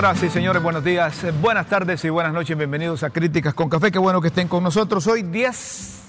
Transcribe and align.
Señoras 0.00 0.22
y 0.22 0.30
señores, 0.30 0.62
buenos 0.62 0.82
días, 0.82 1.24
eh, 1.24 1.30
buenas 1.30 1.66
tardes 1.66 2.02
y 2.06 2.08
buenas 2.08 2.32
noches. 2.32 2.56
Bienvenidos 2.56 3.02
a 3.02 3.10
Críticas 3.10 3.52
con 3.52 3.68
Café. 3.68 3.92
Qué 3.92 3.98
bueno 3.98 4.22
que 4.22 4.28
estén 4.28 4.48
con 4.48 4.64
nosotros. 4.64 5.06
Hoy 5.06 5.22
10, 5.24 6.00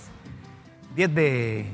10 0.95 1.13
de 1.13 1.65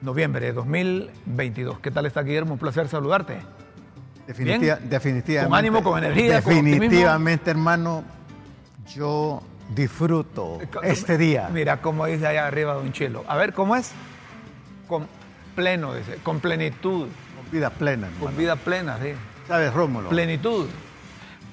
noviembre 0.00 0.46
de 0.46 0.52
2022. 0.54 1.78
¿Qué 1.78 1.92
tal 1.92 2.06
está 2.06 2.22
Guillermo? 2.22 2.54
Un 2.54 2.58
placer 2.58 2.88
saludarte. 2.88 3.42
Definitiva- 4.26 4.80
definitivamente. 4.82 5.48
Con 5.50 5.56
ánimo, 5.56 5.84
con 5.84 6.02
energía, 6.02 6.42
con 6.42 6.52
Definitivamente, 6.52 7.52
hermano, 7.52 8.02
yo 8.92 9.40
disfruto 9.72 10.58
este 10.82 11.16
día. 11.16 11.48
Mira 11.52 11.80
cómo 11.80 12.06
dice 12.06 12.26
allá 12.26 12.48
arriba 12.48 12.74
Don 12.74 12.92
Chelo. 12.92 13.22
A 13.28 13.36
ver, 13.36 13.52
¿cómo 13.52 13.76
es? 13.76 13.92
Con 14.88 15.06
pleno, 15.54 15.94
dice, 15.94 16.18
con 16.24 16.40
plenitud, 16.40 17.06
Con 17.36 17.50
vida 17.52 17.70
plena, 17.70 18.08
hermano. 18.08 18.24
con 18.26 18.36
vida 18.36 18.56
plena, 18.56 18.98
sí. 19.00 19.12
¿Sabes, 19.46 19.72
Rómulo? 19.72 20.08
Plenitud. 20.08 20.66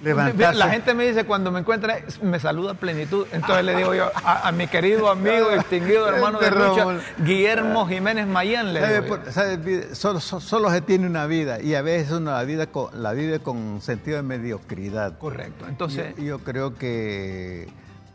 Levantarse- 0.01 0.57
La 0.57 0.69
gente 0.69 0.93
me 0.93 1.05
dice 1.05 1.25
cuando 1.25 1.51
me 1.51 1.59
encuentra, 1.59 1.97
me 2.21 2.39
saluda 2.39 2.73
plenitud. 2.73 3.27
Entonces 3.33 3.65
le 3.65 3.75
digo 3.75 3.93
yo 3.93 4.09
a, 4.15 4.47
a 4.47 4.51
mi 4.53 4.67
querido 4.67 5.09
amigo, 5.09 5.49
distinguido 5.53 6.07
hermano 6.07 6.39
de 6.39 6.47
Este 6.47 6.57
lucha. 6.59 6.85
Guillermo 7.17 7.85
Jiménez 7.85 8.25
Mayán, 8.25 8.73
le 8.73 8.79
¿Sabe 8.79 9.01
digo 9.01 9.17
yo. 9.17 9.23
por- 9.23 9.31
sabe, 9.33 9.57
vida- 9.57 9.95
solo, 9.95 10.19
so- 10.21 10.39
solo 10.39 10.71
se 10.71 10.79
tiene 10.81 11.05
una 11.05 11.25
vida 11.25 11.59
y 11.61 11.75
a 11.75 11.81
veces 11.81 12.11
uno 12.13 12.31
la, 12.31 12.43
vida 12.43 12.67
con, 12.67 13.03
la 13.03 13.11
vive 13.11 13.39
con 13.39 13.81
sentido 13.81 14.15
de 14.17 14.23
mediocridad. 14.23 15.17
Correcto. 15.17 15.65
Entonces, 15.67 16.15
yo, 16.15 16.23
yo 16.23 16.39
creo 16.39 16.75
que 16.75 17.67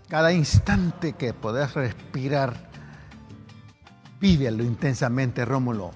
cada 0.08 0.32
instante 0.32 1.12
que 1.12 1.34
podés 1.34 1.74
respirar, 1.74 2.54
vívelo 4.20 4.62
intensamente, 4.64 5.44
Rómulo. 5.44 5.90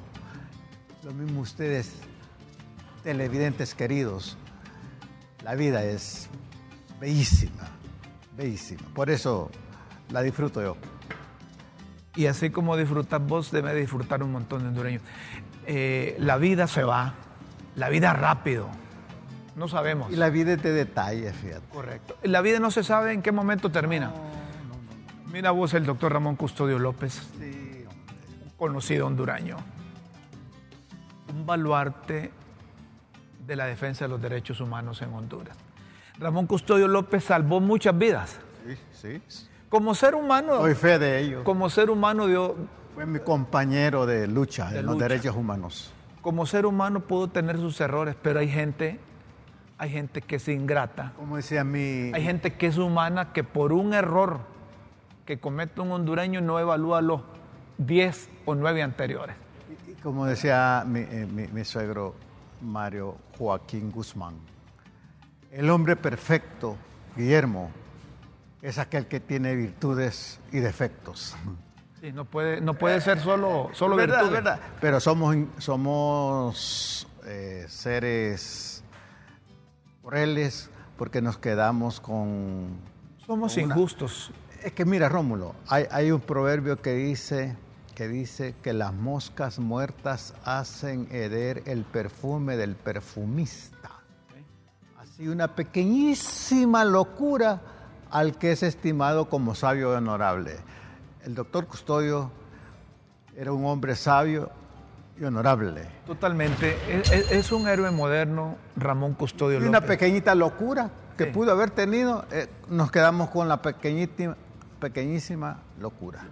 Lo 1.04 1.12
mismo 1.12 1.40
ustedes, 1.40 1.92
televidentes 3.02 3.74
queridos. 3.74 4.36
La 5.48 5.54
vida 5.54 5.82
es 5.82 6.28
bellísima, 7.00 7.70
bellísima. 8.36 8.82
Por 8.92 9.08
eso 9.08 9.50
la 10.10 10.20
disfruto 10.20 10.60
yo. 10.60 10.76
y 12.16 12.26
así 12.26 12.50
como 12.50 12.76
disfrutas 12.76 13.26
vos, 13.26 13.50
debe 13.50 13.74
disfrutar 13.74 14.22
un 14.22 14.30
montón 14.30 14.60
de 14.60 14.68
hondureños. 14.68 15.02
Eh, 15.64 16.16
la 16.18 16.36
vida 16.36 16.66
se 16.66 16.82
va, 16.82 17.14
la 17.76 17.88
vida 17.88 18.12
rápido. 18.12 18.68
No 19.56 19.68
sabemos. 19.68 20.12
Y 20.12 20.16
la 20.16 20.28
vida 20.28 20.52
es 20.52 20.62
de 20.62 20.72
detalles, 20.74 21.34
fíjate. 21.34 21.66
Correcto. 21.72 22.18
La 22.24 22.42
vida 22.42 22.60
no 22.60 22.70
se 22.70 22.84
sabe 22.84 23.14
en 23.14 23.22
qué 23.22 23.32
momento 23.32 23.70
termina. 23.70 24.12
Mira 25.32 25.50
vos 25.52 25.72
el 25.72 25.86
doctor 25.86 26.12
Ramón 26.12 26.36
Custodio 26.36 26.78
López, 26.78 27.26
Sí, 27.38 27.86
un 28.44 28.50
conocido 28.58 29.06
hondureño, 29.06 29.56
un 31.32 31.46
baluarte 31.46 32.32
de 33.48 33.56
la 33.56 33.64
defensa 33.64 34.04
de 34.04 34.08
los 34.10 34.20
derechos 34.20 34.60
humanos 34.60 35.00
en 35.00 35.12
Honduras. 35.14 35.56
Ramón 36.18 36.46
Custodio 36.46 36.86
López 36.86 37.24
salvó 37.24 37.60
muchas 37.60 37.96
vidas. 37.98 38.38
sí, 38.66 38.76
sí. 38.92 39.44
Como 39.70 39.94
ser 39.94 40.14
humano, 40.14 40.56
Doy 40.56 40.74
fe 40.74 40.98
de 40.98 41.18
ello. 41.20 41.44
como 41.44 41.68
ser 41.70 41.90
humano 41.90 42.26
dio, 42.26 42.54
Fue 42.94 43.04
mi 43.06 43.18
compañero 43.20 44.06
de 44.06 44.26
lucha 44.26 44.70
De 44.70 44.80
en 44.80 44.86
los 44.86 44.98
derechos 44.98 45.34
humanos. 45.36 45.92
como 46.22 46.44
ser 46.46 46.66
humano 46.66 47.00
pudo 47.00 47.28
tener 47.28 47.56
sus 47.56 47.80
errores, 47.80 48.16
pero 48.20 48.40
hay 48.40 48.48
gente, 48.48 48.98
hay 49.78 49.90
gente 49.90 50.20
que 50.22 50.36
es 50.36 50.48
ingrata, 50.48 51.12
Como 51.16 51.36
decía 51.36 51.64
mi, 51.64 52.10
hay 52.14 52.22
gente 52.22 52.54
que 52.54 52.66
es 52.66 52.76
humana 52.78 53.32
que 53.32 53.44
por 53.44 53.72
un 53.72 53.92
error 53.94 54.40
que 55.26 55.38
comete 55.38 55.80
un 55.82 55.92
hondureño 55.92 56.40
no 56.42 56.58
evalúa 56.58 57.00
los 57.02 57.20
10 57.78 58.28
o 58.46 58.54
9 58.54 58.82
anteriores. 58.82 59.36
y 59.86 59.92
como 60.02 60.24
decía 60.26 60.82
mi, 60.86 61.00
eh, 61.00 61.26
mi- 61.30 61.46
mi 61.48 61.64
suegro 61.64 62.14
Mario 62.60 63.16
Joaquín 63.36 63.90
Guzmán, 63.90 64.34
el 65.50 65.70
hombre 65.70 65.96
perfecto, 65.96 66.76
Guillermo, 67.16 67.70
es 68.62 68.78
aquel 68.78 69.06
que 69.06 69.20
tiene 69.20 69.54
virtudes 69.54 70.40
y 70.52 70.58
defectos. 70.58 71.36
Sí, 72.00 72.12
no 72.12 72.24
puede, 72.24 72.60
no 72.60 72.74
puede 72.74 73.00
ser 73.00 73.18
solo, 73.20 73.70
solo 73.72 73.96
verdad, 73.96 74.20
virtudes. 74.20 74.44
verdad. 74.44 74.60
Pero 74.80 75.00
somos, 75.00 75.36
somos 75.58 77.08
eh, 77.24 77.66
seres 77.68 78.84
crueles 80.02 80.70
porque 80.96 81.20
nos 81.20 81.38
quedamos 81.38 82.00
con 82.00 82.78
Somos 83.26 83.56
injustos. 83.58 84.32
Es 84.62 84.72
que 84.72 84.84
mira, 84.84 85.08
Rómulo, 85.08 85.54
hay, 85.68 85.86
hay 85.90 86.10
un 86.10 86.20
proverbio 86.20 86.80
que 86.80 86.94
dice, 86.94 87.56
que 87.98 88.06
dice 88.06 88.54
que 88.62 88.72
las 88.72 88.94
moscas 88.94 89.58
muertas 89.58 90.32
hacen 90.44 91.08
heder 91.10 91.64
el 91.66 91.82
perfume 91.82 92.56
del 92.56 92.76
perfumista. 92.76 93.90
Así 95.00 95.26
una 95.26 95.48
pequeñísima 95.48 96.84
locura 96.84 97.60
al 98.12 98.38
que 98.38 98.52
es 98.52 98.62
estimado 98.62 99.28
como 99.28 99.56
sabio 99.56 99.90
y 99.92 99.96
honorable. 99.96 100.58
El 101.24 101.34
doctor 101.34 101.66
Custodio 101.66 102.30
era 103.36 103.50
un 103.52 103.66
hombre 103.66 103.96
sabio 103.96 104.48
y 105.20 105.24
honorable. 105.24 105.82
Totalmente. 106.06 106.76
Es, 106.88 107.10
es- 107.10 107.32
es 107.32 107.50
un 107.50 107.66
héroe 107.66 107.90
moderno, 107.90 108.58
Ramón 108.76 109.14
Custodio 109.14 109.58
Y 109.58 109.62
una 109.64 109.80
López. 109.80 109.88
pequeñita 109.98 110.36
locura 110.36 110.88
que 111.16 111.24
Sí. 111.24 111.30
pudo 111.32 111.50
haber 111.50 111.70
tenido, 111.70 112.24
eh, 112.30 112.46
nos 112.68 112.92
quedamos 112.92 113.30
con 113.30 113.48
la 113.48 113.60
pequeñísima, 113.60 114.36
pequeñísima 114.78 115.58
locura. 115.80 116.24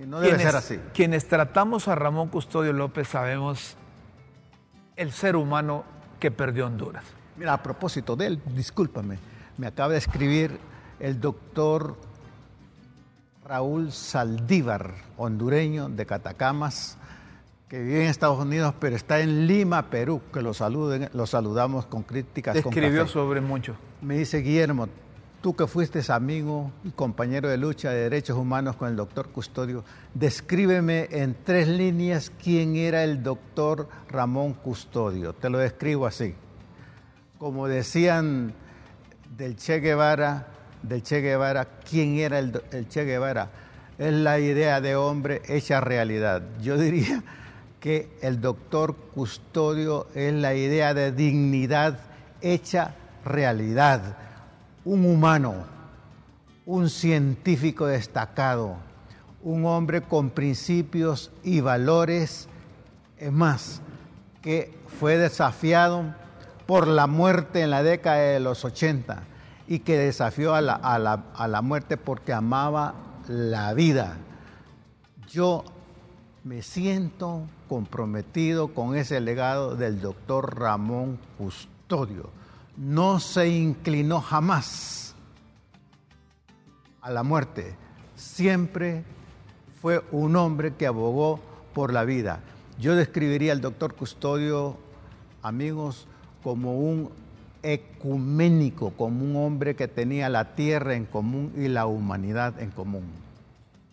Y 0.00 0.06
no 0.06 0.20
debe 0.20 0.36
quienes, 0.36 0.46
ser 0.46 0.56
así. 0.56 0.80
Quienes 0.94 1.28
tratamos 1.28 1.88
a 1.88 1.94
Ramón 1.94 2.28
Custodio 2.28 2.72
López 2.72 3.08
sabemos 3.08 3.76
el 4.96 5.12
ser 5.12 5.36
humano 5.36 5.84
que 6.18 6.30
perdió 6.30 6.66
Honduras. 6.66 7.04
Mira, 7.36 7.54
a 7.54 7.62
propósito 7.62 8.14
de 8.16 8.26
él, 8.26 8.42
discúlpame, 8.54 9.18
me 9.56 9.66
acaba 9.66 9.92
de 9.92 9.98
escribir 9.98 10.58
el 11.00 11.20
doctor 11.20 11.96
Raúl 13.44 13.90
Saldívar, 13.90 14.94
hondureño 15.16 15.88
de 15.88 16.06
Catacamas, 16.06 16.98
que 17.68 17.82
vive 17.82 18.04
en 18.04 18.10
Estados 18.10 18.38
Unidos, 18.38 18.74
pero 18.78 18.94
está 18.94 19.20
en 19.20 19.46
Lima, 19.46 19.88
Perú, 19.88 20.20
que 20.32 20.42
lo, 20.42 20.52
saluden, 20.52 21.08
lo 21.14 21.26
saludamos 21.26 21.86
con 21.86 22.02
críticas. 22.02 22.54
Escribió 22.56 23.02
café. 23.02 23.12
sobre 23.12 23.40
mucho. 23.40 23.74
Me 24.02 24.16
dice 24.16 24.38
Guillermo, 24.38 24.88
tú 25.42 25.54
que 25.56 25.66
fuiste 25.66 26.00
amigo 26.12 26.70
y 26.84 26.90
compañero 26.90 27.48
de 27.48 27.58
lucha 27.58 27.90
de 27.90 28.04
derechos 28.04 28.38
humanos 28.38 28.76
con 28.76 28.88
el 28.88 28.96
doctor 28.96 29.28
Custodio, 29.30 29.84
descríbeme 30.14 31.08
en 31.10 31.36
tres 31.44 31.66
líneas 31.66 32.30
quién 32.42 32.76
era 32.76 33.02
el 33.02 33.22
doctor 33.22 33.88
Ramón 34.08 34.54
Custodio. 34.54 35.34
Te 35.34 35.50
lo 35.50 35.58
describo 35.58 36.06
así. 36.06 36.34
Como 37.38 37.66
decían 37.66 38.54
del 39.36 39.56
Che 39.56 39.80
Guevara, 39.80 40.46
del 40.80 41.02
Che 41.02 41.20
Guevara, 41.20 41.66
¿quién 41.80 42.18
era 42.18 42.38
el, 42.38 42.62
el 42.70 42.88
Che 42.88 43.04
Guevara? 43.04 43.50
Es 43.98 44.12
la 44.12 44.38
idea 44.38 44.80
de 44.80 44.94
hombre 44.94 45.42
hecha 45.48 45.80
realidad. 45.80 46.42
Yo 46.62 46.78
diría 46.78 47.22
que 47.80 48.16
el 48.22 48.40
doctor 48.40 48.94
Custodio 49.12 50.06
es 50.14 50.32
la 50.32 50.54
idea 50.54 50.94
de 50.94 51.10
dignidad 51.10 51.98
hecha 52.40 52.94
realidad. 53.24 54.16
Un 54.84 55.04
humano, 55.04 55.54
un 56.66 56.90
científico 56.90 57.86
destacado, 57.86 58.76
un 59.42 59.64
hombre 59.64 60.02
con 60.02 60.30
principios 60.30 61.30
y 61.42 61.60
valores, 61.60 62.48
es 63.18 63.32
más, 63.32 63.80
que 64.40 64.76
fue 64.98 65.16
desafiado 65.18 66.14
por 66.66 66.86
la 66.88 67.06
muerte 67.06 67.62
en 67.62 67.70
la 67.70 67.82
década 67.82 68.16
de 68.18 68.40
los 68.40 68.64
80 68.64 69.22
y 69.68 69.80
que 69.80 69.96
desafió 69.98 70.54
a 70.54 70.60
la, 70.60 70.74
a 70.74 70.98
la- 70.98 71.24
a 71.34 71.46
la 71.48 71.62
muerte 71.62 71.96
porque 71.96 72.32
amaba 72.32 72.94
la 73.28 73.72
vida. 73.74 74.16
Yo 75.28 75.64
me 76.44 76.62
siento 76.62 77.42
comprometido 77.68 78.74
con 78.74 78.96
ese 78.96 79.20
legado 79.20 79.76
del 79.76 80.00
doctor 80.00 80.58
Ramón 80.58 81.18
Custodio. 81.38 82.30
No 82.76 83.20
se 83.20 83.48
inclinó 83.48 84.20
jamás 84.20 85.14
a 87.00 87.10
la 87.10 87.22
muerte. 87.22 87.74
Siempre 88.16 89.04
fue 89.80 90.02
un 90.12 90.36
hombre 90.36 90.74
que 90.74 90.86
abogó 90.86 91.40
por 91.74 91.92
la 91.92 92.04
vida. 92.04 92.40
Yo 92.78 92.94
describiría 92.94 93.52
al 93.52 93.60
doctor 93.60 93.94
Custodio, 93.94 94.76
amigos, 95.42 96.06
como 96.42 96.78
un 96.78 97.10
ecuménico, 97.62 98.90
como 98.90 99.24
un 99.24 99.36
hombre 99.36 99.76
que 99.76 99.88
tenía 99.88 100.28
la 100.28 100.54
tierra 100.54 100.94
en 100.94 101.04
común 101.04 101.52
y 101.56 101.68
la 101.68 101.86
humanidad 101.86 102.60
en 102.60 102.70
común. 102.70 103.04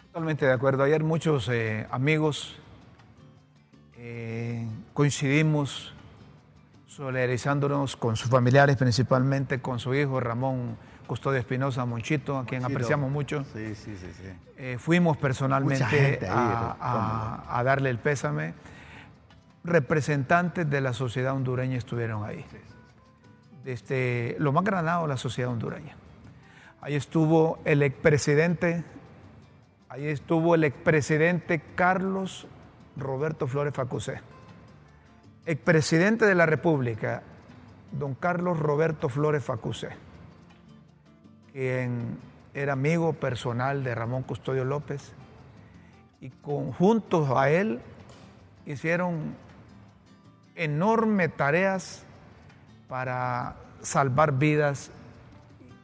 Totalmente 0.07 0.45
de 0.45 0.53
acuerdo. 0.53 0.83
Ayer 0.83 1.03
muchos 1.03 1.49
eh, 1.49 1.87
amigos 1.91 2.55
eh, 3.97 4.65
coincidimos 4.93 5.93
solidarizándonos 7.09 7.95
con 7.95 8.17
sus 8.17 8.29
familiares, 8.29 8.75
principalmente 8.75 9.61
con 9.61 9.79
su 9.79 9.95
hijo 9.95 10.19
Ramón 10.19 10.75
Custodio 11.07 11.39
Espinosa 11.39 11.85
Monchito, 11.85 12.37
a 12.37 12.45
quien 12.45 12.61
Sí, 12.61 12.67
apreciamos 12.69 13.09
mucho. 13.09 13.45
Sí, 13.53 13.73
sí, 13.73 13.95
sí, 13.95 14.11
sí. 14.17 14.29
Eh, 14.57 14.75
fuimos 14.77 15.15
personalmente 15.15 15.85
ahí, 15.85 16.27
a, 16.29 16.75
a- 16.77 17.57
a 17.57 17.63
darle 17.63 17.89
el 17.89 17.99
pésame. 17.99 18.53
Representantes 19.63 20.69
de 20.69 20.81
la 20.81 20.91
sociedad 20.91 21.33
hondureña 21.33 21.77
estuvieron 21.77 22.25
ahí. 22.25 22.45
desde 23.63 24.35
lo 24.39 24.51
más 24.51 24.63
granado 24.65 25.07
la 25.07 25.15
sociedad 25.17 25.51
hondureña. 25.51 25.95
Ahí 26.81 26.95
estuvo 26.95 27.59
el 27.65 27.81
expresidente, 27.83 28.83
ahí 29.89 30.05
estuvo 30.07 30.53
el 30.55 30.63
expresidente 30.65 31.61
Carlos 31.75 32.45
Roberto 32.97 33.47
Flores 33.47 33.73
Facusé, 33.73 34.21
expresidente 35.45 36.25
de 36.25 36.35
la 36.35 36.45
República, 36.45 37.23
don 37.91 38.15
Carlos 38.15 38.59
Roberto 38.59 39.09
Flores 39.09 39.43
Facusé, 39.43 39.89
quien 41.51 42.17
era 42.53 42.73
amigo 42.73 43.13
personal 43.13 43.83
de 43.83 43.95
Ramón 43.95 44.23
Custodio 44.23 44.65
López, 44.65 45.13
y 46.21 46.31
juntos 46.77 47.29
a 47.35 47.49
él 47.49 47.79
hicieron 48.65 49.35
enormes 50.55 51.35
tareas 51.35 52.03
para 52.87 53.55
salvar 53.81 54.33
vidas 54.33 54.91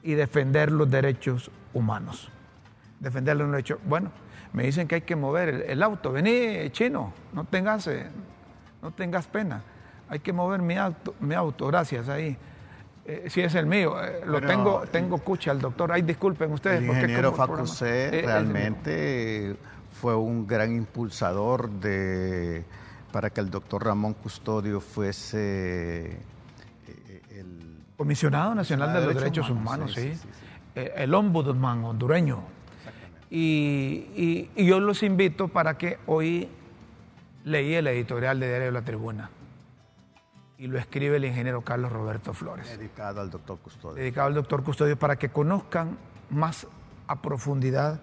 y 0.04 0.14
defender 0.14 0.72
los 0.72 0.90
derechos 0.92 1.50
humanos. 1.74 2.30
Defender 3.00 3.38
los 3.38 3.50
derechos. 3.50 3.80
Bueno, 3.86 4.12
me 4.54 4.64
dicen 4.64 4.88
que 4.88 4.96
hay 4.96 5.02
que 5.02 5.16
mover 5.16 5.66
el, 5.68 5.84
auto. 5.84 6.12
Vení, 6.12 6.70
chino, 6.72 7.14
no 7.34 7.46
tengas, 7.46 7.88
eh, 7.88 8.08
no 8.86 8.92
tengas 8.92 9.26
pena. 9.26 9.64
Hay 10.08 10.20
que 10.20 10.32
mover 10.32 10.62
mi 10.62 10.78
auto, 10.78 11.16
mi 11.20 11.34
auto 11.34 11.66
gracias 11.68 12.08
ahí. 12.08 12.38
Eh, 13.04 13.26
si 13.30 13.42
es 13.42 13.56
el 13.56 13.66
mío, 13.66 13.96
eh, 14.04 14.22
lo 14.26 14.40
tengo, 14.42 14.84
tengo 14.92 15.18
cucha 15.18 15.50
al 15.50 15.60
doctor. 15.60 15.92
Ay, 15.92 16.04
disculpen 16.04 16.52
ustedes. 16.52 16.84
El 16.84 16.86
ingeniero 16.86 17.34
Facusé 17.34 18.22
realmente 18.24 19.56
fue 20.00 20.16
un 20.16 20.46
gran 20.46 20.72
impulsador 20.76 21.70
de 21.70 22.64
para 23.12 23.32
que 23.32 23.42
el 23.42 23.50
doctor 23.50 23.86
Ramón 23.86 24.14
Custodio 24.14 24.80
fuese 24.80 26.20
el 27.32 27.80
comisionado 27.98 28.54
nacional 28.54 28.94
de 28.94 29.06
los 29.06 29.16
derechos 29.16 29.50
humanos, 29.50 29.94
sí, 29.94 30.14
el 30.76 31.14
ombudsman 31.14 31.84
hondureño. 31.86 32.44
Y, 33.32 34.50
yo 34.56 34.80
los 34.80 35.02
invito 35.02 35.48
para 35.48 35.78
que 35.78 35.98
hoy 36.06 36.50
leí 37.46 37.74
el 37.76 37.88
editorial 37.88 38.40
de 38.40 38.48
Diario 38.48 38.66
de 38.66 38.72
la 38.74 38.82
Tribuna 38.82 39.30
y 40.58 40.68
lo 40.68 40.78
escribe 40.78 41.16
el 41.16 41.24
ingeniero 41.26 41.62
Carlos 41.62 41.92
Roberto 41.92 42.34
Flores. 42.34 42.78
Dedicado 42.78 43.22
al 43.22 43.30
doctor 43.30 43.58
Custodio. 43.60 43.96
Dedicado 43.96 44.28
al 44.28 44.34
doctor 44.34 44.64
Custodio 44.64 45.00
para 45.00 45.16
que 45.16 45.30
conozcan 45.30 45.98
más 46.30 46.68
a 47.08 47.22
profundidad 47.22 48.02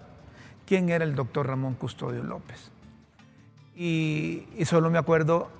quién 0.66 0.88
era 0.88 1.04
el 1.04 1.14
doctor 1.14 1.46
Ramón 1.46 1.74
Custodio 1.74 2.22
López. 2.22 2.70
Y, 3.74 4.46
solo 4.64 4.90
me 4.90 4.98
acuerdo 4.98 5.50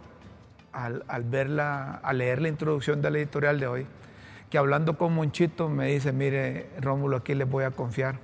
al, 0.73 1.05
al, 1.08 1.25
verla, 1.25 2.00
al 2.02 2.19
leer 2.19 2.40
la 2.40 2.49
introducción 2.49 3.02
de 3.02 3.11
la 3.11 3.19
editorial 3.19 3.61
de 3.61 3.67
hoy, 3.67 3.87
que 4.49 4.56
hablando 4.56 4.96
con 4.96 5.14
Monchito 5.14 5.69
me 5.69 5.88
dice, 5.88 6.12
mire 6.12 6.70
Rómulo, 6.81 7.19
aquí 7.19 7.34
les 7.34 7.49
voy 7.49 7.64
a 7.64 7.70
confiar 7.70 8.19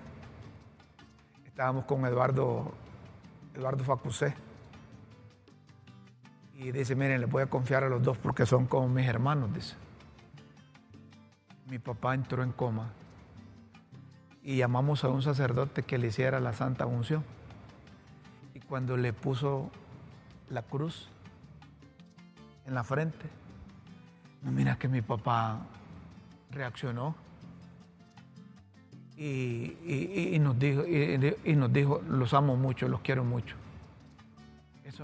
estábamos 1.58 1.86
con 1.86 2.06
Eduardo, 2.06 2.72
Eduardo 3.56 3.82
Facusé. 3.82 4.32
Y 6.58 6.72
dice, 6.72 6.96
miren, 6.96 7.20
le 7.20 7.26
voy 7.26 7.44
a 7.44 7.46
confiar 7.46 7.84
a 7.84 7.88
los 7.88 8.02
dos 8.02 8.18
porque 8.18 8.44
son 8.44 8.66
como 8.66 8.88
mis 8.88 9.06
hermanos, 9.06 9.54
dice. 9.54 9.76
Mi 11.70 11.78
papá 11.78 12.14
entró 12.14 12.42
en 12.42 12.50
coma 12.50 12.90
y 14.42 14.56
llamamos 14.56 15.04
a 15.04 15.08
un 15.08 15.22
sacerdote 15.22 15.84
que 15.84 15.98
le 15.98 16.08
hiciera 16.08 16.40
la 16.40 16.52
santa 16.52 16.84
unción. 16.84 17.22
Y 18.54 18.60
cuando 18.60 18.96
le 18.96 19.12
puso 19.12 19.70
la 20.50 20.62
cruz 20.62 21.08
en 22.66 22.74
la 22.74 22.82
frente, 22.82 23.26
mira 24.42 24.76
que 24.78 24.88
mi 24.88 25.00
papá 25.00 25.60
reaccionó 26.50 27.14
y, 29.16 30.36
nos 30.40 30.58
dijo, 30.58 30.84
y, 30.84 31.54
nos 31.54 31.72
dijo, 31.72 32.02
los 32.08 32.34
amo 32.34 32.56
mucho, 32.56 32.88
los 32.88 33.00
quiero 33.02 33.22
mucho. 33.22 33.54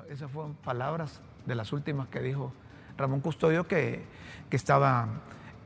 Esas 0.09 0.29
fueron 0.33 0.55
palabras 0.55 1.21
de 1.46 1.55
las 1.55 1.73
últimas 1.73 2.08
que 2.08 2.20
dijo 2.20 2.52
Ramón 2.96 3.20
Custodio, 3.20 3.67
que, 3.67 4.05
estaba 4.50 5.08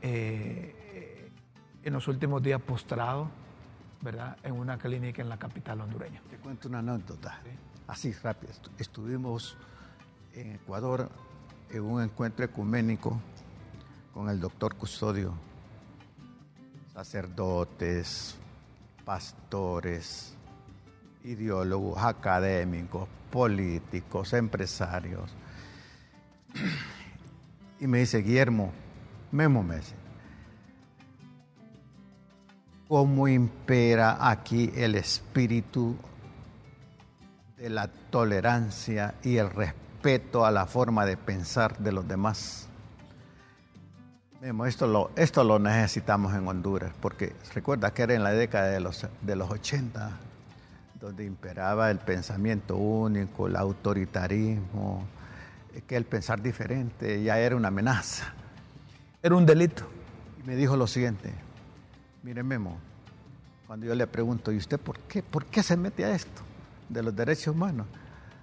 eh, 0.01 1.29
en 1.83 1.93
los 1.93 2.07
últimos 2.07 2.41
días 2.41 2.59
postrado, 2.59 3.29
¿verdad?, 4.01 4.35
en 4.41 4.53
una 4.53 4.79
clínica 4.79 5.21
en 5.21 5.29
la 5.29 5.37
capital 5.37 5.81
hondureña. 5.81 6.23
Te 6.27 6.37
cuento 6.37 6.67
una 6.69 6.79
anécdota, 6.79 7.39
así 7.87 8.11
rápido. 8.13 8.53
Estuvimos 8.79 9.55
en 10.33 10.55
Ecuador 10.55 11.07
en 11.69 11.83
un 11.83 12.01
encuentro 12.01 12.43
ecuménico 12.43 13.21
con 14.11 14.27
el 14.27 14.39
doctor 14.39 14.75
Custodio 14.75 15.35
sacerdotes, 16.99 18.35
pastores, 19.05 20.33
ideólogos, 21.23 21.97
académicos, 22.03 23.07
políticos, 23.31 24.33
empresarios. 24.33 25.31
Y 27.79 27.87
me 27.87 27.99
dice, 27.99 28.21
Guillermo, 28.21 28.71
Memo 29.31 29.63
me 29.63 29.77
dice, 29.77 29.95
¿cómo 32.87 33.27
impera 33.27 34.29
aquí 34.29 34.71
el 34.75 34.95
espíritu 34.95 35.95
de 37.57 37.69
la 37.69 37.87
tolerancia 37.87 39.15
y 39.23 39.37
el 39.37 39.49
respeto 39.49 40.45
a 40.45 40.51
la 40.51 40.65
forma 40.65 41.05
de 41.05 41.15
pensar 41.15 41.77
de 41.77 41.91
los 41.91 42.07
demás? 42.07 42.67
Esto 44.65 44.87
lo, 44.87 45.11
esto 45.17 45.43
lo 45.43 45.59
necesitamos 45.59 46.33
en 46.33 46.47
Honduras, 46.47 46.93
porque 47.01 47.35
recuerda 47.53 47.93
que 47.93 48.03
era 48.03 48.13
en 48.13 48.23
la 48.23 48.31
década 48.31 48.67
de 48.67 48.79
los, 48.79 49.05
de 49.21 49.35
los 49.35 49.49
80, 49.51 50.11
donde 50.99 51.25
imperaba 51.25 51.91
el 51.91 51.99
pensamiento 51.99 52.77
único, 52.77 53.47
el 53.47 53.57
autoritarismo, 53.57 55.05
que 55.87 55.95
el 55.95 56.05
pensar 56.05 56.41
diferente 56.41 57.21
ya 57.23 57.39
era 57.39 57.55
una 57.55 57.69
amenaza. 57.69 58.33
Era 59.21 59.35
un 59.35 59.45
delito. 59.45 59.83
Y 60.41 60.47
me 60.47 60.55
dijo 60.55 60.77
lo 60.77 60.87
siguiente, 60.87 61.33
mire 62.23 62.43
Memo, 62.43 62.77
cuando 63.67 63.85
yo 63.85 63.95
le 63.95 64.07
pregunto, 64.07 64.51
¿y 64.51 64.57
usted 64.57 64.79
por 64.79 64.99
qué? 65.01 65.21
¿Por 65.21 65.45
qué 65.45 65.61
se 65.61 65.77
mete 65.77 66.05
a 66.05 66.15
esto 66.15 66.41
de 66.87 67.03
los 67.03 67.15
derechos 67.15 67.55
humanos? 67.55 67.87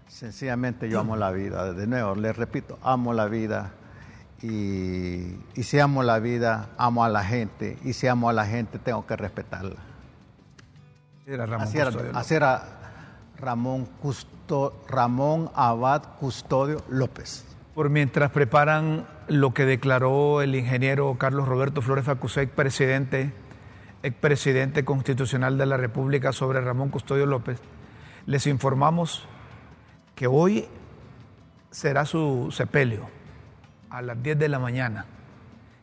Sencillamente 0.08 0.88
yo 0.88 1.00
amo 1.00 1.16
la 1.16 1.30
vida. 1.32 1.72
De 1.72 1.86
nuevo, 1.86 2.14
le 2.14 2.32
repito, 2.32 2.78
amo 2.82 3.12
la 3.12 3.26
vida 3.26 3.72
y, 4.42 5.62
si 5.62 5.78
amo 5.78 6.02
la 6.02 6.18
vida, 6.18 6.68
amo 6.76 7.04
a 7.04 7.08
la 7.08 7.24
gente, 7.24 7.78
y 7.84 7.92
si 7.94 8.06
amo 8.06 8.28
a 8.28 8.32
la 8.32 8.46
gente, 8.46 8.78
tengo 8.78 9.06
que 9.06 9.16
respetarla. 9.16 9.76
Era 11.26 11.46
Ramón 11.46 11.66
así, 12.12 12.34
era, 12.34 12.75
Ramón, 13.38 13.88
Ramón 14.88 15.50
Abad 15.54 16.02
Custodio 16.18 16.82
López. 16.88 17.44
Por 17.74 17.90
mientras 17.90 18.30
preparan 18.30 19.06
lo 19.28 19.52
que 19.52 19.64
declaró 19.64 20.40
el 20.40 20.54
ingeniero 20.54 21.16
Carlos 21.18 21.46
Roberto 21.46 21.82
Flores 21.82 22.04
Facusé, 22.04 22.46
presidente, 22.46 23.32
expresidente 24.02 24.84
constitucional 24.84 25.58
de 25.58 25.66
la 25.66 25.76
República 25.76 26.32
sobre 26.32 26.60
Ramón 26.60 26.88
Custodio 26.88 27.26
López, 27.26 27.60
les 28.24 28.46
informamos 28.46 29.28
que 30.14 30.26
hoy 30.26 30.66
será 31.70 32.06
su 32.06 32.48
sepelio 32.50 33.08
a 33.90 34.00
las 34.00 34.22
10 34.22 34.38
de 34.38 34.48
la 34.48 34.58
mañana, 34.58 35.04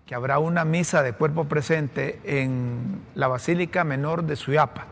que 0.06 0.16
habrá 0.16 0.40
una 0.40 0.66
misa 0.66 1.04
de 1.04 1.14
cuerpo 1.14 1.46
presente 1.46 2.20
en 2.24 3.02
la 3.14 3.28
Basílica 3.28 3.84
Menor 3.84 4.24
de 4.24 4.36
Suyapa. 4.36 4.86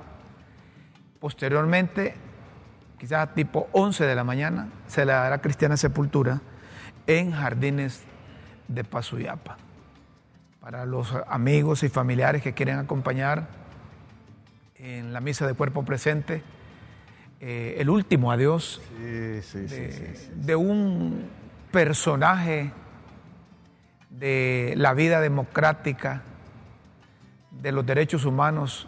Posteriormente, 1.19 2.15
quizás 3.01 3.33
tipo 3.33 3.67
11 3.71 4.05
de 4.05 4.13
la 4.13 4.23
mañana, 4.23 4.69
se 4.85 5.07
le 5.07 5.11
dará 5.11 5.41
cristiana 5.41 5.75
sepultura 5.75 6.39
en 7.07 7.31
Jardines 7.31 8.03
de 8.67 8.83
Pazuyapa. 8.83 9.57
Para 10.59 10.85
los 10.85 11.11
amigos 11.27 11.81
y 11.81 11.89
familiares 11.89 12.43
que 12.43 12.53
quieren 12.53 12.77
acompañar 12.77 13.47
en 14.75 15.13
la 15.13 15.19
misa 15.19 15.47
de 15.47 15.55
cuerpo 15.55 15.83
presente, 15.83 16.43
eh, 17.39 17.77
el 17.79 17.89
último 17.89 18.31
adiós 18.31 18.79
de 18.99 20.55
un 20.55 21.27
personaje 21.71 22.71
de 24.11 24.75
la 24.77 24.93
vida 24.93 25.21
democrática, 25.21 26.21
de 27.49 27.71
los 27.71 27.83
derechos 27.83 28.25
humanos 28.25 28.87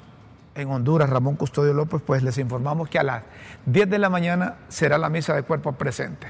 en 0.56 0.70
Honduras, 0.70 1.10
Ramón 1.10 1.36
Custodio 1.36 1.74
López, 1.74 2.02
pues 2.06 2.24
les 2.24 2.38
informamos 2.38 2.90
que 2.90 3.00
a 3.00 3.04
las 3.04 3.24
10 3.66 3.90
de 3.90 4.00
la 4.00 4.10
mañana 4.10 4.56
será 4.68 4.98
la 4.98 5.10
misa 5.10 5.36
de 5.36 5.44
cuerpo 5.44 5.74
presente. 5.74 6.28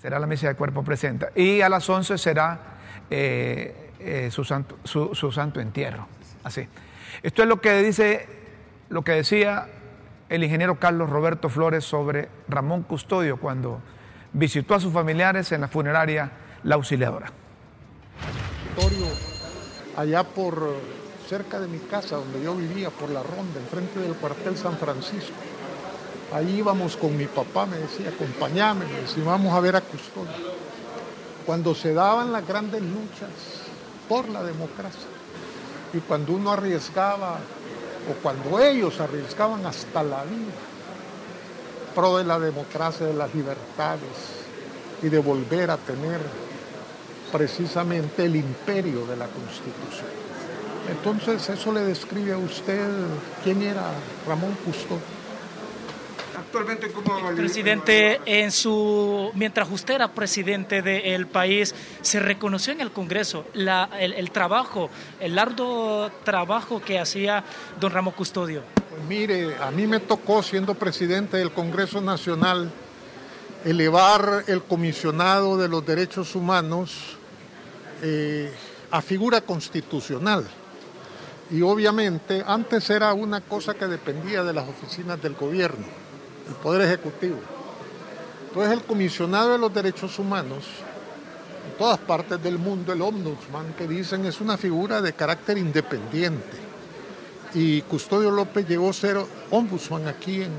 Será 0.00 0.18
la 0.18 0.26
misa 0.26 0.48
de 0.48 0.54
cuerpo 0.54 0.82
presente. 0.82 1.28
Y 1.34 1.60
a 1.60 1.68
las 1.68 1.88
11 1.88 2.18
será 2.18 2.60
eh, 3.10 3.92
eh, 3.98 4.28
su, 4.30 4.44
santo, 4.44 4.78
su, 4.84 5.32
santo 5.32 5.60
entierro. 5.60 6.06
Así. 6.42 6.66
Esto 7.22 7.42
es 7.42 7.48
lo 7.48 7.60
que 7.60 7.82
dice, 7.82 8.28
lo 8.88 9.02
que 9.02 9.12
decía 9.12 9.66
el 10.28 10.44
ingeniero 10.44 10.78
Carlos 10.78 11.10
Roberto 11.10 11.48
Flores 11.48 11.84
sobre 11.84 12.28
Ramón 12.48 12.82
Custodio 12.82 13.38
cuando 13.38 13.80
visitó 14.32 14.74
a 14.74 14.80
sus 14.80 14.92
familiares 14.92 15.50
en 15.52 15.60
la 15.60 15.68
funeraria 15.68 16.30
La 16.62 16.76
Auxiliadora 16.76 17.32
allá 19.96 20.24
por 20.24 20.76
cerca 21.30 21.60
de 21.60 21.68
mi 21.68 21.78
casa, 21.78 22.16
donde 22.16 22.42
yo 22.42 22.56
vivía, 22.56 22.90
por 22.90 23.08
la 23.08 23.22
ronda, 23.22 23.60
enfrente 23.60 24.00
del 24.00 24.14
cuartel 24.14 24.56
San 24.56 24.76
Francisco. 24.76 25.30
Ahí 26.34 26.56
íbamos 26.58 26.96
con 26.96 27.16
mi 27.16 27.26
papá, 27.26 27.66
me 27.66 27.78
decía, 27.78 28.08
acompáñame, 28.08 28.84
me 28.86 29.02
decía, 29.02 29.22
vamos 29.24 29.54
a 29.54 29.60
ver 29.60 29.76
a 29.76 29.80
Custodio. 29.80 30.50
Cuando 31.46 31.72
se 31.72 31.94
daban 31.94 32.32
las 32.32 32.44
grandes 32.44 32.82
luchas 32.82 33.30
por 34.08 34.28
la 34.28 34.42
democracia 34.42 35.08
y 35.92 35.98
cuando 35.98 36.32
uno 36.32 36.50
arriesgaba, 36.50 37.38
o 38.10 38.22
cuando 38.24 38.58
ellos 38.58 38.98
arriesgaban 38.98 39.64
hasta 39.66 40.02
la 40.02 40.24
vida, 40.24 40.58
pro 41.94 42.18
de 42.18 42.24
la 42.24 42.40
democracia, 42.40 43.06
de 43.06 43.14
las 43.14 43.32
libertades 43.32 44.00
y 45.00 45.08
de 45.08 45.18
volver 45.20 45.70
a 45.70 45.76
tener 45.76 46.20
precisamente 47.30 48.24
el 48.24 48.34
imperio 48.34 49.06
de 49.06 49.16
la 49.16 49.28
Constitución. 49.28 50.19
Entonces 50.88 51.48
eso 51.48 51.72
le 51.72 51.80
describe 51.80 52.32
a 52.32 52.38
usted 52.38 52.88
quién 53.44 53.62
era 53.62 53.92
Ramón 54.26 54.56
Custodio. 54.64 55.20
Actualmente, 56.36 56.90
¿cómo 56.90 57.30
Presidente, 57.36 58.20
en 58.24 58.50
su, 58.50 59.30
mientras 59.34 59.70
usted 59.70 59.94
era 59.94 60.12
presidente 60.12 60.82
del 60.82 61.28
país, 61.28 61.74
se 62.00 62.18
reconoció 62.18 62.72
en 62.72 62.80
el 62.80 62.90
Congreso 62.90 63.44
la, 63.54 63.88
el, 64.00 64.30
trabajo, 64.32 64.90
el 65.20 65.38
arduo 65.38 66.10
trabajo 66.24 66.80
que 66.80 66.98
hacía 66.98 67.44
don 67.78 67.92
Ramón 67.92 68.14
Custodio. 68.14 68.62
Pues 68.74 69.02
mire, 69.08 69.56
a 69.58 69.70
mí 69.70 69.86
me 69.86 70.00
tocó, 70.00 70.42
siendo 70.42 70.74
presidente 70.74 71.36
del 71.36 71.52
Congreso 71.52 72.00
Nacional, 72.00 72.70
elevar 73.64 74.44
el 74.48 74.62
comisionado 74.62 75.56
de 75.56 75.68
los 75.68 75.86
derechos 75.86 76.34
humanos 76.34 77.16
eh, 78.02 78.52
a 78.90 79.02
figura 79.02 79.40
constitucional. 79.40 80.48
Y 81.50 81.62
obviamente 81.62 82.44
antes 82.46 82.88
era 82.90 83.12
una 83.12 83.40
cosa 83.40 83.74
que 83.74 83.86
dependía 83.86 84.44
de 84.44 84.52
las 84.52 84.68
oficinas 84.68 85.20
del 85.20 85.34
gobierno, 85.34 85.84
el 86.48 86.54
Poder 86.54 86.82
Ejecutivo. 86.82 87.40
Entonces 88.48 88.72
el 88.72 88.84
comisionado 88.84 89.52
de 89.52 89.58
los 89.58 89.74
derechos 89.74 90.18
humanos, 90.20 90.64
en 91.68 91.76
todas 91.76 91.98
partes 91.98 92.40
del 92.40 92.58
mundo, 92.58 92.92
el 92.92 93.02
ombudsman, 93.02 93.74
que 93.74 93.88
dicen 93.88 94.24
es 94.26 94.40
una 94.40 94.56
figura 94.56 95.02
de 95.02 95.12
carácter 95.12 95.58
independiente. 95.58 96.70
Y 97.54 97.82
Custodio 97.82 98.30
López 98.30 98.68
llegó 98.68 98.90
a 98.90 98.92
ser 98.92 99.18
ombudsman 99.50 100.06
aquí 100.06 100.42
en, 100.42 100.52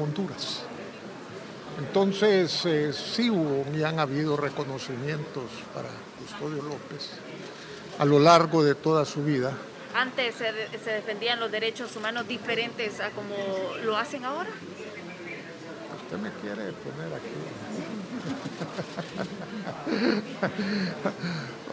Honduras. 0.00 0.62
Entonces 1.78 2.64
eh, 2.64 2.92
sí 2.92 3.30
hubo 3.30 3.64
y 3.76 3.82
han 3.82 3.98
habido 3.98 4.36
reconocimientos 4.36 5.44
para 5.74 5.88
Custodio 6.20 6.62
López 6.62 7.10
a 7.98 8.04
lo 8.04 8.18
largo 8.18 8.64
de 8.64 8.74
toda 8.74 9.04
su 9.04 9.22
vida 9.22 9.52
antes 9.94 10.34
se, 10.34 10.52
defendían 10.90 11.40
los 11.40 11.50
derechos 11.50 11.94
humanos 11.96 12.26
diferentes 12.28 13.00
a 13.00 13.10
como 13.10 13.34
lo 13.84 13.96
hacen 13.96 14.24
ahora? 14.24 14.50
Usted 16.04 16.16
me 16.18 16.30
quiere 16.40 16.72
poner 16.72 17.12
aquí. 17.14 17.28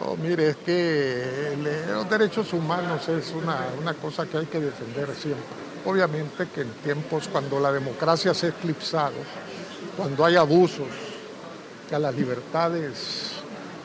oh, 0.00 0.16
mire, 0.16 0.50
es 0.50 0.56
que 0.56 1.56
los 1.92 2.08
derechos 2.08 2.52
humanos 2.52 3.08
es 3.08 3.30
una, 3.32 3.66
una 3.80 3.94
cosa 3.94 4.26
que 4.26 4.38
hay 4.38 4.46
que 4.46 4.60
defender 4.60 5.14
siempre. 5.14 5.44
Obviamente 5.84 6.48
que 6.54 6.62
en 6.62 6.70
tiempos 6.74 7.28
cuando 7.28 7.58
la 7.58 7.72
democracia 7.72 8.34
se 8.34 8.46
ha 8.46 8.48
eclipsado, 8.50 9.14
cuando 9.96 10.24
hay 10.24 10.36
abusos 10.36 10.88
a 11.92 11.98
las 11.98 12.14
libertades 12.14 13.32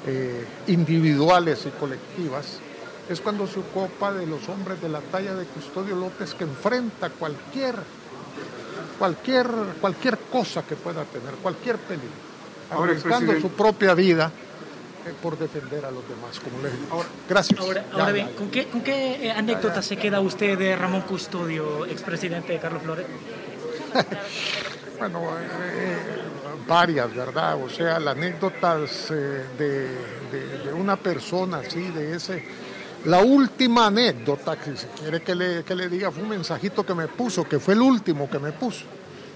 eh, 0.07 0.45
individuales 0.67 1.65
y 1.65 1.69
colectivas, 1.71 2.59
es 3.09 3.21
cuando 3.21 3.47
se 3.47 3.59
ocupa 3.59 4.11
de 4.13 4.25
los 4.25 4.47
hombres 4.49 4.81
de 4.81 4.89
la 4.89 4.99
talla 4.99 5.35
de 5.35 5.45
Custodio 5.45 5.95
López 5.95 6.33
que 6.33 6.43
enfrenta 6.43 7.09
cualquier, 7.09 7.75
cualquier, 8.97 9.47
cualquier 9.79 10.17
cosa 10.31 10.63
que 10.63 10.75
pueda 10.75 11.03
tener, 11.05 11.35
cualquier 11.35 11.77
peligro, 11.77 12.09
arriesgando 12.71 13.39
su 13.39 13.49
propia 13.49 13.93
vida 13.93 14.31
eh, 15.05 15.13
por 15.21 15.37
defender 15.37 15.85
a 15.85 15.91
los 15.91 16.07
demás, 16.09 16.39
como 16.39 16.63
les 16.63 16.73
digo. 16.73 17.05
Gracias. 17.29 17.59
Ahora, 17.59 18.11
bien, 18.11 18.29
¿con 18.33 18.49
qué, 18.49 18.67
con 18.67 18.81
qué 18.81 19.29
eh, 19.29 19.81
se 19.81 19.97
queda 19.97 20.19
usted 20.19 20.57
de 20.57 20.75
Ramón 20.75 21.01
Custodio, 21.01 21.85
expresidente 21.85 22.53
de 22.53 22.59
Carlos 22.59 22.81
Flores? 22.81 23.05
bueno, 24.99 25.21
eh, 25.39 25.97
varias, 26.67 27.13
¿verdad? 27.13 27.55
O 27.63 27.69
sea, 27.69 27.99
las 27.99 28.17
anécdotas 28.17 29.09
de, 29.09 29.43
de, 29.59 30.73
una 30.73 30.95
persona 30.95 31.57
así, 31.57 31.89
de 31.91 32.15
ese 32.15 32.64
la 33.05 33.19
última 33.19 33.87
anécdota, 33.87 34.57
que 34.57 34.75
si 34.75 34.87
quiere 34.87 35.21
que 35.21 35.35
le, 35.35 35.63
que 35.63 35.75
le 35.75 35.89
diga, 35.89 36.11
fue 36.11 36.23
un 36.23 36.29
mensajito 36.29 36.85
que 36.85 36.95
me 36.95 37.07
puso, 37.07 37.43
que 37.43 37.59
fue 37.59 37.75
el 37.75 37.81
último 37.81 38.29
que 38.29 38.39
me 38.39 38.51
puso, 38.51 38.85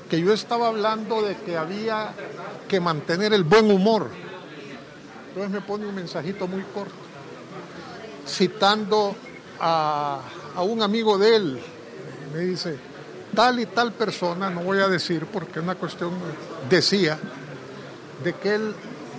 que 0.09 0.19
yo 0.19 0.33
estaba 0.33 0.67
hablando 0.67 1.21
de 1.21 1.35
que 1.38 1.55
había 1.55 2.13
que 2.67 2.79
mantener 2.79 3.31
el 3.33 3.43
buen 3.43 3.69
humor. 3.69 4.09
Entonces 5.29 5.51
me 5.51 5.61
pone 5.61 5.85
un 5.85 5.93
mensajito 5.93 6.47
muy 6.47 6.63
corto, 6.73 6.95
citando 8.27 9.15
a, 9.59 10.21
a 10.55 10.63
un 10.63 10.81
amigo 10.81 11.19
de 11.19 11.35
él, 11.35 11.59
me 12.33 12.39
dice, 12.39 12.75
tal 13.35 13.59
y 13.59 13.67
tal 13.67 13.91
persona, 13.93 14.49
no 14.49 14.61
voy 14.61 14.79
a 14.79 14.88
decir 14.88 15.27
porque 15.27 15.59
es 15.59 15.63
una 15.63 15.75
cuestión, 15.75 16.13
decía, 16.67 17.19
de 18.23 18.33
que 18.33 18.55
él 18.55 18.73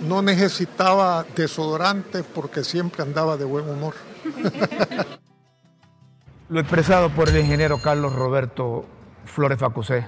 no 0.07 0.21
necesitaba 0.21 1.25
desodorante 1.35 2.23
porque 2.23 2.65
siempre 2.65 3.03
andaba 3.03 3.37
de 3.37 3.45
buen 3.45 3.69
humor. 3.69 3.93
Lo 6.49 6.59
expresado 6.59 7.09
por 7.09 7.29
el 7.29 7.37
ingeniero 7.37 7.79
Carlos 7.81 8.13
Roberto 8.13 8.85
Flores 9.25 9.59
Facusé, 9.59 10.05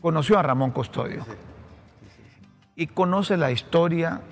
Conoció 0.00 0.38
a 0.38 0.42
Ramón 0.42 0.70
Custodio 0.70 1.26
y 2.74 2.86
conoce 2.86 3.36
la 3.36 3.50
historia 3.50 4.22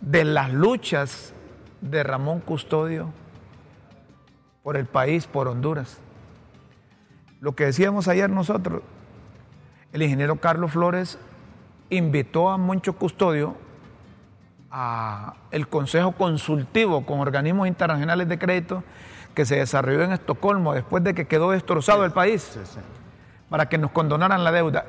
de 0.00 0.24
las 0.24 0.52
luchas 0.52 1.34
de 1.80 2.04
Ramón 2.04 2.40
Custodio 2.40 3.12
por 4.62 4.76
el 4.76 4.86
país, 4.86 5.26
por 5.26 5.48
Honduras. 5.48 5.98
Lo 7.40 7.56
que 7.56 7.64
decíamos 7.64 8.06
ayer 8.06 8.30
nosotros, 8.30 8.82
el 9.92 10.02
ingeniero 10.02 10.36
Carlos 10.36 10.72
Flores 10.72 11.18
invitó 11.90 12.50
a 12.50 12.56
Moncho 12.56 12.94
Custodio 12.94 13.54
a 14.70 15.34
el 15.50 15.68
Consejo 15.68 16.12
Consultivo 16.12 17.04
con 17.04 17.20
organismos 17.20 17.68
internacionales 17.68 18.28
de 18.28 18.38
crédito 18.38 18.82
que 19.34 19.44
se 19.44 19.56
desarrolló 19.56 20.02
en 20.02 20.12
Estocolmo 20.12 20.72
después 20.74 21.04
de 21.04 21.14
que 21.14 21.26
quedó 21.26 21.50
destrozado 21.50 22.04
el 22.04 22.12
país 22.12 22.58
para 23.50 23.68
que 23.68 23.76
nos 23.76 23.90
condonaran 23.90 24.44
la 24.44 24.52
deuda 24.52 24.86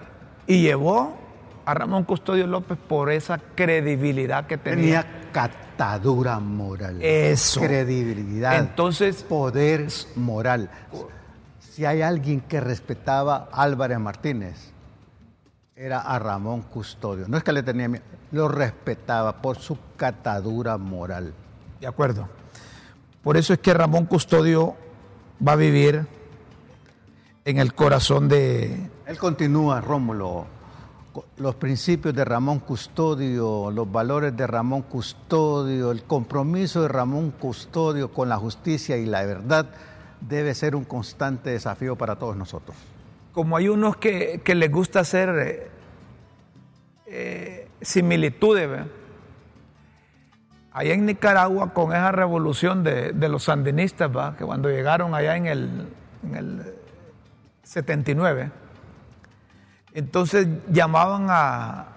y 0.47 0.61
llevó 0.61 1.17
a 1.65 1.73
Ramón 1.73 2.03
Custodio 2.03 2.47
López 2.47 2.77
por 2.77 3.11
esa 3.11 3.39
credibilidad 3.55 4.47
que 4.47 4.57
tenía. 4.57 5.03
Tenía 5.03 5.31
catadura 5.31 6.39
moral. 6.39 7.01
Eso. 7.01 7.61
Credibilidad. 7.61 8.57
Entonces. 8.57 9.23
Poder 9.23 9.87
moral. 10.15 10.69
Si 11.59 11.85
hay 11.85 12.01
alguien 12.01 12.41
que 12.41 12.59
respetaba 12.59 13.47
a 13.51 13.63
Álvarez 13.63 13.99
Martínez, 13.99 14.72
era 15.75 16.01
a 16.01 16.19
Ramón 16.19 16.61
Custodio. 16.61 17.25
No 17.27 17.37
es 17.37 17.43
que 17.43 17.51
le 17.51 17.63
tenía 17.63 17.87
miedo, 17.87 18.03
lo 18.31 18.47
respetaba 18.47 19.41
por 19.41 19.57
su 19.57 19.77
catadura 19.97 20.77
moral. 20.77 21.33
De 21.79 21.87
acuerdo. 21.87 22.27
Por 23.23 23.37
eso 23.37 23.53
es 23.53 23.59
que 23.59 23.73
Ramón 23.73 24.05
Custodio 24.05 24.75
va 25.45 25.53
a 25.53 25.55
vivir 25.55 26.05
en 27.45 27.57
el 27.57 27.73
corazón 27.73 28.27
de... 28.27 28.89
Él 29.05 29.17
continúa, 29.17 29.81
Rómulo. 29.81 30.45
Los 31.37 31.55
principios 31.55 32.13
de 32.15 32.25
Ramón 32.25 32.59
Custodio, 32.59 33.69
los 33.69 33.91
valores 33.91 34.35
de 34.35 34.47
Ramón 34.47 34.83
Custodio, 34.83 35.91
el 35.91 36.03
compromiso 36.03 36.81
de 36.81 36.87
Ramón 36.87 37.31
Custodio 37.31 38.11
con 38.11 38.29
la 38.29 38.37
justicia 38.37 38.97
y 38.97 39.05
la 39.05 39.23
verdad 39.23 39.69
debe 40.21 40.55
ser 40.55 40.75
un 40.75 40.85
constante 40.85 41.51
desafío 41.51 41.95
para 41.95 42.15
todos 42.15 42.35
nosotros 42.35 42.75
como 43.33 43.57
hay 43.57 43.67
unos 43.67 43.97
que, 43.97 44.41
les 44.45 44.71
gusta 44.71 44.99
hacer 45.01 45.29
eh, 45.29 45.71
eh, 47.07 47.67
similitudes, 47.81 48.69
allá 50.71 50.93
en 50.93 51.05
Nicaragua 51.05 51.73
con 51.73 51.91
esa 51.91 52.11
revolución 52.11 52.83
de, 52.83 53.11
los 53.27 53.45
sandinistas, 53.45 54.35
que 54.37 54.45
cuando 54.45 54.69
llegaron 54.69 55.15
allá 55.15 55.35
en 55.35 55.47
el, 55.47 55.87
en 56.23 56.35
el 56.35 56.75
79, 57.63 58.51
entonces 59.95 60.47
llamaban 60.69 61.27
a, 61.29 61.87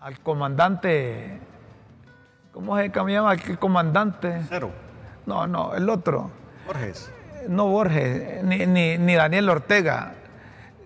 al 0.00 0.18
comandante, 0.20 1.40
¿cómo 2.52 2.76
se 2.76 2.90
llama 2.90 3.34
el 3.34 3.58
comandante? 3.58 4.42
Cero. 4.48 4.70
No, 5.24 5.46
no, 5.46 5.74
el 5.74 5.88
otro. 5.88 6.30
Borges 6.66 7.10
no 7.48 7.66
Borges, 7.66 8.42
ni, 8.44 9.14
Daniel 9.14 9.48
Ortega, 9.48 10.14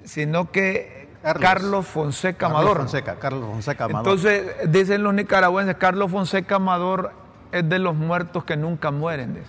sino 0.04 0.50
que 0.50 1.08
Carlos, 1.40 1.86
Fonseca 1.86 2.46
Amador. 2.46 2.78
Fonseca, 2.78 3.16
Carlos 3.16 3.48
Fonseca 3.50 3.84
Amador. 3.84 4.06
Entonces, 4.06 4.72
dicen 4.72 5.02
los 5.02 5.14
nicaragüenses, 5.14 5.76
Carlos 5.76 6.10
Fonseca 6.10 6.56
Amador 6.56 7.12
es 7.52 7.68
de 7.68 7.78
los 7.78 7.94
muertos 7.94 8.44
que 8.44 8.56
nunca 8.56 8.90
mueren. 8.90 9.42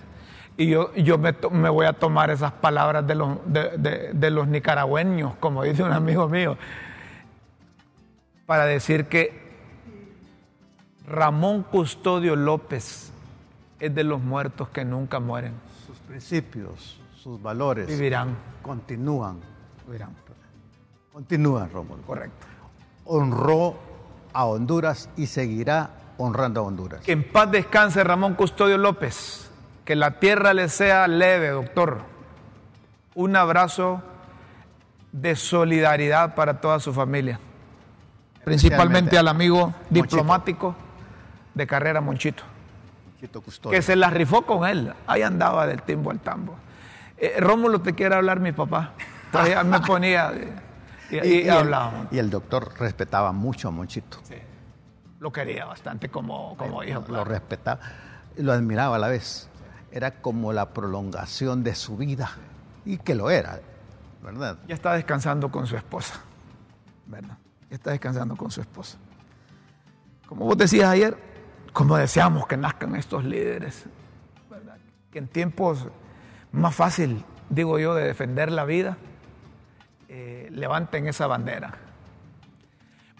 Y 0.56 0.66
yo, 0.66 0.92
yo 0.94 1.16
me, 1.16 1.32
voy 1.70 1.86
a 1.86 1.94
tomar 1.94 2.30
esas 2.30 2.52
palabras 2.52 3.06
de 3.06 3.14
los, 3.14 3.38
de 3.46 4.30
los 4.30 4.48
nicaragüeños, 4.48 5.34
como 5.40 5.62
dice 5.62 5.82
un 5.82 5.92
amigo 5.92 6.28
mío, 6.28 6.58
para 8.44 8.66
decir 8.66 9.06
que 9.06 9.50
Ramón 11.06 11.64
Custodio 11.64 12.36
López 12.36 13.10
es 13.80 13.94
de 13.94 14.04
los 14.04 14.20
muertos 14.20 14.68
que 14.68 14.84
nunca 14.84 15.18
mueren. 15.18 15.54
Sus 15.86 15.98
principios, 15.98 16.99
sus 17.22 17.40
valores. 17.40 17.86
Vivirán. 17.86 18.36
Continúan. 18.62 19.40
Vivirán. 19.86 20.10
Continúan, 21.12 21.70
Rómulo. 21.70 22.02
Correcto. 22.02 22.46
Honró 23.04 23.76
a 24.32 24.46
Honduras 24.46 25.10
y 25.16 25.26
seguirá 25.26 25.90
honrando 26.16 26.60
a 26.60 26.64
Honduras. 26.64 27.02
Que 27.02 27.12
en 27.12 27.30
paz 27.30 27.50
descanse 27.50 28.02
Ramón 28.04 28.34
Custodio 28.34 28.78
López. 28.78 29.50
Que 29.84 29.96
la 29.96 30.18
tierra 30.18 30.54
le 30.54 30.68
sea 30.68 31.06
leve, 31.08 31.48
doctor. 31.48 32.02
Un 33.14 33.36
abrazo 33.36 34.02
de 35.12 35.36
solidaridad 35.36 36.34
para 36.34 36.60
toda 36.60 36.80
su 36.80 36.94
familia. 36.94 37.38
Principalmente 38.44 39.18
al 39.18 39.28
amigo 39.28 39.74
diplomático 39.90 40.74
de 41.52 41.66
carrera 41.66 42.00
Monchito. 42.00 42.44
Que 43.70 43.82
se 43.82 43.96
la 43.96 44.08
rifó 44.08 44.42
con 44.42 44.66
él. 44.66 44.94
Ahí 45.06 45.20
andaba 45.20 45.66
del 45.66 45.82
timbo 45.82 46.10
al 46.10 46.20
tambo. 46.20 46.54
Eh, 47.20 47.38
Rómulo, 47.38 47.80
te 47.82 47.94
quiere 47.94 48.14
hablar 48.14 48.40
mi 48.40 48.52
papá. 48.52 48.94
Todavía 49.30 49.62
me 49.62 49.80
ponía 49.86 50.32
y, 51.10 51.48
hablábamos. 51.48 52.06
y 52.10 52.18
el 52.18 52.30
doctor 52.30 52.72
respetaba 52.78 53.32
mucho 53.32 53.68
a 53.68 53.70
Monchito. 53.70 54.18
Sí. 54.22 54.36
Lo 55.18 55.30
quería 55.30 55.66
bastante 55.66 56.08
como, 56.08 56.56
como 56.56 56.82
hijo. 56.82 57.04
Lo 57.08 57.24
respetaba 57.24 57.80
y 58.36 58.42
lo 58.42 58.52
admiraba 58.52 58.96
a 58.96 58.98
la 58.98 59.08
vez. 59.08 59.48
Era 59.92 60.22
como 60.22 60.52
la 60.52 60.70
prolongación 60.70 61.62
de 61.62 61.74
su 61.74 61.96
vida. 61.96 62.30
Y 62.86 62.96
que 62.96 63.14
lo 63.14 63.28
era, 63.30 63.60
¿verdad? 64.22 64.58
Ya 64.66 64.74
está 64.74 64.94
descansando 64.94 65.50
con 65.50 65.66
su 65.66 65.76
esposa. 65.76 66.14
¿Verdad? 67.06 67.36
Ya 67.68 67.76
está 67.76 67.90
descansando 67.90 68.36
con 68.36 68.50
su 68.50 68.62
esposa. 68.62 68.96
Como 70.26 70.46
vos 70.46 70.56
decías 70.56 70.88
ayer, 70.88 71.18
como 71.72 71.96
deseamos 71.96 72.46
que 72.46 72.56
nazcan 72.56 72.96
estos 72.96 73.24
líderes, 73.24 73.84
que 75.10 75.18
en 75.18 75.28
tiempos 75.28 75.88
más 76.52 76.74
fácil, 76.74 77.24
digo 77.48 77.78
yo, 77.78 77.94
de 77.94 78.04
defender 78.04 78.50
la 78.50 78.64
vida, 78.64 78.96
eh, 80.08 80.48
levanten 80.50 81.06
esa 81.06 81.26
bandera. 81.26 81.74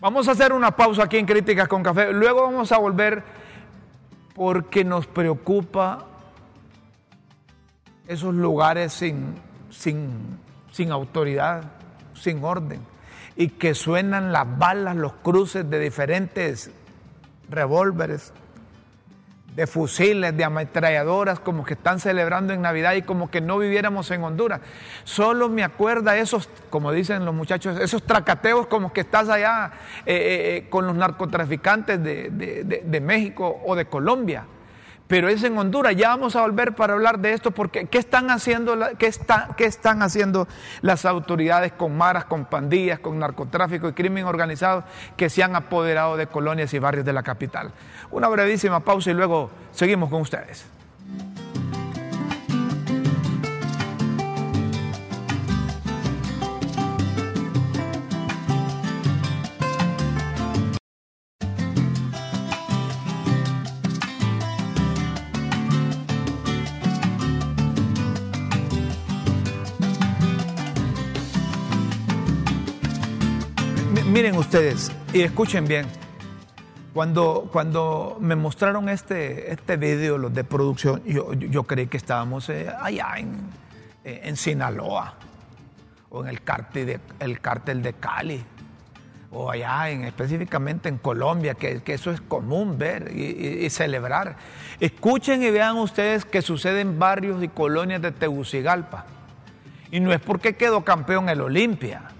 Vamos 0.01 0.29
a 0.29 0.33
hacer 0.33 0.53
una 0.53 0.73
pausa 0.73 1.05
aquí 1.05 1.19
en 1.19 1.27
Críticas 1.27 1.69
con 1.69 1.83
Café, 1.83 2.13
luego 2.13 2.43
vamos 2.43 2.73
a 2.73 2.79
volver 2.79 3.23
porque 4.35 4.85
nos 4.85 5.07
preocupa 5.07 6.07
esos 8.09 8.35
lugares 8.35 8.93
sin, 8.93 9.35
sin, 9.71 10.39
sin 10.73 10.91
autoridad, 10.91 11.65
sin 12.15 12.43
orden, 12.43 12.81
y 13.37 13.51
que 13.51 13.75
suenan 13.75 14.33
las 14.33 14.59
balas, 14.59 14.97
los 14.97 15.13
cruces 15.13 15.69
de 15.69 15.79
diferentes 15.79 16.71
revólveres, 17.49 18.33
de 19.57 19.67
fusiles, 19.67 20.37
de 20.37 20.45
ametralladoras, 20.45 21.41
como 21.41 21.65
que 21.65 21.75
están 21.75 22.01
celebrando 22.01 22.53
en 22.53 22.63
Navidad 22.63 22.95
y 22.95 23.03
como 23.03 23.31
que 23.31 23.41
no 23.41 23.59
viviéramos 23.59 24.11
en 24.11 24.23
Honduras. 24.23 24.61
Solo 25.05 25.49
me 25.49 25.65
acuerda 25.65 26.17
esos, 26.17 26.49
como 26.71 26.93
dicen 26.93 27.25
los 27.25 27.35
muchachos, 27.35 27.79
esos 27.81 28.03
tracateos 28.05 28.67
como 28.67 28.93
que 28.93 29.01
estás 29.01 29.29
allá 29.29 29.73
eh, 30.07 30.15
eh, 30.15 30.57
eh, 30.57 30.67
con 30.71 30.87
los 30.87 30.95
narcotraficantes 30.95 32.03
de 32.03 33.01
México 33.03 33.61
o 33.65 33.75
de 33.75 33.87
Colombia 33.87 34.45
pero 35.11 35.29
es 35.29 35.43
en 35.43 35.59
Honduras. 35.59 35.97
Ya 35.97 36.11
vamos 36.11 36.37
a 36.37 36.43
volver 36.43 36.77
para 36.77 36.93
hablar 36.93 37.19
de 37.19 37.33
esto 37.33 37.51
porque 37.51 37.87
¿qué 37.87 37.99
están 37.99 38.31
haciendo, 38.31 38.79
qué 38.97 39.65
están 39.65 40.03
haciendo 40.03 40.47
las 40.83 41.05
autoridades 41.05 41.73
con 41.73 41.99
maras, 41.99 42.27
con 42.27 42.45
pandillas, 42.45 43.01
con 43.01 43.19
narcotráfico 43.19 43.89
y 43.89 43.93
crimen 43.93 44.25
organizado 44.25 44.85
que 45.17 45.29
se 45.29 45.43
han 45.43 45.57
apoderado 45.57 46.17
de 46.17 46.29
colonias 46.29 46.73
y 46.75 46.79
barrios 46.79 47.05
de 47.05 47.13
la 47.13 47.25
capital? 47.25 47.73
Una 48.13 48.29
brevísima 48.29 48.79
pausa 48.79 49.11
y 49.11 49.15
luego 49.15 49.51
seguimos 49.73 50.11
con 50.11 50.21
ustedes. 50.21 50.65
Ustedes 74.41 74.91
y 75.13 75.21
escuchen 75.21 75.67
bien. 75.67 75.87
Cuando, 76.95 77.49
cuando 77.53 78.17
me 78.21 78.35
mostraron 78.35 78.89
este, 78.89 79.53
este 79.53 79.77
video, 79.77 80.19
los 80.19 80.35
de 80.35 80.43
producción, 80.43 81.03
yo, 81.05 81.35
yo 81.35 81.63
creí 81.65 81.87
que 81.87 81.99
estábamos 81.99 82.49
eh, 82.49 82.69
allá 82.81 83.15
en, 83.17 83.37
eh, 84.03 84.23
en, 84.25 84.37
Sinaloa, 84.37 85.15
o 86.09 86.25
en 86.25 86.31
el 86.31 86.43
cártel 86.43 86.87
de, 86.87 87.01
el 87.21 87.41
cártel 87.41 87.83
de 87.83 87.93
Cali, 87.93 88.43
o 89.31 89.51
allá 89.51 89.91
en, 89.91 90.05
específicamente 90.05 90.89
en 90.89 90.99
Colombia, 90.99 91.55
que, 91.55 91.83
que 91.83 91.95
eso 91.95 92.11
es 92.11 92.21
común 92.21 92.77
ver 92.77 93.17
y, 93.17 93.71
celebrar. 93.71 94.37
Escuchen 94.81 95.45
y 95.45 95.51
vean 95.51 95.77
ustedes 95.77 96.25
que 96.25 96.43
sucede 96.43 96.81
en 96.81 96.99
barrios 96.99 97.41
y 97.43 97.49
colonias 97.49 98.03
de 98.03 98.11
Tegucigalpa. 98.11 99.05
Y 99.93 100.01
no 100.01 100.13
es 100.13 100.21
porque 100.21 100.57
quedó 100.57 100.83
campeón 100.83 101.29
el 101.29 101.41
Olimpia 101.41 102.11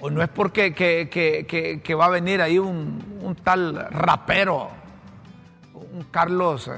o 0.00 0.10
no 0.10 0.22
es 0.22 0.28
porque 0.28 0.74
que, 0.74 1.94
va 1.94 2.06
a 2.06 2.10
venir 2.10 2.42
ahí 2.42 2.58
un, 2.58 3.36
tal 3.42 3.88
rapero, 3.90 4.70
un 5.74 6.04
Carlos, 6.10 6.68
eh, 6.68 6.72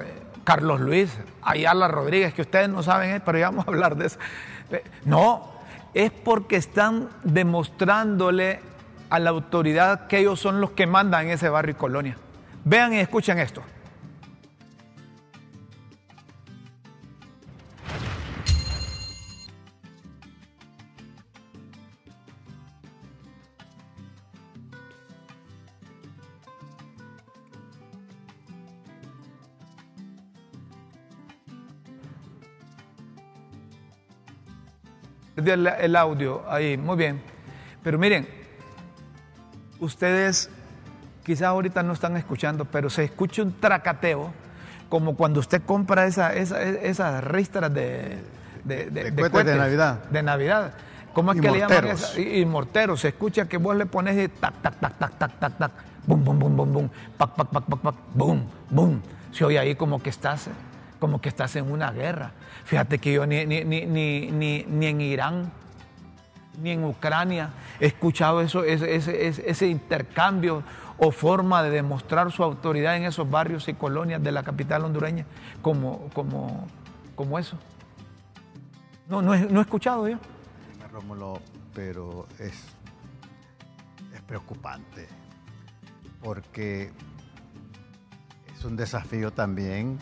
Carlos 0.44 0.80
Luis 0.80 1.18
Ayala 1.42 1.88
Rodríguez, 1.88 2.32
que 2.32 2.42
ustedes 2.42 2.68
no 2.68 2.82
saben, 2.82 3.16
eh, 3.16 3.20
pero 3.24 3.38
ya 3.38 3.50
vamos 3.50 3.66
a 3.66 3.70
hablar 3.70 3.96
de 3.96 4.06
eso. 4.06 4.18
Eh, 4.70 4.84
no, 5.04 5.50
es 5.94 6.10
porque 6.10 6.56
están 6.56 7.08
demostrándole 7.24 8.60
a 9.10 9.18
la 9.18 9.30
autoridad 9.30 10.06
que 10.06 10.18
ellos 10.18 10.38
son 10.38 10.60
los 10.60 10.72
que 10.72 10.86
mandan 10.86 11.26
en 11.26 11.32
ese 11.32 11.48
barrio 11.48 11.72
y 11.72 11.74
colonia. 11.74 12.16
Vean 12.64 12.92
y 12.92 12.98
escuchen 12.98 13.38
esto. 13.38 13.62
El, 35.46 35.96
audio 35.96 36.42
ahí, 36.48 36.76
muy 36.76 36.96
bien. 36.96 37.22
Pero 37.82 37.98
miren, 37.98 38.28
ustedes 39.78 40.50
quizás 41.24 41.48
ahorita 41.48 41.82
no 41.82 41.92
están 41.92 42.16
escuchando, 42.16 42.64
pero 42.64 42.90
se 42.90 43.04
escucha 43.04 43.42
un 43.42 43.52
tracateo, 43.52 44.32
como 44.88 45.16
cuando 45.16 45.40
usted 45.40 45.62
compra 45.62 46.06
esa, 46.06 46.34
esa, 46.34 46.62
esas 46.62 47.22
ristras 47.24 47.72
de, 47.72 48.18
de, 48.64 48.90
de, 48.90 49.10
de, 49.10 49.56
Navidad. 49.56 50.04
De 50.10 50.22
Navidad. 50.22 50.72
¿Cómo 51.12 51.32
es 51.32 51.40
que 51.40 51.50
le 51.50 51.58
llaman 51.58 51.86
esa? 51.86 52.20
Y, 52.20 52.44
morteros. 52.44 53.00
Se 53.00 53.08
escucha 53.08 53.48
que 53.48 53.58
vos 53.58 53.76
le 53.76 53.86
pones 53.86 54.16
y 54.16 54.28
tac, 54.28 54.54
tac, 54.62 54.78
tac, 54.78 54.98
tac, 54.98 55.18
tac, 55.18 55.38
tac, 55.38 55.58
tac, 55.58 55.72
bum, 56.06 56.24
bum, 56.24 56.38
bum, 56.38 56.56
bum, 56.56 56.72
bum, 56.72 56.88
pac, 57.16 57.34
pac, 57.34 57.48
pac, 57.48 57.64
pac, 57.64 57.80
pac, 57.80 57.94
bum, 58.14 58.42
bum. 58.70 59.00
Se 59.32 59.44
oye 59.44 59.58
ahí 59.58 59.74
como 59.74 60.02
que 60.02 60.10
estás 60.10 60.48
como 60.98 61.20
que 61.20 61.28
estás 61.28 61.56
en 61.56 61.70
una 61.70 61.90
guerra. 61.90 62.32
Fíjate 62.64 62.98
que 62.98 63.12
yo 63.12 63.26
ni, 63.26 63.46
ni, 63.46 63.64
ni, 63.64 64.64
ni 64.66 64.86
en 64.86 65.00
Irán, 65.00 65.52
ni 66.62 66.70
en 66.70 66.84
Ucrania 66.84 67.50
he 67.80 67.86
escuchado 67.86 68.40
eso, 68.40 68.64
ese, 68.64 69.66
intercambio 69.66 70.62
o 70.98 71.10
forma 71.10 71.62
de 71.62 71.70
demostrar 71.70 72.32
su 72.32 72.42
autoridad 72.42 72.96
en 72.96 73.04
esos 73.04 73.30
barrios 73.30 73.68
y 73.68 73.74
colonias 73.74 74.22
de 74.22 74.32
la 74.32 74.42
capital 74.42 74.84
hondureña 74.84 75.24
como, 75.62 76.08
como, 76.12 76.66
como 77.14 77.38
eso. 77.38 77.56
No, 79.08 79.22
no 79.22 79.34
he, 79.34 79.40
no 79.40 79.60
he 79.60 79.62
escuchado 79.62 80.08
yo. 80.08 80.18
Rómulo, 80.92 81.40
pero 81.74 82.26
es, 82.38 82.64
es 84.14 84.22
preocupante 84.26 85.06
porque 86.22 86.90
es 88.56 88.64
un 88.64 88.76
desafío 88.76 89.30
también 89.30 89.98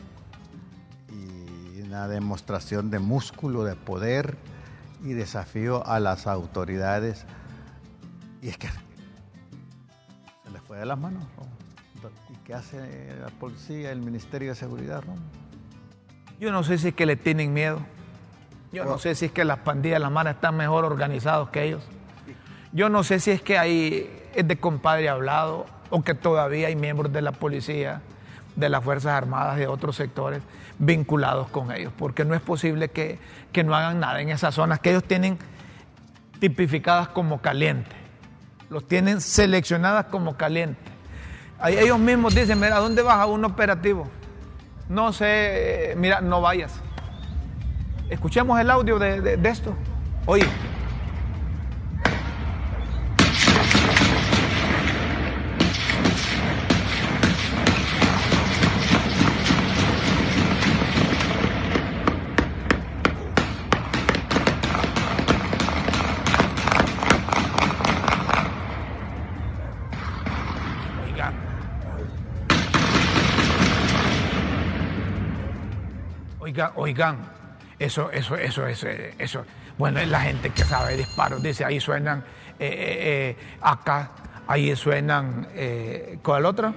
y 1.10 1.80
una 1.82 2.08
demostración 2.08 2.90
de 2.90 2.98
músculo, 2.98 3.64
de 3.64 3.76
poder 3.76 4.36
y 5.04 5.12
desafío 5.12 5.86
a 5.86 6.00
las 6.00 6.26
autoridades 6.26 7.26
Y 8.42 8.48
es 8.48 8.58
que 8.58 8.68
se 8.68 10.50
les 10.52 10.62
fue 10.62 10.78
de 10.78 10.86
las 10.86 10.98
manos. 10.98 11.24
¿Y 12.30 12.36
qué 12.44 12.54
hace 12.54 13.14
la 13.20 13.28
policía, 13.28 13.90
el 13.90 14.00
Ministerio 14.00 14.50
de 14.50 14.54
Seguridad, 14.54 15.02
Yo 16.38 16.52
no 16.52 16.62
sé 16.62 16.78
si 16.78 16.88
es 16.88 16.94
que 16.94 17.06
le 17.06 17.16
tienen 17.16 17.52
miedo. 17.52 17.80
Yo 18.72 18.84
no 18.84 18.98
sé 18.98 19.14
si 19.14 19.26
es 19.26 19.32
que 19.32 19.44
las 19.44 19.58
pandillas 19.60 19.96
de 19.96 20.00
las 20.00 20.12
manos 20.12 20.34
están 20.34 20.56
mejor 20.56 20.84
organizados 20.84 21.48
que 21.48 21.64
ellos. 21.64 21.82
Yo 22.72 22.88
no 22.88 23.02
sé 23.04 23.20
si 23.20 23.30
es 23.30 23.40
que 23.40 23.58
ahí 23.58 24.08
es 24.34 24.46
de 24.46 24.58
compadre 24.58 25.08
hablado 25.08 25.66
o 25.90 26.02
que 26.02 26.14
todavía 26.14 26.68
hay 26.68 26.76
miembros 26.76 27.12
de 27.12 27.22
la 27.22 27.32
policía, 27.32 28.02
de 28.56 28.68
las 28.68 28.82
Fuerzas 28.82 29.12
Armadas, 29.12 29.56
de 29.56 29.66
otros 29.66 29.96
sectores 29.96 30.42
vinculados 30.78 31.48
con 31.48 31.72
ellos, 31.72 31.92
porque 31.96 32.24
no 32.24 32.34
es 32.34 32.40
posible 32.40 32.88
que, 32.88 33.18
que 33.52 33.62
no 33.64 33.74
hagan 33.74 34.00
nada 34.00 34.20
en 34.20 34.30
esas 34.30 34.54
zonas 34.54 34.80
que 34.80 34.90
ellos 34.90 35.04
tienen 35.04 35.38
tipificadas 36.40 37.08
como 37.08 37.40
calientes, 37.40 37.94
los 38.68 38.86
tienen 38.86 39.20
seleccionadas 39.20 40.06
como 40.06 40.36
calientes. 40.36 40.84
Ellos 41.64 41.98
mismos 41.98 42.34
dicen, 42.34 42.60
mira, 42.60 42.78
¿dónde 42.78 43.02
vas 43.02 43.16
a 43.16 43.26
un 43.26 43.44
operativo? 43.44 44.08
No 44.88 45.12
sé, 45.12 45.94
mira, 45.96 46.20
no 46.20 46.40
vayas. 46.40 46.80
Escuchemos 48.10 48.60
el 48.60 48.70
audio 48.70 48.98
de, 48.98 49.36
de 49.36 49.48
esto. 49.48 49.74
Oye. 50.26 50.46
Oigan, 76.74 77.18
eso, 77.78 78.10
eso, 78.10 78.36
eso, 78.36 78.66
eso, 78.66 78.86
eso. 79.18 79.44
Bueno, 79.78 80.00
es 80.00 80.08
la 80.08 80.20
gente 80.20 80.50
que 80.50 80.64
sabe 80.64 80.96
disparos. 80.96 81.42
Dice, 81.42 81.64
ahí 81.64 81.80
suenan 81.80 82.24
eh, 82.58 82.68
eh, 82.68 82.96
eh 83.30 83.36
acá, 83.60 84.10
ahí 84.46 84.74
suenan, 84.74 85.48
eh, 85.54 86.18
¿cuál 86.22 86.46
otro? 86.46 86.74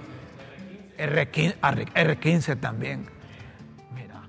R15, 0.97 1.59
R15 1.59 2.59
también. 2.59 3.05
Mira. 3.95 4.21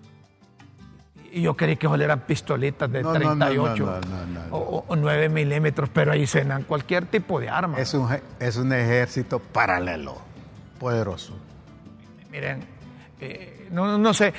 Y 1.33 1.43
yo 1.43 1.57
creí 1.57 1.77
que 1.77 1.89
eran 1.89 2.21
pistolitas 2.21 2.91
de 2.91 3.03
38 3.03 4.01
o, 4.53 4.85
o, 4.87 4.97
9 4.97 5.29
milímetros, 5.29 5.89
pero 5.93 6.13
ahí 6.13 6.27
suenan 6.29 6.63
cualquier 6.63 7.07
tipo 7.07 7.41
de 7.41 7.49
arma. 7.49 7.79
Es 7.79 7.93
un, 7.95 8.09
es 8.39 8.57
un 8.57 8.73
ejército 8.73 9.41
paralelo, 9.41 10.19
poderoso. 10.79 11.37
Miren, 12.31 12.65
no, 13.71 13.99
no, 13.99 14.15
sé, 14.15 14.35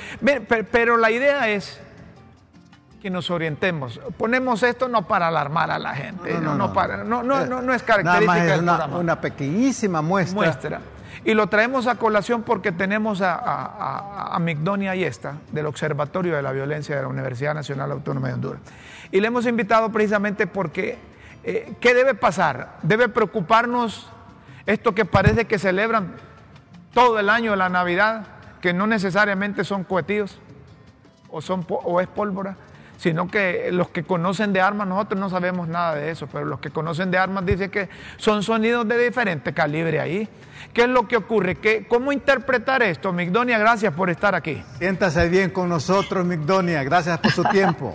pero, 0.70 0.96
la 0.96 1.10
idea 1.10 1.48
es 1.48 1.80
que 3.00 3.10
nos 3.10 3.30
orientemos. 3.30 4.00
Ponemos 4.16 4.62
esto 4.62 4.88
no 4.88 5.06
para 5.06 5.28
alarmar 5.28 5.70
a 5.70 5.78
la 5.78 5.94
gente, 5.94 6.38
no, 6.40 6.54
no, 6.54 6.72
para, 6.72 7.04
no, 7.04 7.22
no, 7.22 7.44
no, 7.44 7.74
es 7.74 7.82
característica 7.82 8.56
Nada 8.62 8.86
es 8.86 8.92
una, 8.92 9.20
pequeñísima 9.20 10.02
muestra. 10.02 10.36
muestra. 10.36 10.80
Y 11.24 11.34
lo 11.34 11.46
traemos 11.46 11.86
a 11.86 11.96
colación 11.96 12.42
porque 12.42 12.72
tenemos 12.72 13.20
a, 13.20 13.34
a, 13.34 14.36
a, 14.36 14.90
Ayesta, 14.90 15.34
del 15.52 15.66
Observatorio 15.66 16.34
de 16.34 16.42
la 16.42 16.52
Violencia 16.52 16.96
de 16.96 17.02
la 17.02 17.08
Universidad 17.08 17.54
Nacional 17.54 17.92
Autónoma 17.92 18.28
de 18.28 18.34
Honduras. 18.34 18.60
Y 19.12 19.20
le 19.20 19.28
hemos 19.28 19.46
invitado 19.46 19.90
precisamente 19.90 20.46
porque, 20.46 20.98
eh, 21.44 21.74
¿qué 21.80 21.94
debe 21.94 22.14
pasar? 22.14 22.78
Debe 22.82 23.08
preocuparnos 23.08 24.10
esto 24.66 24.94
que 24.94 25.04
parece 25.04 25.44
que 25.44 25.58
celebran 25.58 26.14
todo 26.92 27.18
el 27.18 27.28
año 27.30 27.54
la 27.56 27.68
Navidad, 27.68 28.26
que 28.62 28.72
no 28.72 28.86
necesariamente 28.86 29.64
son 29.64 29.84
cohetíos 29.84 30.38
o, 31.30 31.42
son, 31.42 31.66
o 31.68 32.00
es 32.00 32.06
pólvora, 32.06 32.56
sino 32.96 33.28
que 33.28 33.70
los 33.72 33.88
que 33.88 34.04
conocen 34.04 34.52
de 34.52 34.60
armas, 34.60 34.86
nosotros 34.86 35.20
no 35.20 35.28
sabemos 35.28 35.66
nada 35.68 35.96
de 35.96 36.10
eso, 36.10 36.28
pero 36.28 36.44
los 36.44 36.60
que 36.60 36.70
conocen 36.70 37.10
de 37.10 37.18
armas 37.18 37.44
dicen 37.44 37.70
que 37.70 37.88
son 38.16 38.44
sonidos 38.44 38.86
de 38.86 39.04
diferente 39.04 39.52
calibre 39.52 40.00
ahí. 40.00 40.28
¿Qué 40.72 40.82
es 40.82 40.88
lo 40.88 41.08
que 41.08 41.16
ocurre? 41.16 41.56
¿Qué, 41.56 41.84
¿Cómo 41.88 42.12
interpretar 42.12 42.82
esto? 42.82 43.12
Migdonia, 43.12 43.58
gracias 43.58 43.92
por 43.92 44.08
estar 44.08 44.36
aquí. 44.36 44.62
Siéntase 44.78 45.28
bien 45.28 45.50
con 45.50 45.68
nosotros, 45.68 46.24
Migdonia, 46.24 46.84
gracias 46.84 47.18
por 47.18 47.32
su 47.32 47.42
tiempo. 47.44 47.92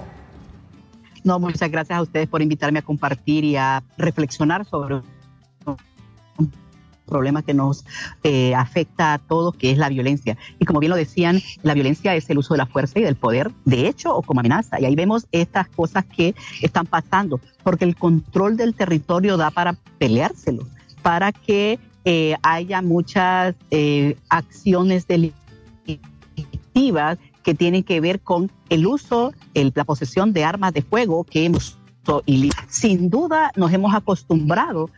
No, 1.24 1.40
muchas 1.40 1.72
gracias 1.72 1.98
a 1.98 2.02
ustedes 2.02 2.28
por 2.28 2.42
invitarme 2.42 2.80
a 2.80 2.82
compartir 2.82 3.46
y 3.46 3.56
a 3.56 3.84
reflexionar 3.98 4.66
sobre 4.66 5.02
problema 7.08 7.42
que 7.42 7.54
nos 7.54 7.86
eh, 8.24 8.54
afecta 8.54 9.14
a 9.14 9.18
todos, 9.18 9.56
que 9.56 9.72
es 9.72 9.78
la 9.78 9.90
violencia. 9.90 10.38
Y 10.60 10.66
como 10.66 10.80
bien 10.80 10.92
lo 10.92 10.96
decían, 10.96 11.42
la 11.64 11.74
violencia 11.74 12.16
es 12.16 12.30
el 12.30 12.38
uso 12.38 12.54
de 12.54 12.60
la 12.60 12.68
fuerza 12.68 13.00
y 13.00 13.04
del 13.04 13.16
poder, 13.16 13.52
de 13.66 13.88
hecho 13.88 14.16
o 14.16 14.22
como 14.22 14.42
amenaza. 14.42 14.80
Y 14.80 14.86
ahí 14.86 14.96
vemos 14.96 15.26
estas 15.32 15.68
cosas 15.70 16.06
que 16.06 16.36
están 16.62 16.86
pasando, 16.86 17.40
porque 17.64 17.86
el 17.86 17.96
control 17.96 18.58
del 18.58 18.76
territorio 18.76 19.38
da 19.38 19.50
para 19.50 19.76
peleárselo, 19.98 20.68
para 21.02 21.32
que 21.32 21.80
eh, 22.06 22.36
haya 22.44 22.82
muchas 22.82 23.56
eh, 23.72 24.18
acciones 24.30 25.08
delictivas 25.08 25.38
que 27.44 27.56
tienen 27.56 27.84
que 27.84 28.02
ver 28.02 28.20
con 28.20 28.52
el 28.70 28.86
uso, 28.86 29.34
el, 29.54 29.72
la 29.74 29.86
posesión 29.86 30.34
de 30.34 30.44
armas 30.44 30.74
de 30.74 30.82
fuego 30.82 31.24
que 31.24 31.46
hemos 31.46 31.78
y 32.26 32.50
sin 32.70 33.10
duda 33.10 33.52
nos 33.56 33.72
hemos 33.74 33.94
acostumbrado 33.94 34.90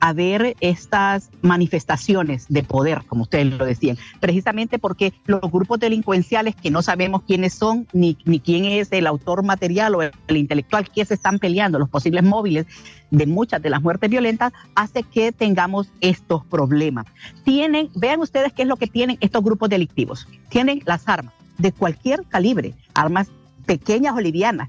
a 0.00 0.12
ver 0.12 0.56
estas 0.60 1.30
manifestaciones 1.42 2.46
de 2.48 2.62
poder, 2.62 3.02
como 3.06 3.22
ustedes 3.22 3.46
lo 3.46 3.64
decían, 3.64 3.98
precisamente 4.20 4.78
porque 4.78 5.12
los 5.26 5.40
grupos 5.40 5.80
delincuenciales 5.80 6.54
que 6.54 6.70
no 6.70 6.82
sabemos 6.82 7.22
quiénes 7.26 7.54
son, 7.54 7.86
ni, 7.92 8.16
ni 8.24 8.40
quién 8.40 8.64
es 8.64 8.92
el 8.92 9.06
autor 9.06 9.42
material 9.42 9.94
o 9.94 10.02
el, 10.02 10.12
intelectual 10.28 10.90
que 10.90 11.04
se 11.04 11.14
están 11.14 11.38
peleando, 11.38 11.78
los 11.78 11.88
posibles 11.88 12.22
móviles 12.22 12.66
de 13.10 13.26
muchas 13.26 13.62
de 13.62 13.70
las 13.70 13.82
muertes 13.82 14.10
violentas, 14.10 14.52
hace 14.74 15.02
que 15.02 15.32
tengamos 15.32 15.88
estos 16.00 16.44
problemas. 16.44 17.06
Tienen, 17.44 17.88
vean 17.94 18.20
ustedes 18.20 18.52
qué 18.52 18.62
es 18.62 18.68
lo 18.68 18.76
que 18.76 18.86
tienen 18.86 19.16
estos 19.20 19.42
grupos 19.42 19.68
delictivos. 19.68 20.28
Tienen 20.48 20.82
las 20.84 21.08
armas 21.08 21.32
de 21.58 21.72
cualquier 21.72 22.24
calibre, 22.24 22.74
armas 22.94 23.28
pequeñas 23.64 24.14
o 24.14 24.20
livianas, 24.20 24.68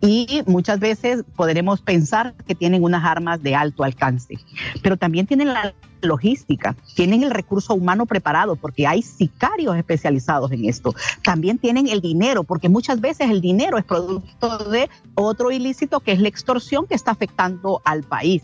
y 0.00 0.42
muchas 0.46 0.78
veces 0.78 1.24
podremos 1.34 1.80
pensar 1.80 2.34
que 2.46 2.54
tienen 2.54 2.84
unas 2.84 3.04
armas 3.04 3.42
de 3.42 3.54
alto 3.54 3.84
alcance, 3.84 4.38
pero 4.82 4.96
también 4.96 5.26
tienen 5.26 5.48
la 5.48 5.74
logística, 6.02 6.76
tienen 6.94 7.22
el 7.22 7.30
recurso 7.30 7.74
humano 7.74 8.06
preparado 8.06 8.56
porque 8.56 8.86
hay 8.86 9.02
sicarios 9.02 9.76
especializados 9.76 10.52
en 10.52 10.66
esto. 10.66 10.94
También 11.22 11.58
tienen 11.58 11.88
el 11.88 12.00
dinero, 12.00 12.44
porque 12.44 12.68
muchas 12.68 13.00
veces 13.00 13.30
el 13.30 13.40
dinero 13.40 13.78
es 13.78 13.84
producto 13.84 14.58
de 14.70 14.88
otro 15.14 15.50
ilícito 15.50 16.00
que 16.00 16.12
es 16.12 16.20
la 16.20 16.28
extorsión 16.28 16.86
que 16.86 16.94
está 16.94 17.12
afectando 17.12 17.80
al 17.84 18.02
país 18.02 18.42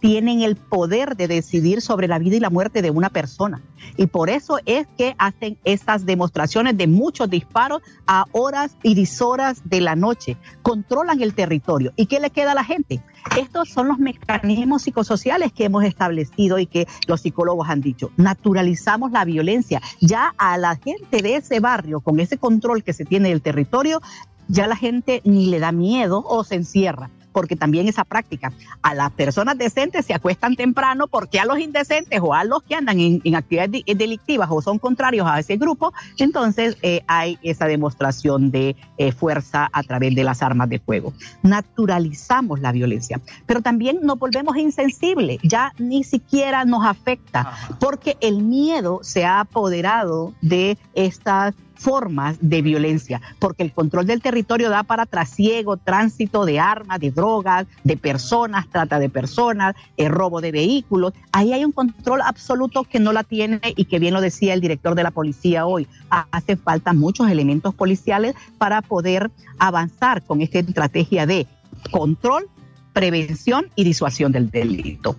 tienen 0.00 0.40
el 0.40 0.56
poder 0.56 1.16
de 1.16 1.28
decidir 1.28 1.82
sobre 1.82 2.08
la 2.08 2.18
vida 2.18 2.36
y 2.36 2.40
la 2.40 2.50
muerte 2.50 2.82
de 2.82 2.90
una 2.90 3.10
persona. 3.10 3.62
Y 3.96 4.06
por 4.06 4.30
eso 4.30 4.58
es 4.64 4.86
que 4.96 5.14
hacen 5.18 5.58
estas 5.64 6.06
demostraciones 6.06 6.76
de 6.76 6.86
muchos 6.86 7.28
disparos 7.28 7.82
a 8.06 8.24
horas 8.32 8.76
y 8.82 8.94
dishoras 8.94 9.62
de 9.64 9.80
la 9.80 9.96
noche. 9.96 10.36
Controlan 10.62 11.20
el 11.22 11.34
territorio. 11.34 11.92
¿Y 11.96 12.06
qué 12.06 12.18
le 12.18 12.30
queda 12.30 12.52
a 12.52 12.54
la 12.54 12.64
gente? 12.64 13.02
Estos 13.38 13.68
son 13.68 13.88
los 13.88 13.98
mecanismos 13.98 14.82
psicosociales 14.82 15.52
que 15.52 15.64
hemos 15.64 15.84
establecido 15.84 16.58
y 16.58 16.66
que 16.66 16.88
los 17.06 17.20
psicólogos 17.20 17.68
han 17.68 17.82
dicho. 17.82 18.10
Naturalizamos 18.16 19.12
la 19.12 19.24
violencia. 19.24 19.82
Ya 20.00 20.34
a 20.38 20.56
la 20.56 20.76
gente 20.76 21.22
de 21.22 21.36
ese 21.36 21.60
barrio, 21.60 22.00
con 22.00 22.20
ese 22.20 22.38
control 22.38 22.82
que 22.82 22.94
se 22.94 23.04
tiene 23.04 23.28
del 23.28 23.42
territorio, 23.42 24.00
ya 24.48 24.66
la 24.66 24.76
gente 24.76 25.20
ni 25.24 25.46
le 25.46 25.58
da 25.58 25.72
miedo 25.72 26.24
o 26.26 26.42
se 26.42 26.56
encierra 26.56 27.10
porque 27.32 27.56
también 27.56 27.88
esa 27.88 28.04
práctica. 28.04 28.52
A 28.82 28.94
las 28.94 29.10
personas 29.12 29.58
decentes 29.58 30.06
se 30.06 30.14
acuestan 30.14 30.56
temprano 30.56 31.06
porque 31.06 31.40
a 31.40 31.44
los 31.44 31.58
indecentes 31.58 32.20
o 32.22 32.34
a 32.34 32.44
los 32.44 32.62
que 32.62 32.74
andan 32.74 33.00
en, 33.00 33.20
actividades 33.34 33.82
delictivas 33.86 34.48
o 34.50 34.60
son 34.60 34.78
contrarios 34.78 35.26
a 35.26 35.38
ese 35.38 35.56
grupo, 35.56 35.92
entonces 36.18 36.76
eh, 36.82 37.02
hay 37.06 37.38
esa 37.42 37.66
demostración 37.66 38.50
de 38.50 38.76
eh, 38.98 39.12
fuerza 39.12 39.68
a 39.72 39.82
través 39.82 40.14
de 40.14 40.24
las 40.24 40.42
armas 40.42 40.68
de 40.68 40.78
fuego. 40.78 41.12
Naturalizamos 41.42 42.60
la 42.60 42.72
violencia, 42.72 43.20
pero 43.46 43.62
también 43.62 44.00
nos 44.02 44.18
volvemos 44.18 44.56
insensibles, 44.56 45.38
ya 45.42 45.72
ni 45.78 46.04
siquiera 46.04 46.64
nos 46.64 46.84
afecta 46.84 47.52
porque 47.78 48.16
el 48.20 48.42
miedo 48.42 49.00
se 49.02 49.24
ha 49.24 49.40
apoderado 49.40 50.34
de 50.40 50.76
estas 50.94 51.54
formas 51.80 52.36
de 52.40 52.60
violencia, 52.60 53.22
porque 53.38 53.62
el 53.62 53.72
control 53.72 54.06
del 54.06 54.20
territorio 54.20 54.68
da 54.68 54.82
para 54.82 55.06
trasiego, 55.06 55.78
tránsito 55.78 56.44
de 56.44 56.60
armas, 56.60 57.00
de 57.00 57.10
drogas, 57.10 57.66
de 57.84 57.96
personas, 57.96 58.68
trata 58.68 58.98
de 58.98 59.08
personas, 59.08 59.74
el 59.96 60.10
robo 60.10 60.42
de 60.42 60.52
vehículos. 60.52 61.14
Ahí 61.32 61.54
hay 61.54 61.64
un 61.64 61.72
control 61.72 62.20
absoluto 62.20 62.84
que 62.84 63.00
no 63.00 63.12
la 63.12 63.24
tiene 63.24 63.60
y 63.76 63.86
que 63.86 63.98
bien 63.98 64.12
lo 64.12 64.20
decía 64.20 64.52
el 64.52 64.60
director 64.60 64.94
de 64.94 65.02
la 65.02 65.10
policía 65.10 65.64
hoy. 65.64 65.88
Hace 66.10 66.56
falta 66.56 66.92
muchos 66.92 67.30
elementos 67.30 67.74
policiales 67.74 68.34
para 68.58 68.82
poder 68.82 69.30
avanzar 69.58 70.22
con 70.22 70.42
esta 70.42 70.58
estrategia 70.58 71.24
de 71.24 71.46
control 71.90 72.48
prevención 72.92 73.66
y 73.76 73.84
disuasión 73.84 74.32
del 74.32 74.50
delito. 74.50 75.16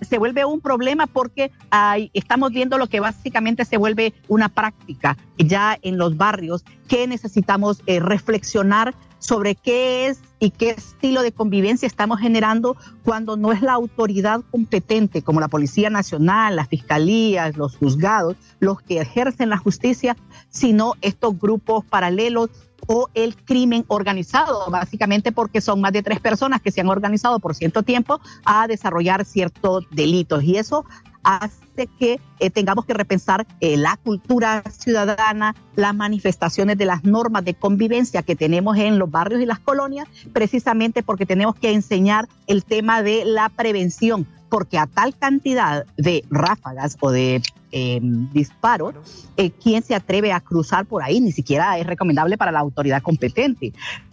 se 0.00 0.18
vuelve 0.18 0.44
un 0.44 0.60
problema 0.60 1.06
porque 1.06 1.50
hay, 1.70 2.10
estamos 2.14 2.50
viendo 2.50 2.78
lo 2.78 2.86
que 2.86 3.00
básicamente 3.00 3.64
se 3.64 3.76
vuelve 3.76 4.14
una 4.28 4.48
práctica 4.48 5.16
ya 5.38 5.78
en 5.82 5.98
los 5.98 6.16
barrios 6.16 6.64
que 6.88 7.06
necesitamos 7.06 7.82
eh, 7.86 8.00
reflexionar 8.00 8.94
sobre 9.18 9.54
qué 9.54 10.06
es 10.06 10.20
y 10.38 10.50
qué 10.50 10.70
estilo 10.70 11.22
de 11.22 11.32
convivencia 11.32 11.86
estamos 11.86 12.20
generando 12.20 12.76
cuando 13.02 13.36
no 13.36 13.52
es 13.52 13.60
la 13.62 13.72
autoridad 13.72 14.42
competente 14.50 15.22
como 15.22 15.40
la 15.40 15.48
Policía 15.48 15.90
Nacional, 15.90 16.56
las 16.56 16.68
fiscalías, 16.68 17.56
los 17.56 17.76
juzgados, 17.76 18.36
los 18.60 18.80
que 18.80 19.00
ejercen 19.00 19.50
la 19.50 19.58
justicia, 19.58 20.16
sino 20.50 20.94
estos 21.00 21.38
grupos 21.38 21.84
paralelos 21.84 22.50
o 22.86 23.08
el 23.14 23.36
crimen 23.36 23.84
organizado, 23.88 24.70
básicamente 24.70 25.32
porque 25.32 25.60
son 25.60 25.80
más 25.80 25.92
de 25.92 26.02
tres 26.02 26.20
personas 26.20 26.60
que 26.60 26.70
se 26.70 26.80
han 26.80 26.88
organizado 26.88 27.38
por 27.40 27.54
cierto 27.54 27.82
tiempo 27.82 28.20
a 28.44 28.66
desarrollar 28.66 29.24
ciertos 29.24 29.86
delitos. 29.90 30.42
Y 30.44 30.56
eso 30.56 30.84
hace 31.22 31.88
que 31.98 32.20
eh, 32.38 32.50
tengamos 32.50 32.86
que 32.86 32.94
repensar 32.94 33.46
eh, 33.60 33.76
la 33.76 33.96
cultura 33.96 34.62
ciudadana, 34.70 35.54
las 35.76 35.94
manifestaciones 35.94 36.78
de 36.78 36.86
las 36.86 37.04
normas 37.04 37.44
de 37.44 37.54
convivencia 37.54 38.22
que 38.22 38.36
tenemos 38.36 38.76
en 38.78 38.98
los 38.98 39.10
barrios 39.10 39.42
y 39.42 39.46
las 39.46 39.58
colonias, 39.58 40.08
precisamente 40.32 41.02
porque 41.02 41.26
tenemos 41.26 41.54
que 41.56 41.72
enseñar 41.72 42.28
el 42.46 42.64
tema 42.64 43.02
de 43.02 43.24
la 43.24 43.48
prevención, 43.50 44.26
porque 44.48 44.78
a 44.78 44.86
tal 44.86 45.16
cantidad 45.16 45.84
de 45.96 46.24
ráfagas 46.30 46.96
o 47.00 47.10
de 47.10 47.42
em, 47.70 48.30
disparos, 48.32 48.94
eh, 49.36 49.50
¿quién 49.50 49.82
se 49.82 49.94
atreve 49.94 50.32
a 50.32 50.40
cruzar 50.40 50.86
por 50.86 51.02
ahí? 51.02 51.20
Ni 51.20 51.32
siquiera 51.32 51.78
es 51.78 51.86
recomendable 51.86 52.38
para 52.38 52.52
la 52.52 52.60
autoridad 52.60 53.02
competente 53.02 53.72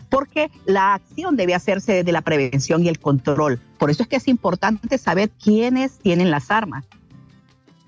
porque 0.09 0.49
la 0.65 0.93
acción 0.93 1.35
debe 1.35 1.55
hacerse 1.55 1.93
desde 1.93 2.11
la 2.11 2.21
prevención 2.21 2.83
y 2.83 2.87
el 2.87 2.99
control. 2.99 3.59
Por 3.77 3.89
eso 3.89 4.03
es 4.03 4.09
que 4.09 4.15
es 4.15 4.27
importante 4.27 4.97
saber 4.97 5.29
quiénes 5.29 5.97
tienen 5.97 6.31
las 6.31 6.51
armas. 6.51 6.85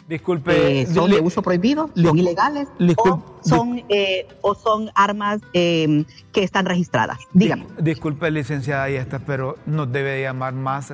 Disculpe. 0.07 0.81
Eh, 0.81 0.85
¿Son 0.87 1.11
de 1.11 1.19
uso 1.19 1.41
prohibido? 1.41 1.89
¿Son 1.95 2.17
ilegales? 2.17 2.69
o, 2.95 3.23
son, 3.43 3.83
eh, 3.89 4.25
¿O 4.41 4.55
son 4.55 4.89
armas 4.95 5.41
em, 5.51 6.05
que 6.31 6.43
están 6.43 6.65
registradas? 6.65 7.19
Dígame. 7.33 7.65
Disculpe, 7.79 8.31
licenciada 8.31 8.87
esta, 8.87 9.19
pero 9.19 9.57
nos 9.65 9.91
debe 9.91 10.21
llamar 10.21 10.53
más 10.53 10.93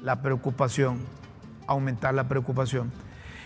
la 0.00 0.22
preocupación, 0.22 0.98
aumentar 1.66 2.14
la 2.14 2.28
preocupación 2.28 2.92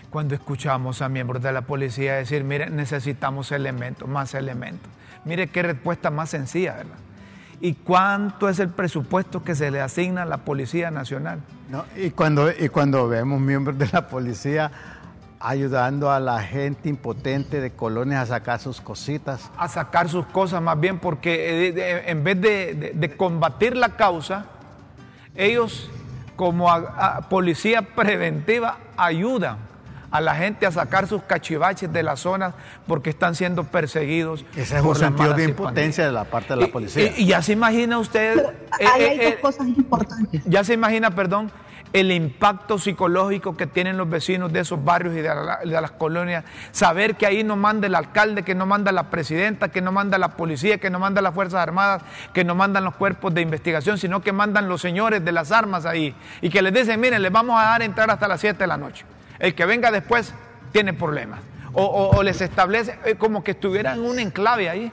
cuando 0.09 0.35
escuchamos 0.35 1.01
a 1.01 1.09
miembros 1.09 1.41
de 1.41 1.51
la 1.51 1.61
policía 1.61 2.15
decir, 2.15 2.43
mire, 2.43 2.69
necesitamos 2.69 3.51
elementos, 3.51 4.07
más 4.07 4.33
elementos. 4.33 4.89
Mire 5.25 5.47
qué 5.47 5.63
respuesta 5.63 6.09
más 6.09 6.29
sencilla, 6.29 6.75
¿verdad? 6.75 6.97
¿Y 7.59 7.73
cuánto 7.73 8.49
es 8.49 8.59
el 8.59 8.69
presupuesto 8.69 9.43
que 9.43 9.55
se 9.55 9.71
le 9.71 9.81
asigna 9.81 10.21
a 10.21 10.25
la 10.25 10.37
Policía 10.37 10.91
Nacional? 10.91 11.39
y, 11.97 12.11
cuando, 12.11 12.49
y 12.51 12.69
cuando 12.69 13.07
vemos 13.09 13.41
miembros 13.41 13.77
de 13.77 13.89
la 13.91 14.07
policía 14.07 14.71
ayudando 15.39 16.11
a 16.11 16.19
la 16.19 16.41
gente 16.41 16.89
impotente 16.89 17.59
de 17.59 17.71
colonias 17.71 18.23
a 18.23 18.37
sacar 18.37 18.59
sus 18.59 18.81
cositas. 18.81 19.51
A 19.57 19.67
sacar 19.67 20.09
sus 20.09 20.25
cosas 20.27 20.61
más 20.61 20.79
bien, 20.79 20.99
porque 20.99 21.69
eh, 21.69 22.03
en 22.07 22.23
vez 22.23 22.41
de, 22.41 23.15
combatir 23.17 23.75
la 23.75 23.89
causa, 23.89 24.45
ellos 25.35 25.89
como 26.35 26.67
policía 27.29 27.81
preventiva 27.81 28.77
ayudan 28.95 29.57
a 30.11 30.21
la 30.21 30.35
gente 30.35 30.65
a 30.65 30.71
sacar 30.71 31.07
sus 31.07 31.23
cachivaches 31.23 31.91
de 31.91 32.03
las 32.03 32.21
zonas 32.21 32.53
porque 32.87 33.09
están 33.09 33.35
siendo 33.35 33.63
perseguidos. 33.63 34.45
Ese 34.55 34.77
es 34.77 34.83
un 34.83 34.95
sentido 34.95 35.33
de 35.33 35.43
impotencia 35.43 36.05
de 36.05 36.11
la 36.11 36.23
parte 36.23 36.53
de 36.55 36.61
la 36.61 36.67
policía. 36.67 37.13
Y, 37.17 37.25
ya 37.25 37.41
se 37.41 37.53
imagina 37.53 37.99
usted. 37.99 38.45
hay, 38.71 39.01
eh, 39.01 39.17
eh, 39.21 39.31
dos 39.31 39.41
cosas 39.41 39.67
importantes. 39.67 40.41
Ya 40.45 40.63
se 40.63 40.73
imagina, 40.73 41.11
perdón, 41.11 41.51
el 41.93 42.11
impacto 42.11 42.77
psicológico 42.77 43.55
que 43.55 43.67
tienen 43.67 43.97
los 43.97 44.09
vecinos 44.09 44.51
de 44.51 44.61
esos 44.61 44.83
barrios 44.83 45.15
y 45.15 45.21
de, 45.21 45.81
las 45.81 45.91
colonias, 45.91 46.43
saber 46.71 47.15
que 47.15 47.25
ahí 47.25 47.43
no 47.43 47.55
manda 47.55 47.87
el 47.87 47.95
alcalde, 47.95 48.43
que 48.43 48.55
no 48.55 48.65
manda 48.65 48.91
la 48.91 49.09
presidenta, 49.09 49.69
que 49.69 49.81
no 49.81 49.91
manda 49.91 50.17
la 50.17 50.29
policía, 50.35 50.77
que 50.79 50.89
no 50.89 50.99
manda 50.99 51.21
las 51.21 51.33
Fuerzas 51.33 51.61
Armadas, 51.61 52.03
que 52.33 52.43
no 52.43 52.55
mandan 52.55 52.83
los 52.83 52.95
cuerpos 52.95 53.33
de 53.33 53.41
investigación, 53.41 53.97
sino 53.97 54.21
que 54.21 54.31
mandan 54.31 54.67
los 54.67 54.81
señores 54.81 55.23
de 55.23 55.31
las 55.31 55.51
armas 55.51 55.85
ahí 55.85 56.13
y 56.41 56.49
que 56.49 56.61
les 56.61 56.73
dicen, 56.73 56.99
miren, 56.99 57.21
les 57.21 57.31
vamos 57.31 57.59
a 57.59 57.63
dar 57.63 57.81
entrar 57.81 58.11
hasta 58.11 58.27
las 58.27 58.41
7 58.41 58.57
de 58.57 58.67
la 58.67 58.77
noche. 58.77 59.05
El 59.39 59.55
que 59.55 59.65
venga 59.65 59.91
después 59.91 60.33
tiene 60.71 60.93
problemas. 60.93 61.39
O, 61.73 62.23
les 62.23 62.41
establece 62.41 62.97
eh, 63.05 63.15
como 63.15 63.43
que 63.43 63.51
estuvieran 63.51 63.99
en 63.99 64.05
un 64.05 64.19
enclave 64.19 64.69
ahí. 64.69 64.91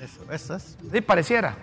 Eso, 0.00 0.32
eso 0.32 0.56
es. 0.56 0.76
Sí, 0.90 1.00
pareciera. 1.00 1.56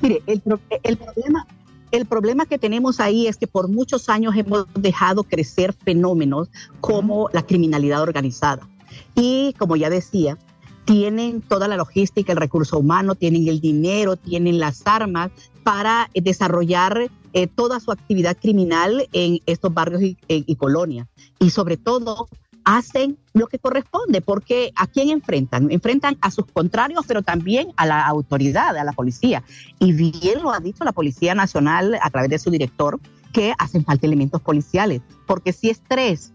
Mire, 0.00 0.20
el, 0.26 0.42
el, 0.82 0.96
problema, 0.96 1.46
el 1.92 2.06
problema 2.06 2.46
que 2.46 2.58
tenemos 2.58 2.98
ahí 2.98 3.28
es 3.28 3.36
que 3.36 3.46
por 3.46 3.68
muchos 3.68 4.08
años 4.08 4.34
hemos 4.36 4.66
dejado 4.74 5.22
crecer 5.22 5.72
fenómenos 5.72 6.48
como 6.80 7.28
la 7.32 7.42
criminalidad 7.42 8.02
organizada. 8.02 8.66
Y 9.14 9.54
como 9.58 9.76
ya 9.76 9.90
decía, 9.90 10.36
tienen 10.84 11.40
toda 11.40 11.68
la 11.68 11.76
logística, 11.76 12.32
el 12.32 12.38
recurso 12.38 12.78
humano, 12.78 13.14
tienen 13.14 13.48
el 13.48 13.60
dinero, 13.60 14.16
tienen 14.16 14.58
las 14.58 14.82
armas 14.86 15.30
para 15.62 16.08
desarrollar 16.14 17.10
eh, 17.36 17.48
toda 17.48 17.80
su 17.80 17.92
actividad 17.92 18.34
criminal 18.40 19.06
en 19.12 19.40
estos 19.44 19.74
barrios 19.74 20.00
y, 20.02 20.56
colonias. 20.56 21.06
Y 21.38 21.50
sobre 21.50 21.76
todo 21.76 22.28
hacen 22.64 23.18
lo 23.34 23.46
que 23.46 23.58
corresponde, 23.58 24.22
porque 24.22 24.72
¿a 24.74 24.86
quién 24.86 25.10
enfrentan? 25.10 25.70
Enfrentan 25.70 26.16
a 26.22 26.30
sus 26.30 26.46
contrarios, 26.46 27.04
pero 27.06 27.20
también 27.20 27.74
a 27.76 27.84
la 27.84 28.06
autoridad, 28.06 28.74
a 28.74 28.84
la 28.84 28.94
policía. 28.94 29.44
Y 29.78 29.92
bien 29.92 30.42
lo 30.42 30.50
ha 30.50 30.60
dicho 30.60 30.82
la 30.82 30.92
Policía 30.92 31.34
Nacional 31.34 31.98
a 32.00 32.08
través 32.08 32.30
de 32.30 32.38
su 32.38 32.50
director, 32.50 32.98
que 33.34 33.52
hacen 33.58 33.84
falta 33.84 34.06
elementos 34.06 34.40
policiales, 34.40 35.02
porque 35.26 35.52
si 35.52 35.68
es 35.68 35.82
tres, 35.86 36.32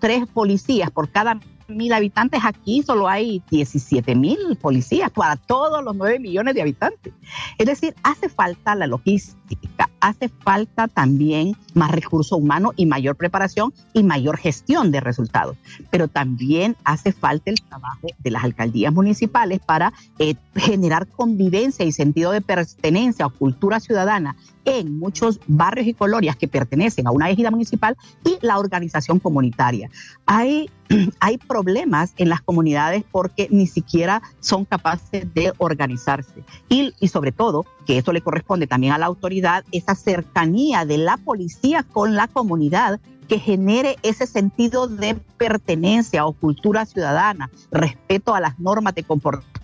tres 0.00 0.26
policías 0.32 0.90
por 0.90 1.10
cada 1.10 1.40
mil 1.68 1.92
habitantes, 1.92 2.40
aquí 2.44 2.82
solo 2.82 3.08
hay 3.08 3.42
17 3.50 4.14
mil 4.14 4.38
policías 4.60 5.10
para 5.10 5.36
todos 5.36 5.84
los 5.84 5.94
9 5.94 6.18
millones 6.18 6.54
de 6.54 6.62
habitantes. 6.62 7.12
Es 7.58 7.66
decir, 7.66 7.94
hace 8.02 8.28
falta 8.28 8.74
la 8.74 8.86
logística, 8.86 9.90
hace 10.00 10.28
falta 10.28 10.88
también 10.88 11.56
más 11.74 11.90
recurso 11.90 12.36
humano 12.36 12.72
y 12.76 12.86
mayor 12.86 13.16
preparación 13.16 13.74
y 13.92 14.02
mayor 14.02 14.38
gestión 14.38 14.90
de 14.90 15.00
resultados. 15.00 15.56
Pero 15.90 16.08
también 16.08 16.74
hace 16.84 17.12
falta 17.12 17.50
el 17.50 17.60
trabajo 17.60 18.08
de 18.18 18.30
las 18.30 18.44
alcaldías 18.44 18.92
municipales 18.92 19.60
para 19.64 19.92
eh, 20.18 20.36
generar 20.56 21.06
convivencia 21.06 21.84
y 21.84 21.92
sentido 21.92 22.32
de 22.32 22.40
pertenencia 22.40 23.26
o 23.26 23.30
cultura 23.30 23.78
ciudadana 23.78 24.36
en 24.68 24.98
muchos 24.98 25.40
barrios 25.46 25.86
y 25.86 25.94
colonias 25.94 26.36
que 26.36 26.46
pertenecen 26.46 27.06
a 27.06 27.10
una 27.10 27.30
égida 27.30 27.50
municipal 27.50 27.96
y 28.24 28.38
la 28.42 28.58
organización 28.58 29.18
comunitaria. 29.18 29.90
Hay, 30.26 30.70
hay 31.20 31.38
problemas 31.38 32.12
en 32.18 32.28
las 32.28 32.42
comunidades 32.42 33.02
porque 33.10 33.48
ni 33.50 33.66
siquiera 33.66 34.22
son 34.40 34.64
capaces 34.66 35.32
de 35.34 35.52
organizarse. 35.58 36.44
Y, 36.68 36.92
y 37.00 37.08
sobre 37.08 37.32
todo, 37.32 37.64
que 37.86 37.98
eso 37.98 38.12
le 38.12 38.20
corresponde 38.20 38.66
también 38.66 38.92
a 38.92 38.98
la 38.98 39.06
autoridad, 39.06 39.64
esa 39.72 39.94
cercanía 39.94 40.84
de 40.84 40.98
la 40.98 41.16
policía 41.16 41.82
con 41.82 42.14
la 42.14 42.28
comunidad 42.28 43.00
que 43.26 43.38
genere 43.38 43.96
ese 44.02 44.26
sentido 44.26 44.88
de 44.88 45.14
pertenencia 45.36 46.26
o 46.26 46.32
cultura 46.32 46.86
ciudadana, 46.86 47.50
respeto 47.70 48.34
a 48.34 48.40
las 48.40 48.58
normas 48.58 48.94
de 48.94 49.02
comportamiento 49.02 49.58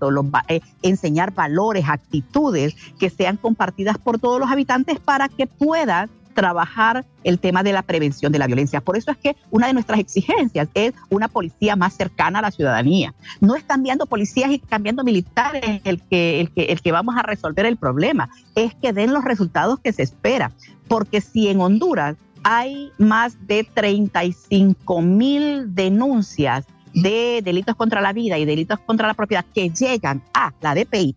los, 0.00 0.26
eh, 0.48 0.60
enseñar 0.82 1.34
valores, 1.34 1.88
actitudes 1.88 2.74
que 2.98 3.10
sean 3.10 3.36
compartidas 3.36 3.98
por 3.98 4.18
todos 4.18 4.40
los 4.40 4.50
habitantes 4.50 4.98
para 5.00 5.28
que 5.28 5.46
puedan 5.46 6.10
trabajar 6.32 7.04
el 7.24 7.38
tema 7.38 7.62
de 7.62 7.72
la 7.72 7.82
prevención 7.82 8.32
de 8.32 8.38
la 8.38 8.46
violencia. 8.46 8.80
Por 8.80 8.96
eso 8.96 9.10
es 9.10 9.16
que 9.18 9.36
una 9.50 9.66
de 9.66 9.74
nuestras 9.74 10.00
exigencias 10.00 10.68
es 10.74 10.94
una 11.10 11.28
policía 11.28 11.76
más 11.76 11.94
cercana 11.94 12.40
a 12.40 12.42
la 12.42 12.50
ciudadanía. 12.50 13.14
No 13.40 13.54
es 13.54 13.62
cambiando 13.62 14.06
policías 14.06 14.50
y 14.50 14.58
cambiando 14.58 15.04
militares 15.04 15.80
el 15.84 16.00
que, 16.02 16.40
el 16.40 16.50
que, 16.50 16.64
el 16.64 16.80
que 16.80 16.92
vamos 16.92 17.16
a 17.16 17.22
resolver 17.22 17.66
el 17.66 17.76
problema, 17.76 18.30
es 18.54 18.74
que 18.74 18.92
den 18.92 19.12
los 19.12 19.24
resultados 19.24 19.78
que 19.80 19.92
se 19.92 20.02
espera. 20.02 20.52
Porque 20.88 21.20
si 21.20 21.48
en 21.48 21.60
Honduras 21.60 22.16
hay 22.44 22.90
más 22.98 23.46
de 23.46 23.64
35 23.64 25.00
mil 25.02 25.74
denuncias 25.74 26.66
de 26.94 27.40
delitos 27.42 27.76
contra 27.76 28.00
la 28.00 28.12
vida 28.12 28.38
y 28.38 28.44
delitos 28.44 28.78
contra 28.80 29.06
la 29.06 29.14
propiedad 29.14 29.44
que 29.54 29.70
llegan 29.70 30.22
a 30.34 30.52
la 30.60 30.74
DPI, 30.74 31.14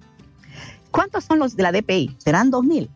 ¿cuántos 0.91 1.23
son 1.23 1.39
los 1.39 1.55
de 1.55 1.63
la 1.63 1.71
DPI? 1.71 2.15
¿Serán 2.17 2.51
2.000? 2.51 2.89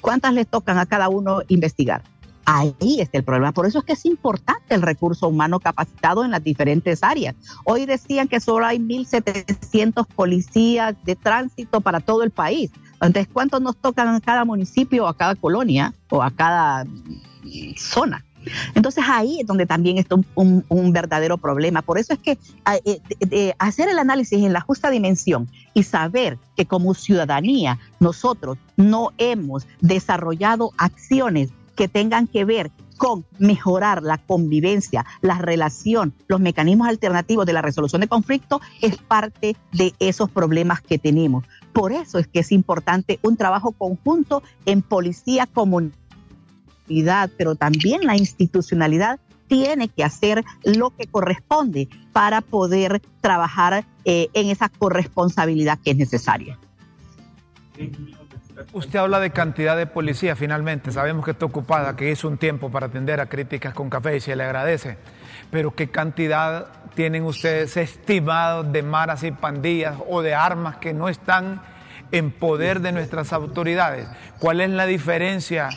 ¿Cuántas 0.00 0.34
les 0.34 0.46
tocan 0.46 0.78
a 0.78 0.86
cada 0.86 1.08
uno 1.08 1.40
investigar? 1.48 2.02
Ahí 2.46 3.00
está 3.00 3.16
el 3.16 3.24
problema. 3.24 3.52
Por 3.52 3.64
eso 3.64 3.78
es 3.78 3.84
que 3.84 3.94
es 3.94 4.04
importante 4.04 4.74
el 4.74 4.82
recurso 4.82 5.28
humano 5.28 5.60
capacitado 5.60 6.24
en 6.24 6.30
las 6.30 6.44
diferentes 6.44 7.02
áreas. 7.02 7.34
Hoy 7.64 7.86
decían 7.86 8.28
que 8.28 8.38
solo 8.38 8.66
hay 8.66 8.78
1.700 8.78 10.06
policías 10.06 10.94
de 11.04 11.16
tránsito 11.16 11.80
para 11.80 12.00
todo 12.00 12.22
el 12.22 12.30
país. 12.30 12.70
Entonces, 13.00 13.28
¿cuántos 13.32 13.62
nos 13.62 13.76
tocan 13.76 14.08
a 14.08 14.20
cada 14.20 14.44
municipio, 14.44 15.08
a 15.08 15.16
cada 15.16 15.34
colonia 15.34 15.94
o 16.10 16.22
a 16.22 16.30
cada 16.30 16.84
zona? 17.76 18.24
Entonces 18.74 19.04
ahí 19.06 19.40
es 19.40 19.46
donde 19.46 19.66
también 19.66 19.98
está 19.98 20.16
un, 20.34 20.92
verdadero 20.92 21.38
problema. 21.38 21.82
Por 21.82 21.98
eso 21.98 22.12
es 22.12 22.18
que 22.18 22.38
eh, 23.30 23.54
hacer 23.58 23.88
el 23.88 23.98
análisis 23.98 24.42
en 24.44 24.52
la 24.52 24.60
justa 24.60 24.90
dimensión 24.90 25.48
y 25.72 25.82
saber 25.82 26.38
que 26.56 26.66
como 26.66 26.94
ciudadanía 26.94 27.78
nosotros 28.00 28.58
no 28.76 29.10
hemos 29.18 29.66
desarrollado 29.80 30.72
acciones 30.76 31.50
que 31.74 31.88
tengan 31.88 32.26
que 32.26 32.44
ver 32.44 32.70
con 32.96 33.24
mejorar 33.38 34.02
la 34.02 34.18
convivencia, 34.18 35.04
la 35.20 35.38
relación, 35.38 36.14
los 36.28 36.40
mecanismos 36.40 36.88
alternativos 36.88 37.46
de 37.46 37.52
la 37.52 37.62
resolución 37.62 38.00
de 38.00 38.08
conflictos, 38.08 38.60
es 38.80 38.96
parte 38.96 39.56
de 39.72 39.94
esos 39.98 40.30
problemas 40.30 40.80
que 40.80 40.98
tenemos. 40.98 41.44
Por 41.72 41.92
eso 41.92 42.18
es 42.18 42.28
que 42.28 42.40
es 42.40 42.52
importante 42.52 43.18
un 43.22 43.36
trabajo 43.36 43.72
conjunto 43.72 44.42
en 44.64 44.80
policía, 44.80 45.46
pero 47.36 47.54
también 47.54 48.04
la 48.04 48.16
institucionalidad 48.16 49.18
tiene 49.46 49.88
que 49.88 50.04
hacer 50.04 50.44
lo 50.64 50.90
que 50.90 51.06
corresponde 51.06 51.88
para 52.12 52.40
poder 52.40 53.02
trabajar 53.20 53.84
eh, 54.04 54.28
en 54.32 54.50
esa 54.50 54.68
corresponsabilidad 54.68 55.78
que 55.82 55.92
es 55.92 55.96
necesaria. 55.96 56.58
Usted 58.72 58.98
habla 58.98 59.20
de 59.20 59.30
cantidad 59.30 59.76
de 59.76 59.86
policía 59.86 60.36
finalmente. 60.36 60.92
Sabemos 60.92 61.24
que 61.24 61.32
está 61.32 61.44
ocupada, 61.44 61.96
que 61.96 62.10
hizo 62.10 62.28
un 62.28 62.38
tiempo 62.38 62.70
para 62.70 62.86
atender 62.86 63.20
a 63.20 63.26
críticas 63.26 63.74
con 63.74 63.90
café 63.90 64.16
y 64.16 64.20
se 64.20 64.36
le 64.36 64.44
agradece. 64.44 64.96
Pero 65.50 65.74
¿qué 65.74 65.90
cantidad 65.90 66.68
tienen 66.94 67.24
ustedes 67.24 67.76
estimados 67.76 68.72
de 68.72 68.82
maras 68.82 69.24
y 69.24 69.32
pandillas 69.32 69.96
o 70.08 70.22
de 70.22 70.34
armas 70.34 70.76
que 70.76 70.94
no 70.94 71.08
están 71.08 71.62
en 72.12 72.30
poder 72.30 72.80
de 72.80 72.92
nuestras 72.92 73.32
autoridades? 73.32 74.08
¿Cuál 74.38 74.60
es 74.60 74.70
la 74.70 74.86
diferencia 74.86 75.70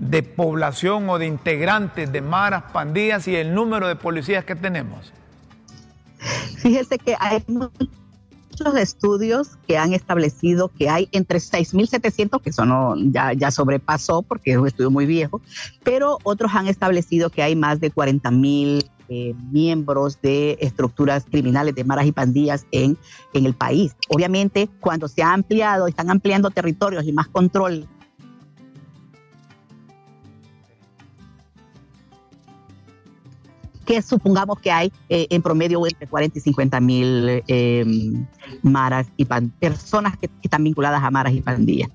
de 0.00 0.22
población 0.22 1.08
o 1.08 1.18
de 1.18 1.26
integrantes 1.26 2.10
de 2.10 2.22
maras, 2.22 2.64
pandillas 2.72 3.28
y 3.28 3.36
el 3.36 3.54
número 3.54 3.86
de 3.86 3.96
policías 3.96 4.44
que 4.44 4.56
tenemos? 4.56 5.12
Fíjese 6.56 6.98
que 6.98 7.16
hay 7.18 7.44
muchos 7.46 8.74
estudios 8.76 9.58
que 9.66 9.78
han 9.78 9.92
establecido 9.92 10.68
que 10.68 10.88
hay 10.88 11.08
entre 11.12 11.38
6.700, 11.38 12.40
que 12.40 12.50
eso 12.50 12.64
no, 12.64 12.94
ya, 12.96 13.32
ya 13.34 13.50
sobrepasó 13.50 14.22
porque 14.22 14.52
es 14.52 14.58
un 14.58 14.66
estudio 14.66 14.90
muy 14.90 15.06
viejo, 15.06 15.40
pero 15.82 16.18
otros 16.24 16.52
han 16.54 16.66
establecido 16.66 17.30
que 17.30 17.42
hay 17.42 17.54
más 17.54 17.80
de 17.80 17.92
40.000 17.92 18.88
eh, 19.12 19.34
miembros 19.50 20.20
de 20.22 20.56
estructuras 20.60 21.24
criminales 21.28 21.74
de 21.74 21.84
maras 21.84 22.06
y 22.06 22.12
pandillas 22.12 22.64
en, 22.70 22.96
en 23.34 23.44
el 23.44 23.54
país. 23.54 23.96
Obviamente, 24.08 24.68
cuando 24.80 25.08
se 25.08 25.22
ha 25.22 25.32
ampliado, 25.32 25.88
están 25.88 26.10
ampliando 26.10 26.50
territorios 26.50 27.04
y 27.04 27.12
más 27.12 27.28
control 27.28 27.88
que 33.90 34.02
supongamos 34.02 34.60
que 34.60 34.70
hay 34.70 34.92
eh, 35.08 35.26
en 35.30 35.42
promedio 35.42 35.84
entre 35.84 36.06
40 36.06 36.38
y 36.38 36.40
50 36.42 36.78
mil 36.80 37.42
eh, 37.48 37.84
maras 38.62 39.08
y 39.16 39.24
personas 39.24 40.16
que, 40.16 40.30
están 40.44 40.62
vinculadas 40.62 41.02
a 41.02 41.10
maras 41.10 41.32
y 41.32 41.40
pandillas. 41.40 41.90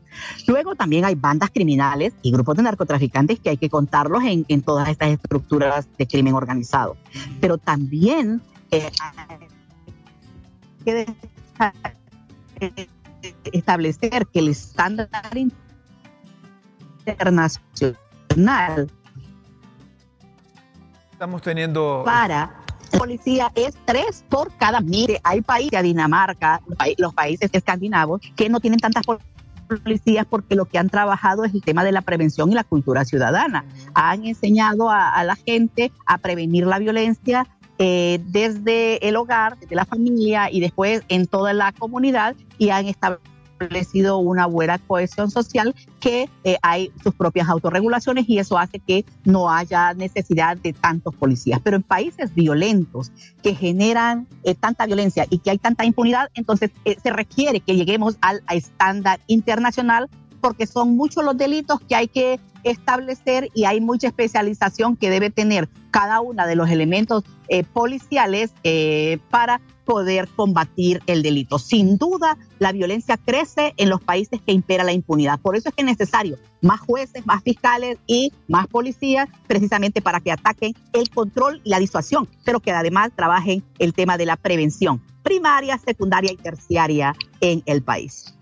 Luego 0.46 0.76
también 0.76 1.06
hay 1.06 1.16
bandas 1.16 1.52
criminales 1.52 2.14
y 2.22 2.34
grupos 2.34 2.58
de 2.58 2.64
narcotraficantes 2.64 3.40
que 3.40 3.52
hay 3.52 3.56
que 3.56 3.70
contarlos 3.70 4.24
en, 4.26 4.62
todas 4.62 4.90
estas 4.90 5.08
estructuras 5.12 5.88
de 5.98 6.06
crimen 6.06 6.34
organizado. 6.34 6.98
Pero 7.40 7.58
también 7.58 8.42
eh, 8.72 8.90
hay 10.84 11.06
que 12.66 12.90
establecer 13.54 14.28
que 14.34 14.40
el 14.40 14.50
estándar 14.50 15.08
internacional 17.08 18.92
Estamos 21.26 21.42
teniendo... 21.42 22.04
Para 22.06 22.52
policía 23.00 23.52
es 23.56 23.76
tres 23.84 24.24
por 24.30 24.56
cada 24.58 24.80
mire. 24.80 25.20
Hay 25.24 25.42
países, 25.42 25.82
Dinamarca, 25.82 26.62
los 27.00 27.16
países 27.16 27.50
escandinavos, 27.52 28.22
que 28.36 28.48
no 28.48 28.60
tienen 28.60 28.80
tantas 28.80 29.04
policías 29.68 30.28
porque 30.30 30.54
lo 30.54 30.66
que 30.66 30.78
han 30.78 30.88
trabajado 30.88 31.44
es 31.44 31.52
el 31.56 31.64
tema 31.64 31.84
de 31.84 31.92
la 31.92 32.02
prevención 32.02 32.52
y 32.52 32.54
la 32.54 32.64
cultura 32.64 33.06
ciudadana. 33.06 33.66
Han 33.96 34.24
enseñado 34.28 34.92
a, 34.92 35.24
la 35.24 35.36
gente 35.36 35.92
a 36.06 36.20
prevenir 36.20 36.68
la 36.68 36.78
violencia 36.78 37.48
eh, 37.80 38.20
desde 38.28 39.10
el 39.10 39.16
hogar, 39.16 39.58
desde 39.58 39.74
la 39.74 39.86
familia 39.86 40.52
y 40.52 40.60
después 40.60 41.02
en 41.08 41.26
toda 41.26 41.54
la 41.54 41.72
comunidad 41.72 42.36
y 42.60 42.70
han 42.70 42.86
establecido 42.86 43.35
establecido 43.66 44.18
una 44.20 44.46
buena 44.46 44.78
cohesión 44.78 45.32
social 45.32 45.76
que 46.00 46.30
eh, 46.44 46.58
hay 46.62 46.92
sus 47.04 47.14
propias 47.14 47.50
autorregulaciones 47.50 48.26
y 48.28 48.38
eso 48.40 48.58
hace 48.58 48.80
que 48.80 49.06
no 49.24 49.52
haya 49.52 49.94
necesidad 49.94 50.58
de 50.58 50.74
tantos 50.74 51.16
policías. 51.16 51.60
Pero 51.64 51.78
en 51.78 51.84
países 51.84 52.34
violentos 52.34 53.12
que 53.42 53.56
generan 53.56 54.28
eh, 54.44 54.56
tanta 54.56 54.86
violencia 54.86 55.26
y 55.30 55.40
que 55.40 55.52
hay 55.52 55.58
tanta 55.58 55.86
impunidad, 55.86 56.30
entonces 56.36 56.72
eh, 56.86 56.98
se 57.02 57.10
requiere 57.10 57.60
que 57.60 57.76
lleguemos 57.76 58.18
al 58.22 58.42
estándar 58.52 59.20
internacional 59.28 60.10
porque 60.46 60.68
son 60.68 60.96
muchos 60.96 61.26
los 61.26 61.36
delitos 61.36 61.80
que 61.90 61.96
hay 61.96 62.08
que 62.08 62.40
establecer 62.64 63.50
y 63.56 63.66
hay 63.66 63.82
mucha 63.82 64.06
especialización 64.06 64.96
que 64.96 65.10
debe 65.10 65.32
tener 65.32 65.68
cada 65.90 66.22
uno 66.22 66.46
de 66.46 66.56
los 66.56 66.70
elementos 66.70 67.24
policiales 67.74 68.54
para 69.32 69.60
poder 69.86 70.28
combatir 70.36 71.02
el 71.08 71.24
delito. 71.24 71.58
Sin 71.58 71.98
duda, 71.98 72.38
la 72.60 72.72
violencia 72.74 73.18
crece 73.18 73.74
en 73.78 73.90
los 73.90 74.02
países 74.02 74.40
que 74.40 74.52
impera 74.52 74.84
la 74.84 74.94
impunidad. 74.94 75.40
Por 75.40 75.56
eso 75.56 75.70
es 75.70 75.76
que 75.76 75.82
es 75.82 75.88
necesario 75.88 76.38
más 76.62 76.80
jueces, 76.80 77.26
más 77.26 77.42
fiscales 77.42 77.98
y 78.06 78.32
más 78.48 78.68
policías, 78.68 79.28
precisamente 79.48 80.00
para 80.00 80.20
que 80.20 80.32
ataquen 80.32 80.76
el 80.94 81.10
control 81.10 81.60
y 81.64 81.72
la 81.72 81.80
disuasión, 81.80 82.30
pero 82.44 82.60
que 82.60 82.72
además 82.72 83.10
trabajen 83.16 83.64
el 83.80 83.96
tema 83.96 84.16
de 84.20 84.28
la 84.28 84.38
prevención 84.38 85.02
primaria, 85.24 85.80
secundaria 85.80 86.32
y 86.32 86.38
terciaria 86.38 87.16
en 87.42 87.64
el 87.66 87.82
país. 87.82 88.35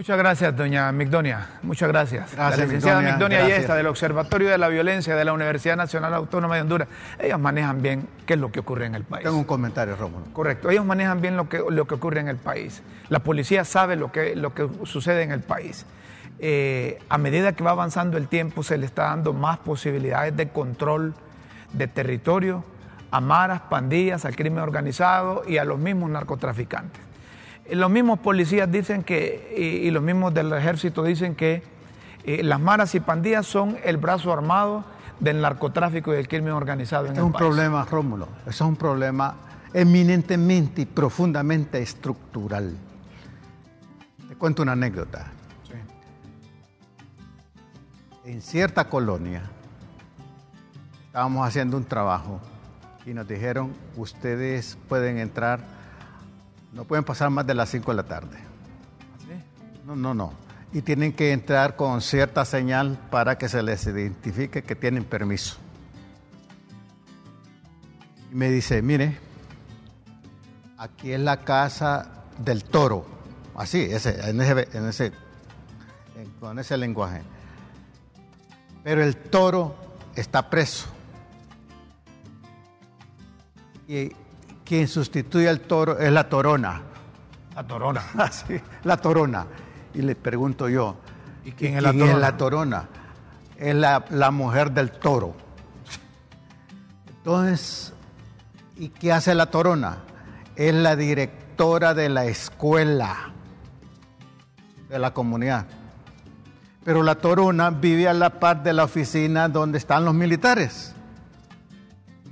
Muchas 0.00 0.16
gracias, 0.16 0.56
doña 0.56 0.90
Migdonia. 0.92 1.46
Muchas 1.62 1.86
gracias. 1.86 2.34
gracias 2.34 2.58
la 2.58 2.64
licenciada 2.64 3.00
Migdonia 3.02 3.46
Yesta, 3.46 3.74
del 3.74 3.86
Observatorio 3.86 4.48
de 4.48 4.56
la 4.56 4.68
Violencia 4.68 5.14
de 5.14 5.26
la 5.26 5.34
Universidad 5.34 5.76
Nacional 5.76 6.14
Autónoma 6.14 6.54
de 6.54 6.62
Honduras. 6.62 6.88
Ellos 7.18 7.38
manejan 7.38 7.82
bien 7.82 8.08
qué 8.24 8.32
es 8.32 8.40
lo 8.40 8.50
que 8.50 8.60
ocurre 8.60 8.86
en 8.86 8.94
el 8.94 9.04
país. 9.04 9.24
Tengo 9.24 9.36
un 9.36 9.44
comentario, 9.44 9.96
Rómulo. 9.96 10.24
Correcto. 10.32 10.70
Ellos 10.70 10.86
manejan 10.86 11.20
bien 11.20 11.36
lo 11.36 11.50
que, 11.50 11.62
lo 11.68 11.86
que 11.86 11.96
ocurre 11.96 12.20
en 12.20 12.28
el 12.28 12.38
país. 12.38 12.82
La 13.10 13.18
policía 13.18 13.66
sabe 13.66 13.96
lo 13.96 14.10
que, 14.10 14.34
lo 14.36 14.54
que 14.54 14.70
sucede 14.84 15.22
en 15.22 15.32
el 15.32 15.40
país. 15.40 15.84
Eh, 16.38 16.98
a 17.10 17.18
medida 17.18 17.52
que 17.52 17.62
va 17.62 17.72
avanzando 17.72 18.16
el 18.16 18.26
tiempo, 18.26 18.62
se 18.62 18.78
le 18.78 18.86
está 18.86 19.02
dando 19.02 19.34
más 19.34 19.58
posibilidades 19.58 20.34
de 20.34 20.48
control 20.48 21.12
de 21.74 21.88
territorio 21.88 22.64
a 23.10 23.20
maras, 23.20 23.60
pandillas, 23.68 24.24
al 24.24 24.34
crimen 24.34 24.60
organizado 24.60 25.42
y 25.46 25.58
a 25.58 25.66
los 25.66 25.78
mismos 25.78 26.08
narcotraficantes. 26.08 27.09
Los 27.72 27.90
mismos 27.90 28.18
policías 28.18 28.70
dicen 28.70 29.02
que, 29.02 29.82
y, 29.84 29.90
los 29.90 30.02
mismos 30.02 30.34
del 30.34 30.52
ejército 30.52 31.02
dicen 31.02 31.34
que 31.34 31.62
eh, 32.24 32.42
las 32.42 32.60
maras 32.60 32.94
y 32.94 33.00
pandillas 33.00 33.46
son 33.46 33.76
el 33.84 33.96
brazo 33.96 34.32
armado 34.32 34.84
del 35.20 35.40
narcotráfico 35.40 36.12
y 36.12 36.16
del 36.16 36.28
crimen 36.28 36.52
organizado 36.52 37.06
en 37.06 37.12
es 37.12 37.22
un 37.22 37.32
problema, 37.32 37.84
Rómulo, 37.84 38.28
eso 38.42 38.64
es 38.64 38.68
un 38.68 38.76
problema 38.76 39.34
eminentemente 39.72 40.82
y 40.82 40.86
profundamente 40.86 41.80
estructural. 41.80 42.76
Te 44.28 44.36
cuento 44.36 44.62
una 44.62 44.72
anécdota. 44.72 45.26
En 48.24 48.42
cierta 48.42 48.84
colonia 48.84 49.42
estábamos 51.06 51.46
haciendo 51.46 51.76
un 51.76 51.84
trabajo 51.84 52.40
y 53.04 53.14
nos 53.14 53.26
dijeron, 53.26 53.72
ustedes 53.96 54.78
pueden 54.88 55.18
entrar 55.18 55.79
no 56.72 56.84
pueden 56.84 57.04
pasar 57.04 57.30
más 57.30 57.46
de 57.46 57.54
las 57.54 57.68
5 57.70 57.90
de 57.90 57.96
la 57.96 58.02
tarde. 58.04 58.38
No, 59.84 59.96
no, 59.96 60.14
no. 60.14 60.32
Y 60.72 60.82
tienen 60.82 61.12
que 61.12 61.32
entrar 61.32 61.74
con 61.74 62.00
cierta 62.00 62.44
señal 62.44 62.96
para 63.10 63.38
que 63.38 63.48
se 63.48 63.62
les 63.62 63.84
identifique 63.86 64.62
que 64.62 64.76
tienen 64.76 65.04
permiso. 65.04 65.56
Y 68.30 68.34
me 68.36 68.50
dice, 68.50 68.80
mire, 68.82 69.18
aquí 70.78 71.12
es 71.12 71.20
la 71.20 71.38
casa 71.38 72.24
del 72.38 72.62
toro. 72.62 73.04
Así, 73.56 73.80
ese, 73.80 74.30
en 74.30 74.40
ese, 74.40 74.68
en 74.72 74.88
ese, 74.88 75.12
con 76.38 76.58
ese 76.58 76.76
lenguaje. 76.76 77.22
Pero 78.84 79.02
el 79.02 79.16
toro 79.16 79.74
está 80.14 80.48
preso. 80.48 80.86
Y 83.88 84.12
quien 84.70 84.86
sustituye 84.86 85.48
al 85.48 85.62
toro 85.62 85.98
es 85.98 86.12
la 86.12 86.28
torona. 86.28 86.80
La 87.56 87.66
torona. 87.66 88.04
Así, 88.16 88.54
ah, 88.56 88.78
la 88.84 88.96
torona. 88.98 89.44
Y 89.94 90.00
le 90.00 90.14
pregunto 90.14 90.68
yo, 90.68 90.94
¿y 91.44 91.50
quién, 91.50 91.76
es, 91.76 91.82
la 91.82 91.90
torona? 91.90 92.12
es 92.12 92.18
la 92.20 92.36
torona? 92.36 92.88
Es 93.56 93.74
la, 93.74 94.30
mujer 94.30 94.70
del 94.70 94.92
toro. 94.92 95.34
Entonces, 97.08 97.92
¿y 98.76 98.90
qué 98.90 99.12
hace 99.12 99.34
la 99.34 99.46
torona? 99.46 100.04
Es 100.54 100.72
la 100.72 100.94
directora 100.94 101.92
de 101.92 102.08
la 102.08 102.26
escuela 102.26 103.32
de 104.88 105.00
la 105.00 105.12
comunidad. 105.12 105.66
Pero 106.84 107.02
la 107.02 107.16
torona 107.16 107.70
vive 107.70 108.06
a 108.06 108.14
la 108.14 108.38
par 108.38 108.62
de 108.62 108.72
la 108.72 108.84
oficina 108.84 109.48
donde 109.48 109.78
están 109.78 110.04
los 110.04 110.14
militares, 110.14 110.94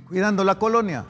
cuidando 0.07 0.45
la 0.45 0.55
colonia 0.55 1.03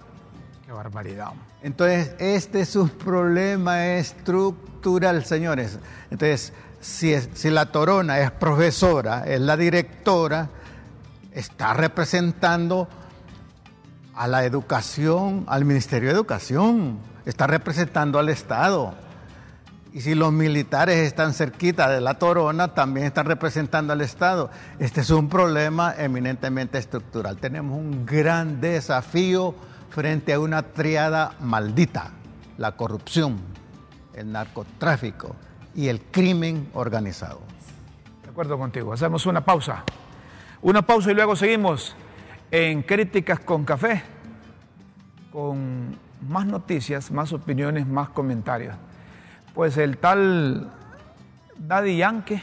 barbaridad. 0.73 1.33
Entonces, 1.61 2.13
este 2.19 2.61
es 2.61 2.75
un 2.75 2.89
problema 2.89 3.87
estructural, 3.87 5.25
señores. 5.25 5.79
Entonces, 6.11 6.53
si, 6.79 7.15
si 7.33 7.49
la 7.49 7.71
Torona 7.71 8.19
es 8.19 8.31
profesora, 8.31 9.23
es 9.25 9.41
la 9.41 9.57
directora, 9.57 10.49
está 11.33 11.73
representando 11.73 12.87
a 14.15 14.27
la 14.27 14.43
educación, 14.43 15.45
al 15.47 15.65
Ministerio 15.65 16.09
de 16.09 16.15
Educación, 16.15 16.99
está 17.25 17.47
representando 17.47 18.19
al 18.19 18.29
Estado. 18.29 18.93
Y 19.91 20.01
si 20.01 20.13
los 20.13 20.31
militares 20.31 20.97
están 20.97 21.33
cerquita 21.33 21.89
de 21.89 21.99
la 21.99 22.15
Torona, 22.19 22.75
también 22.75 23.07
están 23.07 23.25
representando 23.25 23.93
al 23.93 24.01
Estado. 24.01 24.51
Este 24.77 25.01
es 25.01 25.09
un 25.09 25.29
problema 25.29 25.95
eminentemente 25.97 26.77
estructural. 26.77 27.37
Tenemos 27.37 27.77
un 27.77 28.05
gran 28.05 28.61
desafío 28.61 29.55
frente 29.89 30.33
a 30.33 30.39
una 30.39 30.63
triada 30.63 31.33
maldita, 31.39 32.11
la 32.57 32.73
corrupción, 32.73 33.39
el 34.13 34.31
narcotráfico 34.31 35.35
y 35.75 35.87
el 35.87 36.01
crimen 36.01 36.69
organizado. 36.73 37.39
De 38.23 38.29
acuerdo 38.29 38.57
contigo. 38.57 38.93
Hacemos 38.93 39.25
una 39.25 39.41
pausa. 39.41 39.83
Una 40.61 40.81
pausa 40.81 41.11
y 41.11 41.15
luego 41.15 41.35
seguimos 41.35 41.95
en 42.51 42.83
Críticas 42.83 43.39
con 43.39 43.63
Café, 43.63 44.03
con 45.31 45.97
más 46.27 46.45
noticias, 46.45 47.11
más 47.11 47.31
opiniones, 47.31 47.87
más 47.87 48.09
comentarios. 48.09 48.75
Pues 49.53 49.77
el 49.77 49.97
tal 49.97 50.69
Daddy 51.57 51.97
Yankee 51.97 52.41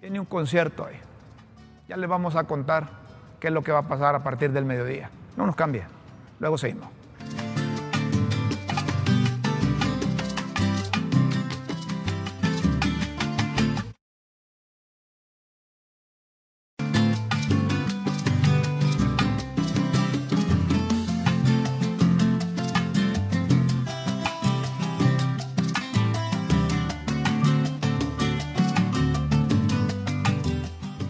tiene 0.00 0.20
un 0.20 0.26
concierto 0.26 0.86
ahí. 0.86 0.96
Ya 1.88 1.96
le 1.96 2.06
vamos 2.06 2.36
a 2.36 2.44
contar 2.44 2.88
qué 3.40 3.48
es 3.48 3.52
lo 3.52 3.62
que 3.62 3.72
va 3.72 3.80
a 3.80 3.88
pasar 3.88 4.14
a 4.14 4.22
partir 4.22 4.52
del 4.52 4.64
mediodía. 4.64 5.10
No 5.38 5.46
nos 5.46 5.54
cambia. 5.54 5.86
Luego 6.40 6.58
seguimos. 6.58 6.88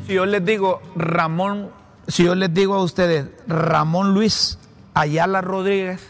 Si 0.07 0.13
yo 0.13 0.27
les 0.27 0.45
digo 0.45 0.83
Ramón, 0.97 1.71
si 2.09 2.25
yo 2.25 2.35
les 2.35 2.53
digo 2.53 2.75
a 2.75 2.83
ustedes 2.83 3.27
Ramón 3.47 4.15
Luis 4.15 4.59
Ayala 4.95 5.41
Rodríguez, 5.41 6.07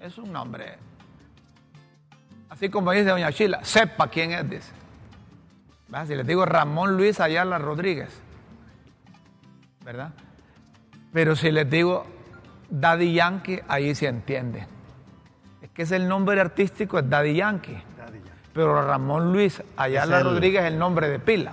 es 0.00 0.16
un 0.18 0.32
nombre. 0.32 0.76
Así 2.50 2.68
como 2.70 2.92
dice 2.92 3.04
Doña 3.10 3.32
Chila, 3.32 3.60
sepa 3.62 4.08
quién 4.08 4.32
es, 4.32 4.48
dice. 4.48 4.72
Si 6.06 6.14
les 6.14 6.26
digo 6.26 6.44
Ramón 6.44 6.96
Luis 6.96 7.18
Ayala 7.20 7.58
Rodríguez, 7.58 8.10
¿verdad? 9.84 10.10
Pero 11.12 11.34
si 11.34 11.50
les 11.50 11.68
digo 11.68 12.06
Daddy 12.70 13.14
Yankee, 13.14 13.60
ahí 13.68 13.94
se 13.94 14.06
entiende. 14.06 14.66
Es 15.62 15.70
que 15.70 15.82
es 15.82 15.92
el 15.92 16.06
nombre 16.08 16.40
artístico, 16.40 16.98
es 16.98 17.08
Daddy 17.08 17.34
Yankee. 17.34 17.78
Pero 18.52 18.82
Ramón 18.86 19.32
Luis 19.32 19.62
Ayala 19.76 20.16
Es 20.16 20.22
el- 20.26 20.28
Rodríguez 20.32 20.62
es 20.62 20.72
el 20.72 20.78
nombre 20.78 21.08
de 21.08 21.18
pila. 21.18 21.52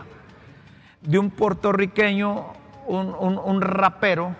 De 1.05 1.19
un 1.19 1.29
puertorriqueño, 1.29 2.45
un, 2.87 3.15
un- 3.19 3.37
un 3.37 3.61
rapero, 3.61 4.35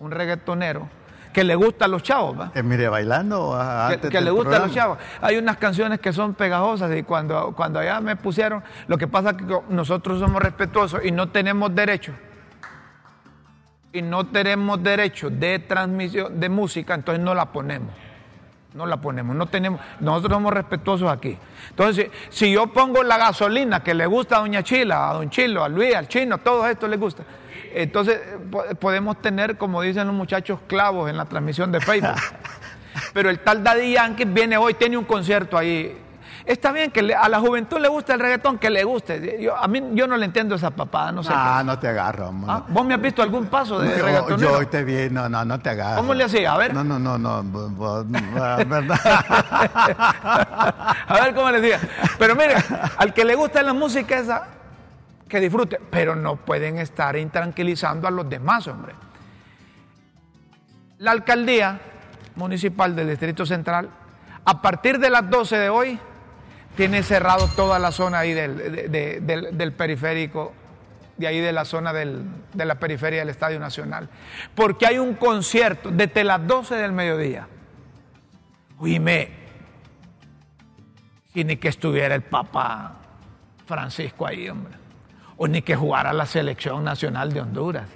un 0.00 0.10
reggaetonero, 0.10 0.88
que 1.32 1.42
le 1.44 1.54
gusta 1.56 1.86
a 1.86 1.88
los 1.88 2.02
chavos, 2.02 2.38
¿va? 2.38 2.52
Eh, 2.54 2.62
mire, 2.62 2.88
bailando 2.88 3.54
ah, 3.54 3.86
que, 3.88 3.94
antes 3.94 4.10
que 4.10 4.16
del 4.18 4.24
le 4.26 4.30
gusta 4.30 4.56
a 4.56 4.60
los 4.60 4.72
chavos. 4.72 4.98
Hay 5.20 5.36
unas 5.36 5.56
canciones 5.56 5.98
que 6.00 6.12
son 6.12 6.34
pegajosas 6.34 6.94
y 6.96 7.02
cuando, 7.02 7.52
cuando 7.56 7.80
allá 7.80 8.00
me 8.00 8.14
pusieron, 8.16 8.62
lo 8.86 8.96
que 8.96 9.08
pasa 9.08 9.30
es 9.30 9.36
que 9.38 9.58
nosotros 9.68 10.20
somos 10.20 10.40
respetuosos 10.42 11.00
y 11.04 11.10
no 11.10 11.28
tenemos 11.30 11.74
derecho. 11.74 12.12
Y 13.92 14.02
no 14.02 14.26
tenemos 14.26 14.82
derecho 14.82 15.30
de 15.30 15.58
transmisión 15.60 16.38
de 16.40 16.48
música, 16.48 16.94
entonces 16.94 17.22
no 17.22 17.34
la 17.34 17.46
ponemos. 17.52 17.90
No 18.74 18.86
la 18.86 18.96
ponemos, 18.96 19.36
no 19.36 19.46
tenemos, 19.46 19.80
nosotros 20.00 20.32
somos 20.32 20.52
respetuosos 20.52 21.08
aquí. 21.10 21.38
Entonces, 21.70 22.10
si, 22.28 22.50
yo 22.52 22.66
pongo 22.66 23.04
la 23.04 23.16
gasolina 23.16 23.84
que 23.84 23.94
le 23.94 24.04
gusta 24.06 24.36
a 24.36 24.40
Doña 24.40 24.64
Chila, 24.64 25.10
a 25.10 25.14
Don 25.14 25.30
Chilo, 25.30 25.62
a 25.62 25.68
Luis, 25.68 25.94
al 25.94 26.08
Chino, 26.08 26.34
a 26.34 26.38
todos 26.38 26.68
estos 26.68 26.90
les 26.90 26.98
gusta. 26.98 27.22
Entonces, 27.72 28.20
po- 28.50 28.64
podemos 28.80 29.22
tener, 29.22 29.56
como 29.56 29.80
dicen 29.80 30.08
los 30.08 30.16
muchachos, 30.16 30.58
clavos 30.66 31.08
en 31.08 31.16
la 31.16 31.24
transmisión 31.24 31.70
de 31.70 31.80
Facebook. 31.80 32.16
Pero 33.12 33.30
el 33.30 33.38
tal 33.40 33.62
Daddy 33.62 33.92
Yankee 33.92 34.24
viene 34.24 34.56
hoy, 34.56 34.74
tiene 34.74 34.96
un 34.96 35.04
concierto 35.04 35.56
ahí. 35.56 35.96
Está 36.46 36.72
bien 36.72 36.90
que 36.90 37.14
a 37.14 37.26
la 37.30 37.40
juventud 37.40 37.78
le 37.78 37.88
gusta 37.88 38.12
el 38.12 38.20
reggaetón, 38.20 38.58
que 38.58 38.68
le 38.68 38.84
guste. 38.84 39.40
Yo, 39.40 39.56
a 39.56 39.66
mí 39.66 39.82
yo 39.92 40.06
no 40.06 40.18
le 40.18 40.26
entiendo 40.26 40.56
esa 40.56 40.70
papada, 40.70 41.10
no 41.10 41.22
sé. 41.22 41.32
Ah, 41.34 41.60
qué. 41.60 41.64
no 41.64 41.78
te 41.78 41.88
agarro. 41.88 42.34
Ah, 42.46 42.64
¿Vos 42.68 42.84
me 42.84 42.92
has 42.92 43.00
visto 43.00 43.22
algún 43.22 43.46
paso 43.46 43.78
de 43.78 43.96
yo, 43.96 44.04
reggaetonero? 44.04 44.50
yo 44.50 44.58
hoy 44.58 44.66
te 44.66 44.84
vi, 44.84 45.08
no, 45.10 45.26
no, 45.26 45.42
no 45.42 45.58
te 45.58 45.70
agarro. 45.70 45.96
¿Cómo 45.96 46.12
le 46.12 46.24
hacía? 46.24 46.52
A 46.52 46.58
ver. 46.58 46.74
No, 46.74 46.84
no, 46.84 46.98
no, 46.98 47.16
no, 47.16 47.42
¿verdad? 48.66 49.00
a 51.08 51.18
ver 51.22 51.34
cómo 51.34 51.50
le 51.50 51.62
decía. 51.62 51.80
Pero 52.18 52.36
mire, 52.36 52.56
al 52.98 53.14
que 53.14 53.24
le 53.24 53.34
gusta 53.36 53.62
la 53.62 53.72
música 53.72 54.18
esa, 54.18 54.46
que 55.26 55.40
disfrute. 55.40 55.80
Pero 55.90 56.14
no 56.14 56.36
pueden 56.36 56.76
estar 56.76 57.16
intranquilizando 57.16 58.06
a 58.06 58.10
los 58.10 58.28
demás, 58.28 58.66
hombre. 58.66 58.94
La 60.98 61.12
alcaldía 61.12 61.80
municipal 62.36 62.94
del 62.94 63.08
Distrito 63.08 63.46
Central, 63.46 63.88
a 64.44 64.60
partir 64.60 64.98
de 64.98 65.08
las 65.08 65.30
12 65.30 65.56
de 65.56 65.68
hoy, 65.70 65.98
tiene 66.76 67.02
cerrado 67.02 67.48
toda 67.56 67.78
la 67.78 67.92
zona 67.92 68.18
ahí 68.20 68.32
del, 68.32 68.56
de- 68.56 68.88
de- 68.88 69.20
del- 69.20 69.56
del 69.56 69.72
periférico, 69.72 70.52
de 71.16 71.26
ahí 71.28 71.40
de 71.40 71.52
la 71.52 71.64
zona 71.64 71.92
del- 71.92 72.24
de 72.52 72.64
la 72.64 72.74
periferia 72.76 73.20
del 73.20 73.28
Estadio 73.28 73.60
Nacional. 73.60 74.08
Porque 74.54 74.86
hay 74.86 74.98
un 74.98 75.14
concierto 75.14 75.90
desde 75.90 76.24
las 76.24 76.44
12 76.46 76.74
del 76.76 76.92
mediodía. 76.92 77.46
Oíme, 78.78 79.30
y 81.34 81.44
ni 81.44 81.56
que 81.56 81.68
estuviera 81.68 82.14
el 82.14 82.22
Papa 82.22 82.92
Francisco 83.66 84.26
ahí, 84.26 84.48
hombre. 84.48 84.74
O 85.36 85.48
ni 85.48 85.62
que 85.62 85.74
jugara 85.74 86.12
la 86.12 86.26
selección 86.26 86.84
nacional 86.84 87.32
de 87.32 87.40
Honduras, 87.40 87.86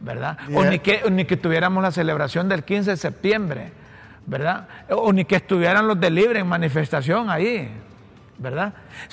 ¿verdad? 0.00 0.38
O 0.54 0.64
ni 0.64 0.78
que, 0.78 1.02
ni 1.10 1.24
que 1.24 1.36
tuviéramos 1.36 1.82
la 1.82 1.90
celebración 1.90 2.48
del 2.48 2.62
15 2.64 2.90
de 2.92 2.96
septiembre, 2.96 3.72
¿verdad? 4.26 4.68
O 4.90 5.12
ni 5.12 5.24
que 5.24 5.36
estuvieran 5.36 5.88
los 5.88 5.98
de 5.98 6.10
Libre 6.10 6.38
en 6.40 6.46
manifestación 6.46 7.30
ahí, 7.30 7.68
¿verdad? 8.38 8.72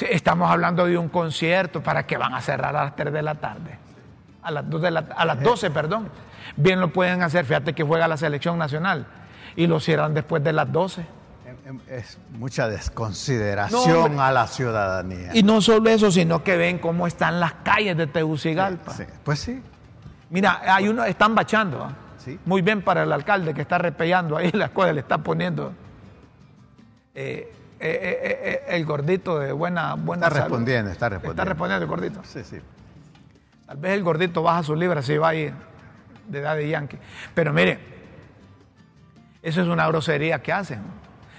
Estamos 0.10 0.50
hablando 0.50 0.86
de 0.86 0.98
un 0.98 1.10
concierto 1.10 1.82
para 1.82 2.06
que 2.06 2.18
van 2.18 2.34
a 2.34 2.42
cerrar 2.42 2.76
a 2.76 2.86
las 2.86 2.96
3 2.96 3.12
de 3.14 3.22
la 3.22 3.36
tarde. 3.36 3.78
A 4.44 4.52
las, 4.52 4.70
2 4.70 4.82
de 4.82 4.92
la- 4.92 5.06
a 5.16 5.26
las 5.26 5.42
12, 5.42 5.72
perdón. 5.72 6.10
Bien 6.56 6.80
lo 6.80 6.94
pueden 6.94 7.24
hacer, 7.24 7.46
fíjate 7.46 7.74
que 7.74 7.84
juega 7.84 8.08
la 8.08 8.18
selección 8.18 8.58
nacional 8.58 9.08
y 9.56 9.66
lo 9.68 9.80
cierran 9.80 10.14
después 10.14 10.44
de 10.44 10.54
las 10.54 10.72
12. 10.72 11.06
Em, 11.66 11.80
Es 11.90 12.20
mucha 12.38 12.68
desconsideración 12.68 14.20
a 14.20 14.32
la 14.32 14.46
ciudadanía. 14.46 15.32
Y 15.34 15.42
no 15.42 15.62
solo 15.62 15.90
eso, 15.90 16.12
sino 16.12 16.44
que 16.44 16.58
ven 16.58 16.78
cómo 16.78 17.08
están 17.08 17.40
las 17.40 17.54
calles 17.64 17.98
de 17.98 18.06
Tegucigalpa. 18.08 18.94
Sí, 18.94 19.04
Pues 19.24 19.40
sí. 19.40 19.62
Mira, 20.30 20.62
hay 20.64 20.88
uno, 20.90 21.04
están 21.06 21.34
bachando. 21.34 21.84
¿ah? 21.84 21.94
Sí. 22.24 22.40
Muy 22.46 22.62
bien 22.62 22.82
para 22.84 23.04
el 23.04 23.12
alcalde 23.12 23.54
que 23.54 23.62
está 23.62 23.78
repellando 23.80 24.38
ahí 24.38 24.52
las 24.52 24.70
cosas, 24.72 24.94
le 24.94 25.00
está 25.02 25.18
poniendo 25.18 25.74
eh, 27.16 27.52
eh, 27.86 28.20
eh, 28.24 28.40
eh, 28.70 28.76
el 28.76 28.86
gordito 28.86 29.40
de 29.40 29.52
buena, 29.52 29.96
buena 29.96 30.28
Está 30.28 30.40
salud. 30.40 30.50
respondiendo, 30.52 30.92
está 30.92 31.10
respondiendo. 31.10 31.42
Está 31.42 31.50
respondiendo 31.50 31.84
el 31.84 31.90
gordito. 31.90 32.22
Sí, 32.24 32.44
sí. 32.44 32.58
Tal 33.66 33.78
vez 33.78 33.94
el 33.94 34.04
gordito 34.04 34.44
baja 34.44 34.64
su 34.64 34.76
libra 34.76 35.02
si 35.02 35.18
va 35.18 35.30
ahí 35.30 35.52
de 36.28 36.40
edad 36.40 36.56
de 36.56 36.70
Yankee. 36.70 36.98
Pero 37.34 37.52
mire, 37.54 37.80
eso 39.42 39.62
es 39.62 39.68
una 39.68 39.88
grosería 39.88 40.42
que 40.42 40.52
hacen. 40.54 40.82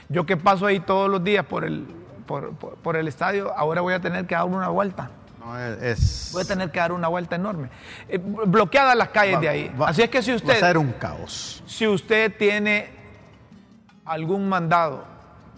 Yo 0.09 0.25
que 0.27 0.37
paso 0.37 0.67
ahí 0.67 0.81
todos 0.81 1.11
los 1.11 1.23
días 1.25 1.45
por 1.45 1.65
el, 1.65 1.87
por, 2.27 2.51
por- 2.57 2.77
por 2.77 2.97
el 2.97 3.09
estadio, 3.09 3.53
ahora 3.57 3.81
voy 3.81 3.95
a 3.95 4.01
tener 4.01 4.27
que 4.27 4.35
dar 4.35 4.45
una 4.45 4.69
vuelta. 4.69 5.11
No, 5.41 5.59
es- 5.59 6.31
Voy 6.33 6.43
a 6.43 6.47
tener 6.47 6.71
que 6.71 6.79
dar 6.81 6.93
una 6.93 7.09
vuelta 7.09 7.37
enorme. 7.37 7.69
Eh, 8.09 8.19
bloqueadas 8.19 8.97
las 8.97 9.09
calles 9.11 9.41
de 9.41 9.49
ahí. 9.49 9.73
va- 9.81 9.89
Así 9.89 10.03
es 10.03 10.11
que 10.11 10.23
si 10.23 10.31
Va 10.31 10.35
a 10.35 10.37
usted, 10.39 10.59
ser 10.61 10.79
un 10.79 10.93
caos. 10.93 11.63
si 11.67 11.87
usted 11.87 12.37
tiene 12.37 12.89
algún 14.05 14.49
mandado 14.49 15.05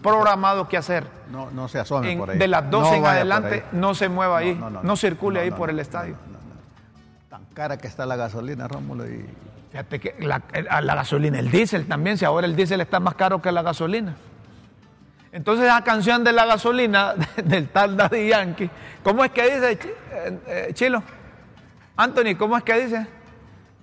programado 0.01 0.67
que 0.67 0.77
hacer 0.77 1.05
No, 1.31 1.49
no 1.51 1.67
se 1.67 1.79
asome 1.79 2.11
en- 2.13 2.19
por 2.19 2.29
ahí. 2.31 2.37
de 2.37 2.47
las 2.47 2.69
12 2.69 2.89
No 2.91 2.95
en 2.97 3.05
adelante, 3.05 3.63
no 3.71 3.93
se 3.93 4.09
mueva 4.09 4.37
ahí, 4.39 4.59
no, 4.83 4.95
circule 4.95 5.39
ahí 5.41 5.51
por 5.51 5.69
el 5.69 5.79
estadio. 5.79 6.15
Tan 7.29 7.45
cara 7.53 7.77
que 7.77 7.87
está 7.87 8.05
la 8.05 8.15
gasolina, 8.15 8.67
Rómulo. 8.67 9.07
Y... 9.07 9.25
Fíjate 9.71 9.99
que 9.99 10.15
la, 10.19 10.41
a 10.69 10.81
la 10.81 10.95
gasolina, 10.95 11.37
el 11.39 11.51
diésel 11.51 11.87
también, 11.87 12.17
si 12.17 12.25
ahora 12.25 12.47
el 12.47 12.55
diésel 12.55 12.81
está 12.81 12.99
más 12.99 13.13
caro 13.15 13.41
que 13.41 13.51
la 13.51 13.61
gasolina. 13.61 14.15
Entonces 15.31 15.67
la 15.67 15.83
canción 15.83 16.23
de 16.23 16.33
la 16.33 16.45
gasolina 16.45 17.13
del 17.43 17.67
tal 17.69 17.95
Daddy 17.95 18.29
Yankee, 18.29 18.69
¿cómo 19.03 19.23
es 19.23 19.31
que 19.31 19.43
dice 19.43 19.71
eh, 19.73 20.39
eh, 20.47 20.69
Chilo? 20.73 21.03
Anthony, 21.95 22.35
¿cómo 22.37 22.57
es 22.57 22.63
que 22.63 22.81
dice? 22.85 23.05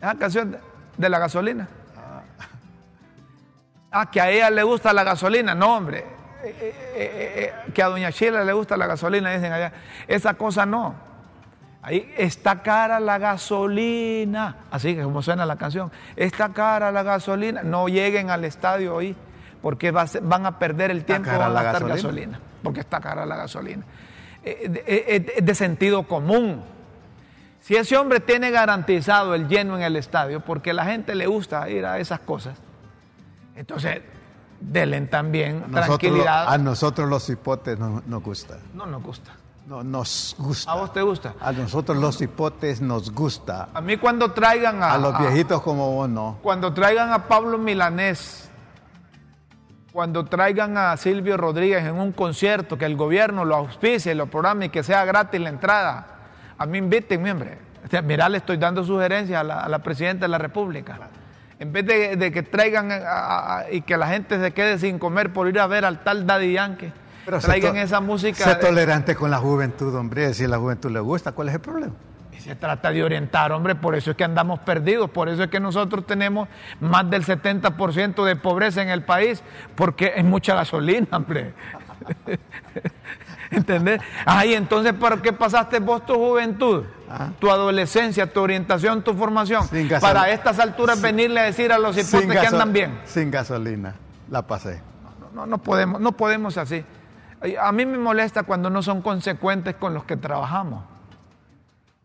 Esa 0.01 0.15
canción 0.17 0.57
de 0.97 1.09
la 1.09 1.19
gasolina. 1.21 1.69
Ah, 3.91 4.11
que 4.11 4.21
a 4.21 4.31
ella 4.31 4.51
le 4.51 4.63
gusta 4.63 4.93
la 4.93 5.05
gasolina. 5.05 5.55
No, 5.55 5.77
hombre. 5.77 6.05
eh, 6.45 7.53
que 7.75 7.83
a 7.83 7.87
doña 7.89 8.11
Sheila 8.11 8.45
le 8.45 8.53
gusta 8.53 8.77
la 8.77 8.87
gasolina, 8.87 9.33
dicen 9.33 9.53
allá. 9.53 9.73
Esa 10.07 10.35
cosa 10.35 10.65
no. 10.67 10.95
Ahí 11.83 12.13
está 12.19 12.63
cara 12.63 12.99
la 12.99 13.17
gasolina, 13.19 14.57
así 14.73 14.97
que 14.97 15.03
como 15.05 15.23
suena 15.23 15.47
la 15.47 15.55
canción, 15.57 15.93
está 16.17 16.49
cara 16.49 16.91
la 16.91 17.05
gasolina, 17.05 17.63
no 17.63 17.87
lleguen 17.87 18.29
al 18.31 18.45
estadio 18.45 18.93
hoy, 18.97 19.15
porque 19.63 19.93
van 19.93 20.47
a 20.47 20.59
perder 20.59 20.91
el 20.91 21.05
tiempo 21.05 21.31
cara 21.31 21.47
a 21.47 21.49
la 21.49 21.63
gastar 21.63 21.87
gasolina? 21.89 21.95
gasolina, 21.95 22.41
porque 22.65 22.81
está 22.81 23.01
cara 23.01 23.25
la 23.25 23.37
gasolina. 23.37 23.85
Eh, 24.43 24.67
de- 24.69 24.85
eh, 24.87 25.43
eh, 25.49 25.55
sentido 25.55 26.03
común. 26.05 26.65
Si 27.61 27.77
ese 27.77 27.97
hombre 27.97 28.19
tiene 28.21 28.51
garantizado 28.51 29.35
el 29.37 29.47
lleno 29.49 29.77
en 29.77 29.83
el 29.83 29.95
estadio, 29.97 30.41
porque 30.41 30.73
la 30.73 30.85
gente 30.87 31.15
le 31.15 31.27
gusta 31.29 31.69
ir 31.71 31.87
a 31.87 31.99
esas 32.01 32.19
cosas, 32.21 32.59
entonces 33.57 34.01
denle 34.61 35.01
también 35.03 35.57
A 35.65 35.69
nosotros, 35.69 35.99
tranquilidad. 35.99 36.49
a 36.53 36.59
nosotros 36.59 37.09
los 37.09 37.29
hipotes 37.29 37.79
no- 37.79 38.03
nos 38.07 38.23
gusta. 38.23 38.59
No 38.75 38.87
nos 38.87 39.03
gusta. 39.03 39.33
No, 39.67 39.83
nos 39.83 40.37
gusta. 40.39 40.71
¿A 40.71 40.77
vos 40.77 40.93
te 40.93 41.03
gusta? 41.03 41.35
A 41.41 41.51
nosotros 41.51 41.97
los 41.99 42.21
hipotes 42.23 42.81
nos 42.81 43.11
gusta. 43.13 43.69
A 43.75 43.81
mí 43.81 43.97
cuando 43.97 44.31
traigan 44.31 44.81
a, 44.81 44.93
A 44.93 44.99
los 44.99 45.13
a- 45.15 45.19
viejitos 45.19 45.61
como 45.61 45.91
vos 45.93 46.09
no. 46.09 46.39
cuando 46.41 46.73
traigan 46.73 47.13
a 47.13 47.27
Pablo 47.27 47.59
Milanés, 47.59 48.49
cuando 49.93 50.25
traigan 50.27 50.77
a 50.77 50.97
Silvio 50.97 51.37
Rodríguez 51.37 51.85
en 51.85 51.97
un 51.97 52.13
concierto, 52.13 52.77
que 52.79 52.85
el 52.85 52.97
gobierno 52.97 53.45
lo 53.45 53.57
auspicie, 53.57 54.15
lo 54.15 54.27
programe 54.27 54.67
y 54.67 54.69
que 54.69 54.83
sea 54.83 55.05
gratis 55.05 55.41
la 55.41 55.49
entrada, 55.49 56.07
a 56.59 56.67
mí 56.67 56.79
inviten, 56.79 57.29
hombre. 57.29 57.59
O 57.85 57.89
sea, 57.89 58.03
Mirá, 58.03 58.29
le 58.29 58.39
estoy 58.39 58.59
dando 58.59 58.85
sugerencias 58.85 59.41
a 59.41 59.45
la, 59.45 59.61
a 59.61 59.69
la 59.69 59.79
presidenta 59.81 60.27
de 60.27 60.29
la 60.29 60.39
República. 60.39 60.99
En 61.59 61.73
vez 61.73 61.87
de, 61.87 62.17
de 62.17 62.33
que 62.33 62.43
traigan 62.43 62.93
a- 62.93 62.97
a- 62.97 63.59
a- 63.61 63.71
y 63.73 63.81
que 63.81 63.97
la 63.97 64.09
gente 64.09 64.39
se 64.39 64.53
quede 64.53 64.79
sin 64.79 64.99
comer 64.99 65.33
por 65.33 65.49
ir 65.49 65.59
a 65.59 65.67
ver 65.67 65.85
al 65.85 66.03
tal 66.05 66.27
Daddy 66.27 66.53
Yankee, 66.53 66.93
Pero 67.25 67.39
traigan 67.41 67.75
to- 67.75 67.81
esa 67.81 68.01
música. 68.01 68.45
Sé 68.45 68.51
de- 68.51 68.57
tolerante 68.57 69.15
con 69.15 69.31
la 69.31 69.39
juventud, 69.39 69.95
hombre. 69.95 70.35
Si 70.35 70.45
a 70.45 70.49
la 70.49 70.59
juventud 70.59 70.91
le 70.91 71.01
gusta, 71.01 71.33
¿cuál 71.33 71.49
es 71.49 71.55
el 71.55 71.61
problema? 71.61 71.95
Se 72.39 72.55
trata 72.55 72.93
de 72.93 73.03
orientar, 73.03 73.51
hombre, 73.51 73.75
por 73.75 73.97
eso 73.97 74.13
es 74.13 74.17
que 74.17 74.23
andamos 74.23 74.61
perdidos, 74.61 75.11
por 75.11 75.29
eso 75.29 75.43
es 75.43 75.51
que 75.51 75.59
nosotros 75.59 76.07
tenemos 76.07 76.47
más 76.79 77.09
del 77.11 77.25
70% 77.25 78.25
de 78.25 78.37
pobreza 78.37 78.83
en 78.83 78.89
el 78.91 79.03
país, 79.03 79.43
porque 79.75 80.13
es 80.15 80.25
mucha 80.25 80.55
gasolina, 80.55 81.09
hombre. 81.11 81.55
¿Entendés? 83.51 84.01
Ay, 84.25 84.55
entonces, 84.55 84.93
¿para 84.95 85.17
qué 85.23 85.33
pasaste 85.33 85.79
vos 85.81 86.05
tu 86.07 86.15
juventud, 86.15 86.85
Ah. 87.09 87.29
tu 87.39 87.51
adolescencia, 87.51 88.33
tu 88.33 88.41
orientación, 88.41 89.03
tu 89.03 89.15
formación? 89.15 89.67
Sin 89.69 89.89
Para 90.01 90.31
estas 90.31 90.59
alturas 90.59 91.01
venirle 91.01 91.41
a 91.41 91.45
decir 91.45 91.73
a 91.73 91.79
los 91.79 91.97
hipotes 91.97 92.41
que 92.41 92.47
andan 92.47 92.73
bien. 92.73 93.01
Sin 93.05 93.31
gasolina. 93.31 93.95
La 94.31 94.43
pasé. 94.47 94.83
No, 95.21 95.31
no, 95.43 95.47
no 95.47 95.59
podemos, 95.59 96.01
no 96.01 96.13
podemos 96.13 96.57
así. 96.59 96.85
A 97.61 97.71
mí 97.71 97.87
me 97.87 97.99
molesta 97.99 98.43
cuando 98.43 98.71
no 98.71 98.83
son 98.83 99.03
consecuentes 99.03 99.75
con 99.77 99.95
los 99.95 100.05
que 100.05 100.17
trabajamos. 100.17 100.83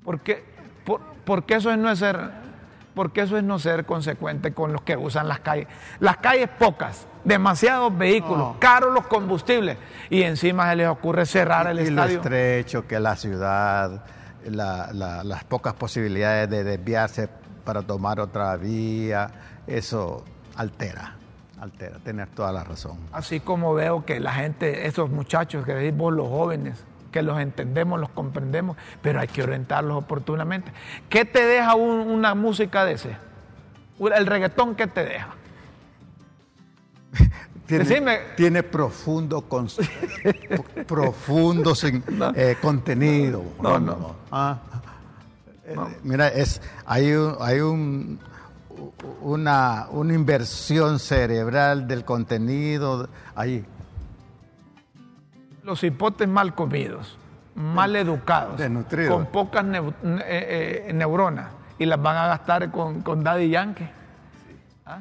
Porque, 0.04 0.44
por- 0.86 1.02
porque 1.26 1.56
eso 1.56 1.72
es 1.72 1.78
no 1.78 1.96
ser, 1.96 2.32
porque 2.96 3.22
eso 3.22 3.38
es 3.38 3.44
no 3.44 3.60
ser 3.60 3.86
consecuente 3.86 4.54
con 4.54 4.74
los 4.74 4.82
que 4.82 4.98
usan 4.98 5.28
las 5.28 5.40
calles. 5.40 5.68
Las 6.00 6.18
calles 6.18 6.50
pocas, 6.60 7.08
demasiados 7.24 7.96
vehículos, 7.98 8.56
caros 8.60 8.94
los 8.94 9.08
combustibles, 9.08 9.78
y 10.10 10.24
encima 10.24 10.70
se 10.70 10.76
les 10.78 10.88
ocurre 10.88 11.26
cerrar 11.26 11.68
el 11.68 11.80
y 11.80 11.90
lo 11.90 12.02
estadio. 12.04 12.18
estrecho 12.20 12.88
que 12.88 13.00
la 13.00 13.16
ciudad, 13.16 14.04
la- 14.46 14.90
la- 14.94 15.24
las 15.24 15.44
pocas 15.44 15.74
posibilidades 15.74 16.50
de 16.50 16.64
desviarse 16.64 17.30
para 17.64 17.82
tomar 17.84 18.20
otra 18.20 18.56
vía, 18.58 19.30
eso 19.68 20.26
altera, 20.56 21.16
altera, 21.60 22.00
tener 22.04 22.28
toda 22.30 22.52
la 22.52 22.64
razón. 22.64 22.98
Así 23.12 23.40
como 23.40 23.74
veo 23.74 24.04
que 24.06 24.20
la 24.20 24.34
gente, 24.34 24.88
esos 24.88 25.10
muchachos 25.12 25.64
que 25.66 25.74
decís 25.76 25.96
vos, 25.98 26.12
los 26.14 26.28
jóvenes, 26.28 26.84
que 27.12 27.22
los 27.22 27.40
entendemos, 27.40 28.00
los 28.00 28.10
comprendemos, 28.10 28.78
pero 29.02 29.20
hay 29.20 29.28
que 29.28 29.44
orientarlos 29.44 29.98
oportunamente. 29.98 30.72
¿Qué 31.10 31.26
te 31.26 31.46
deja 31.46 31.76
un- 31.76 32.10
una 32.10 32.34
música 32.36 32.84
de 32.86 32.94
ese? 32.94 33.18
El 34.00 34.26
reggaetón, 34.26 34.76
¿qué 34.76 34.88
te 34.88 35.04
deja? 35.06 35.28
Tiene, 37.68 37.86
tiene 38.36 38.64
profundo, 38.64 39.42
sin- 41.76 42.04
eh, 42.36 42.58
contenido. 42.62 43.44
No, 43.62 43.80
no. 43.80 44.16
Ah, 44.32 44.58
eh, 45.66 45.76
Mira, 46.04 46.28
es, 46.28 46.62
hay, 46.86 47.14
un- 47.14 47.36
hay 47.40 47.60
un- 47.62 48.20
una, 49.22 49.88
una 49.92 50.14
inversión 50.14 51.00
cerebral 51.00 51.88
del 51.88 52.04
contenido 52.04 53.08
ahí. 53.36 53.64
Los 55.64 55.82
hipotes 55.84 56.28
mal 56.28 56.54
comidos, 56.56 57.18
mal 57.56 57.96
educados, 57.96 58.58
desnutridos. 58.58 59.14
con 59.16 59.26
pocas 59.28 59.64
eh, 59.66 60.86
eh, 60.88 60.92
neuronas, 60.94 61.52
y 61.78 61.86
las 61.86 62.02
van 62.02 62.18
a 62.18 62.28
gastar 62.28 62.70
con, 62.72 63.02
con 63.02 63.24
Daddy 63.24 63.50
Yankee. 63.50 63.88
¿Ah? 64.86 65.00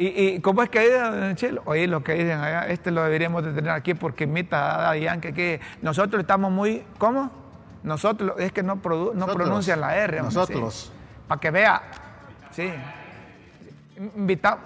¿Y, 0.00 0.06
¿Y 0.36 0.40
cómo 0.40 0.62
es 0.62 0.70
que 0.70 0.80
dicen, 0.80 1.36
Chelo? 1.36 1.62
Oye, 1.66 1.86
lo 1.86 2.02
que 2.02 2.14
dicen 2.14 2.38
allá, 2.40 2.66
este 2.68 2.90
lo 2.90 3.02
deberíamos 3.04 3.44
de 3.44 3.52
tener 3.52 3.70
aquí 3.70 3.92
porque 3.92 4.24
imita 4.24 4.88
a 4.90 4.96
Yankee, 4.96 5.32
que 5.34 5.60
nosotros 5.82 6.20
estamos 6.22 6.50
muy, 6.50 6.82
¿cómo? 6.96 7.30
Nosotros, 7.82 8.32
es 8.38 8.50
que 8.52 8.62
no, 8.62 8.76
produ- 8.76 9.08
no 9.12 9.20
Nosotros. 9.26 9.36
pronuncian 9.36 9.80
la 9.80 9.94
R. 9.96 10.20
hombre, 10.20 10.34
Nosotros. 10.34 10.90
Para 11.28 11.38
que 11.40 11.50
vea, 11.50 11.82
sí. 12.50 12.70
Invitado. 14.16 14.58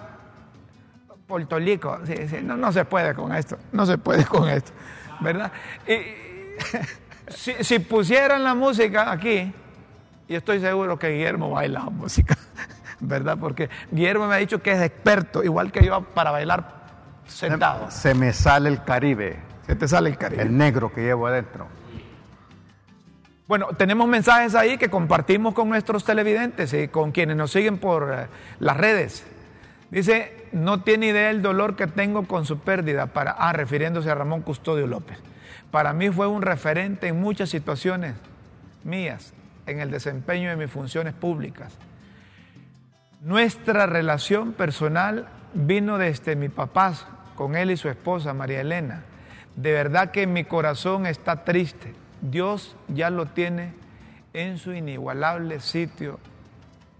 Portolico, 1.27 1.99
sí, 2.05 2.15
sí, 2.29 2.37
no, 2.43 2.55
no 2.55 2.71
se 2.71 2.85
puede 2.85 3.13
con 3.15 3.33
esto, 3.35 3.57
no 3.71 3.85
se 3.85 3.97
puede 3.97 4.23
con 4.27 4.47
esto, 4.47 4.71
¿verdad? 5.21 5.51
Y, 5.87 5.97
si, 7.33 7.51
si 7.63 7.79
pusieran 7.79 8.43
la 8.43 8.53
música 8.53 9.11
aquí, 9.11 9.51
y 10.27 10.35
estoy 10.35 10.59
seguro 10.59 10.99
que 10.99 11.09
Guillermo 11.09 11.49
baila 11.49 11.79
la 11.85 11.89
música, 11.89 12.37
¿verdad? 12.99 13.37
Porque 13.39 13.69
Guillermo 13.91 14.27
me 14.27 14.35
ha 14.35 14.37
dicho 14.37 14.61
que 14.61 14.71
es 14.71 14.81
experto, 14.81 15.43
igual 15.43 15.71
que 15.71 15.85
yo, 15.85 16.01
para 16.01 16.31
bailar 16.31 16.85
sentado. 17.27 17.91
Se 17.91 18.13
me 18.13 18.33
sale 18.33 18.69
el 18.69 18.83
Caribe, 18.83 19.39
Se 19.65 19.75
te 19.75 19.87
sale 19.87 20.09
el 20.09 20.17
cariño. 20.17 20.41
el 20.41 20.57
negro 20.57 20.93
que 20.93 21.01
llevo 21.01 21.27
adentro. 21.27 21.67
Bueno, 23.47 23.67
tenemos 23.77 24.07
mensajes 24.07 24.55
ahí 24.55 24.77
que 24.77 24.89
compartimos 24.89 25.53
con 25.53 25.69
nuestros 25.69 26.03
televidentes 26.03 26.73
y 26.73 26.87
con 26.87 27.11
quienes 27.11 27.37
nos 27.37 27.51
siguen 27.51 27.77
por 27.77 28.11
eh, 28.11 28.27
las 28.59 28.75
redes. 28.75 29.23
Dice, 29.91 30.47
no 30.51 30.81
tiene 30.81 31.07
idea 31.07 31.29
el 31.29 31.43
dolor 31.43 31.75
que 31.75 31.85
tengo 31.85 32.27
con 32.27 32.45
su 32.45 32.59
pérdida, 32.59 33.07
para, 33.07 33.31
ah, 33.31 33.53
refiriéndose 33.53 34.09
a 34.09 34.15
Ramón 34.15 34.41
Custodio 34.41 34.87
López. 34.87 35.19
Para 35.69 35.93
mí 35.93 36.09
fue 36.09 36.25
un 36.25 36.41
referente 36.41 37.07
en 37.07 37.19
muchas 37.19 37.49
situaciones 37.49 38.15
mías, 38.83 39.33
en 39.67 39.79
el 39.79 39.91
desempeño 39.91 40.49
de 40.49 40.55
mis 40.55 40.71
funciones 40.71 41.13
públicas. 41.13 41.71
Nuestra 43.25 43.87
relación 43.87 44.53
personal 44.53 45.25
vino 45.55 45.97
desde 45.97 46.35
mi 46.35 46.47
papá, 46.47 46.93
con 47.33 47.55
él 47.55 47.71
y 47.71 47.75
su 47.77 47.89
esposa, 47.89 48.35
María 48.35 48.61
Elena. 48.61 49.01
De 49.55 49.71
verdad 49.71 50.11
que 50.11 50.27
mi 50.27 50.43
corazón 50.43 51.07
está 51.07 51.43
triste. 51.43 51.95
Dios 52.21 52.75
ya 52.87 53.09
lo 53.09 53.25
tiene 53.25 53.73
en 54.33 54.59
su 54.59 54.73
inigualable 54.73 55.59
sitio, 55.59 56.19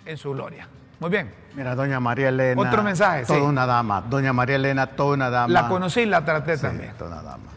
en 0.04 0.18
su 0.18 0.32
gloria. 0.32 0.68
Muy 1.00 1.12
bien. 1.12 1.32
Mira, 1.54 1.76
doña 1.76 2.00
María 2.00 2.30
Elena. 2.30 2.60
Otro 2.60 2.82
mensaje, 2.82 3.24
Toda 3.26 3.38
sí. 3.38 3.46
una 3.46 3.68
dama. 3.68 4.02
Doña 4.02 4.34
María 4.34 4.56
Elena, 4.56 4.88
toda 4.88 5.14
una 5.14 5.30
dama. 5.30 5.54
La 5.54 5.68
conocí, 5.68 6.08
la 6.08 6.26
traté 6.26 6.58
Sí, 6.58 6.64
también. 6.64 6.94
toda 6.98 7.20
una 7.22 7.22
dama. 7.22 7.52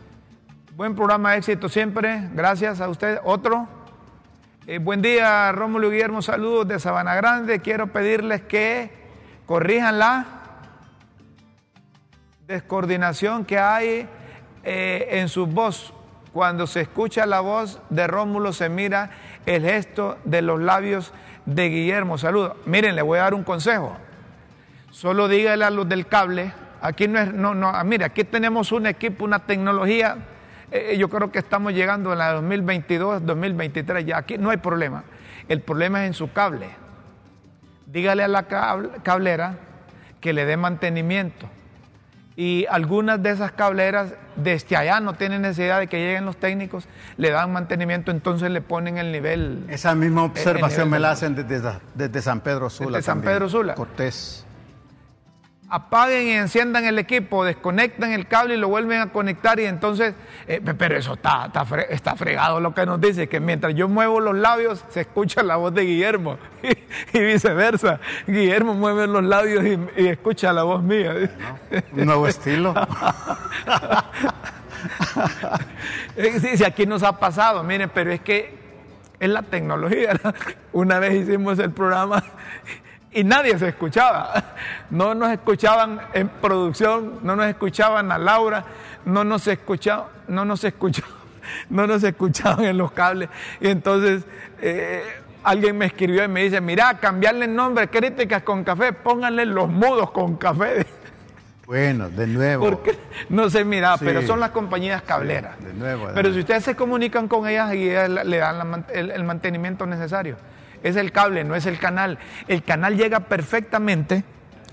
Buen 0.76 0.94
programa, 0.94 1.36
éxito 1.36 1.70
siempre. 1.70 2.28
Gracias 2.34 2.82
a 2.82 2.88
usted. 2.90 3.18
Otro. 3.24 3.66
Eh, 4.70 4.76
buen 4.80 5.00
día, 5.00 5.50
Rómulo 5.50 5.88
y 5.88 5.92
Guillermo. 5.92 6.20
Saludos 6.20 6.68
de 6.68 6.78
Sabana 6.78 7.14
Grande. 7.14 7.60
Quiero 7.60 7.86
pedirles 7.86 8.42
que 8.42 8.90
corrijan 9.46 9.98
la 9.98 10.26
descoordinación 12.46 13.46
que 13.46 13.58
hay 13.58 14.06
eh, 14.64 15.08
en 15.12 15.30
su 15.30 15.46
voz. 15.46 15.94
Cuando 16.34 16.66
se 16.66 16.82
escucha 16.82 17.24
la 17.24 17.40
voz 17.40 17.80
de 17.88 18.06
Rómulo, 18.06 18.52
se 18.52 18.68
mira 18.68 19.08
el 19.46 19.62
gesto 19.62 20.18
de 20.26 20.42
los 20.42 20.60
labios 20.60 21.14
de 21.46 21.70
Guillermo. 21.70 22.18
Saludos. 22.18 22.52
Miren, 22.66 22.94
le 22.94 23.00
voy 23.00 23.20
a 23.20 23.22
dar 23.22 23.32
un 23.32 23.44
consejo. 23.44 23.96
Solo 24.90 25.28
dígale 25.28 25.64
a 25.64 25.70
los 25.70 25.88
del 25.88 26.06
cable, 26.08 26.52
aquí 26.82 27.08
no 27.08 27.18
es, 27.18 27.32
no, 27.32 27.54
no, 27.54 27.70
ah, 27.70 27.86
aquí 28.04 28.22
tenemos 28.22 28.70
un 28.72 28.84
equipo, 28.84 29.24
una 29.24 29.38
tecnología, 29.38 30.18
eh, 30.70 30.96
yo 30.98 31.08
creo 31.08 31.30
que 31.32 31.38
estamos 31.38 31.72
llegando 31.72 32.12
en 32.12 32.18
la 32.18 32.32
2022, 32.32 33.24
2023, 33.24 34.04
ya 34.06 34.18
aquí 34.18 34.38
no 34.38 34.50
hay 34.50 34.56
problema. 34.58 35.04
El 35.48 35.60
problema 35.62 36.02
es 36.02 36.08
en 36.08 36.14
su 36.14 36.32
cable. 36.32 36.68
Dígale 37.86 38.22
a 38.22 38.28
la 38.28 38.48
cable- 38.48 38.90
cablera 39.02 39.54
que 40.20 40.32
le 40.32 40.44
dé 40.44 40.56
mantenimiento. 40.56 41.48
Y 42.36 42.66
algunas 42.70 43.20
de 43.20 43.30
esas 43.30 43.50
cableras 43.50 44.14
desde 44.36 44.76
allá 44.76 45.00
no 45.00 45.14
tienen 45.14 45.42
necesidad 45.42 45.80
de 45.80 45.88
que 45.88 45.98
lleguen 45.98 46.24
los 46.24 46.36
técnicos, 46.36 46.86
le 47.16 47.30
dan 47.30 47.52
mantenimiento, 47.52 48.12
entonces 48.12 48.50
le 48.52 48.60
ponen 48.60 48.96
el 48.98 49.10
nivel. 49.10 49.64
Esa 49.68 49.94
misma 49.96 50.22
observación 50.22 50.86
nivel 50.86 50.90
me 50.90 50.98
la 51.00 51.10
hacen 51.12 51.34
desde, 51.34 51.72
desde 51.94 52.22
San 52.22 52.40
Pedro 52.40 52.70
Sula. 52.70 52.98
Desde 52.98 53.02
San 53.06 53.16
también. 53.18 53.34
Pedro 53.34 53.48
Sula. 53.48 53.74
Cortés. 53.74 54.44
Apaguen 55.70 56.28
y 56.28 56.32
enciendan 56.32 56.84
el 56.86 56.98
equipo, 56.98 57.44
desconectan 57.44 58.12
el 58.12 58.26
cable 58.26 58.54
y 58.54 58.56
lo 58.56 58.68
vuelven 58.68 59.00
a 59.00 59.12
conectar 59.12 59.60
y 59.60 59.66
entonces, 59.66 60.14
eh, 60.46 60.62
pero 60.78 60.96
eso 60.96 61.14
está, 61.14 61.50
está, 61.90 62.16
fregado 62.16 62.60
lo 62.60 62.72
que 62.74 62.86
nos 62.86 63.00
dice, 63.00 63.28
que 63.28 63.38
mientras 63.38 63.74
yo 63.74 63.88
muevo 63.88 64.20
los 64.20 64.36
labios 64.36 64.84
se 64.88 65.02
escucha 65.02 65.42
la 65.42 65.56
voz 65.56 65.74
de 65.74 65.82
Guillermo 65.82 66.38
y, 67.12 67.20
viceversa. 67.20 68.00
Guillermo 68.26 68.74
mueve 68.74 69.06
los 69.06 69.22
labios 69.22 69.64
y, 69.96 70.08
escucha 70.08 70.52
la 70.52 70.62
voz 70.62 70.82
mía. 70.82 71.14
nuevo 71.92 72.26
estilo. 72.26 72.74
sí, 76.40 76.56
sí, 76.56 76.64
aquí 76.64 76.86
nos 76.86 77.02
ha 77.02 77.18
pasado, 77.18 77.62
miren, 77.62 77.90
pero 77.92 78.10
es 78.10 78.20
que 78.20 78.56
es 79.20 79.28
la 79.28 79.42
tecnología. 79.42 80.18
Una 80.72 80.98
vez 80.98 81.14
hicimos 81.14 81.58
el 81.58 81.72
programa 81.72 82.22
y 83.18 83.24
nadie 83.24 83.58
se 83.58 83.68
escuchaba. 83.68 84.44
No 84.90 85.12
nos 85.12 85.32
escuchaban 85.32 86.00
en 86.12 86.28
producción, 86.28 87.18
no 87.22 87.34
nos 87.34 87.46
escuchaban 87.46 88.12
a 88.12 88.18
Laura, 88.18 88.64
no 89.04 89.24
nos 89.24 89.46
escuchaban, 89.48 90.06
no 90.28 90.44
nos 90.44 90.62
escuchaban, 90.62 91.10
no 91.68 91.86
nos 91.88 92.04
escuchaban 92.04 92.64
en 92.64 92.78
los 92.78 92.92
cables. 92.92 93.28
Y 93.60 93.68
entonces 93.68 94.24
eh, 94.62 95.02
alguien 95.42 95.76
me 95.76 95.86
escribió 95.86 96.22
y 96.22 96.28
me 96.28 96.44
dice, 96.44 96.60
mira, 96.60 96.96
cambiarle 97.00 97.46
el 97.46 97.56
nombre, 97.56 97.88
críticas 97.88 98.44
con 98.44 98.62
café, 98.62 98.92
pónganle 98.92 99.46
los 99.46 99.68
mudos 99.68 100.10
con 100.12 100.36
café. 100.36 100.86
Bueno, 101.66 102.08
de 102.08 102.26
nuevo. 102.26 102.64
Porque 102.64 102.98
no 103.28 103.50
sé, 103.50 103.62
mira, 103.62 103.98
pero 103.98 104.22
son 104.22 104.40
las 104.40 104.52
compañías 104.52 105.02
cableras. 105.02 105.62
De 105.62 105.74
nuevo. 105.74 106.08
pero 106.14 106.32
si 106.32 106.38
ustedes 106.38 106.64
se 106.64 106.74
comunican 106.74 107.28
con 107.28 107.46
ellas 107.46 107.74
y 107.74 107.90
ellas 107.90 108.08
le 108.08 108.38
dan 108.38 108.86
el 108.90 109.24
mantenimiento 109.24 109.84
necesario 109.84 110.38
es 110.82 110.96
el 110.96 111.12
cable, 111.12 111.44
no 111.44 111.54
es 111.54 111.66
el 111.66 111.78
canal. 111.78 112.18
El 112.46 112.62
canal 112.62 112.96
llega 112.96 113.20
perfectamente, 113.20 114.24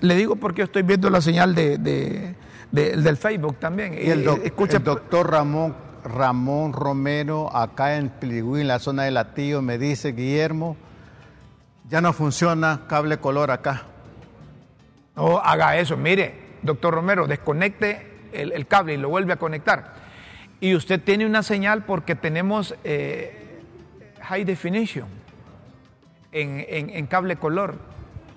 le 0.02 0.16
digo 0.16 0.36
porque 0.36 0.64
estoy 0.64 0.84
viendo 0.84 1.10
la 1.10 1.22
señal 1.22 1.56
de, 1.56 2.36
del 2.72 3.18
Facebook 3.18 3.58
también. 3.60 3.94
Y 3.94 4.10
el, 4.10 4.28
eh, 4.28 4.80
doctor 4.84 5.32
Ramón, 5.32 5.76
Ramón 6.04 6.74
Romero, 6.74 7.56
acá 7.56 7.98
en 7.98 8.10
Piligüí, 8.10 8.62
en 8.62 8.68
la 8.68 8.80
zona 8.80 9.04
de 9.04 9.12
Latillo, 9.12 9.62
me 9.62 9.78
dice, 9.78 10.12
Guillermo, 10.12 10.78
ya 11.90 12.02
no 12.02 12.14
funciona 12.14 12.82
cable 12.88 13.18
color 13.18 13.52
acá. 13.52 13.84
No 15.16 15.40
haga 15.40 15.78
eso, 15.78 15.96
mire, 15.96 16.36
doctor 16.62 16.94
Romero, 16.94 17.26
desconecte 17.28 18.30
el, 18.34 18.68
cable 18.68 18.96
y 18.96 18.98
lo 18.98 19.10
vuelve 19.10 19.34
a 19.34 19.38
conectar. 19.38 19.94
Y 20.60 20.76
usted 20.76 21.02
tiene 21.02 21.26
una 21.26 21.44
señal 21.44 21.84
porque 21.86 22.16
tenemos 22.16 22.76
eh, 22.84 23.62
high 24.22 24.44
definition 24.44 25.25
en, 26.36 27.08
cable 27.08 27.38
color. 27.38 27.76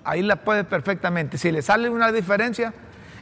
Ahí 0.03 0.21
la 0.21 0.37
puede 0.37 0.63
perfectamente. 0.63 1.37
Si 1.37 1.51
le 1.51 1.61
sale 1.61 1.89
una 1.89 2.11
diferencia, 2.11 2.73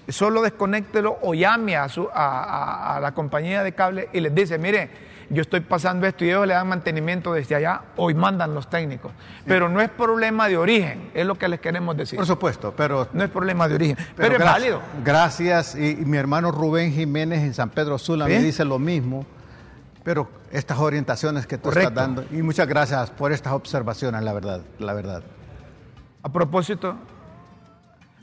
solo 0.07 0.41
desconéctelo 0.41 1.17
o 1.21 1.34
llame 1.34 1.75
a, 1.75 1.89
su, 1.89 2.07
a, 2.13 2.99
la 3.01 3.13
compañía 3.13 3.63
de 3.63 3.73
cable 3.73 4.09
y 4.13 4.19
les 4.19 4.34
dice, 4.34 4.57
mire, 4.57 4.89
yo 5.30 5.41
estoy 5.41 5.59
pasando 5.59 6.07
esto 6.07 6.23
y 6.23 6.30
ellos 6.30 6.47
le 6.47 6.53
dan 6.53 6.69
mantenimiento 6.69 7.34
desde 7.34 7.55
allá, 7.55 7.82
hoy 7.97 8.13
mandan 8.13 8.53
los 8.53 8.69
técnicos. 8.69 9.11
Pero 9.45 9.67
no 9.67 9.82
es 9.82 9.89
problema 9.89 10.47
de 10.47 10.57
origen, 10.57 11.09
es 11.13 11.25
lo 11.25 11.36
que 11.36 11.49
les 11.49 11.59
queremos 11.59 11.97
decir. 11.97 12.17
Por 12.17 12.25
supuesto, 12.25 12.73
pero... 12.78 13.09
No 13.11 13.23
es 13.23 13.30
problema 13.30 13.67
de 13.67 13.75
origen, 13.75 13.97
pero, 14.15 14.38
es 14.38 14.43
válido. 14.43 14.82
Gracias, 15.03 15.75
y, 15.75 15.95
mi 16.05 16.17
hermano 16.17 16.51
Rubén 16.51 16.93
Jiménez 16.93 17.43
en 17.43 17.53
San 17.53 17.69
Pedro 17.71 17.97
Sula 17.97 18.25
me 18.25 18.39
dice 18.39 18.63
lo 18.63 18.80
mismo 18.80 19.25
pero 20.08 20.30
estas 20.51 20.80
orientaciones 20.80 21.45
que 21.47 21.58
tú 21.58 21.68
estás 21.68 21.93
dando, 21.93 22.24
y 22.32 22.41
muchas 22.41 22.66
gracias 22.66 23.10
por 23.10 23.34
estas 23.34 23.51
observaciones, 23.51 24.24
la 24.24 24.32
verdad, 24.32 24.62
la 24.80 24.93
verdad. 24.93 25.22
A 26.24 26.32
propósito, 26.32 26.95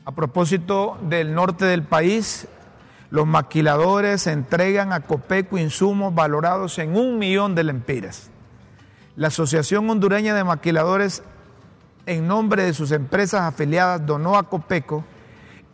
a 0.06 0.12
propósito 0.12 0.96
del 1.02 1.34
norte 1.34 1.66
del 1.66 1.82
país, 1.82 2.48
los 3.10 3.26
maquiladores 3.26 4.26
entregan 4.26 4.94
a 4.94 5.00
Copeco 5.00 5.58
insumos 5.58 6.14
valorados 6.14 6.78
en 6.78 6.96
un 6.96 7.18
millón 7.18 7.54
de 7.54 7.64
lempiras. 7.64 8.30
La 9.14 9.28
Asociación 9.28 9.90
Hondureña 9.90 10.34
de 10.34 10.42
Maquiladores, 10.42 11.22
en 12.06 12.26
nombre 12.26 12.62
de 12.62 12.72
sus 12.72 12.92
empresas 12.92 13.42
afiliadas, 13.42 14.06
donó 14.06 14.38
a 14.38 14.44
Copeco 14.44 15.04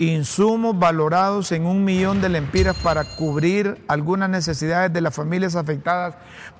insumos 0.01 0.78
valorados 0.78 1.53
en 1.53 1.66
un 1.66 1.84
millón 1.84 2.22
de 2.22 2.30
lempiras 2.30 2.76
para 2.78 3.05
cubrir 3.05 3.84
algunas 3.86 4.30
necesidades 4.30 4.90
de 4.92 5.03
las 5.03 5.14
familias 5.14 5.57
afectadas 5.57 6.14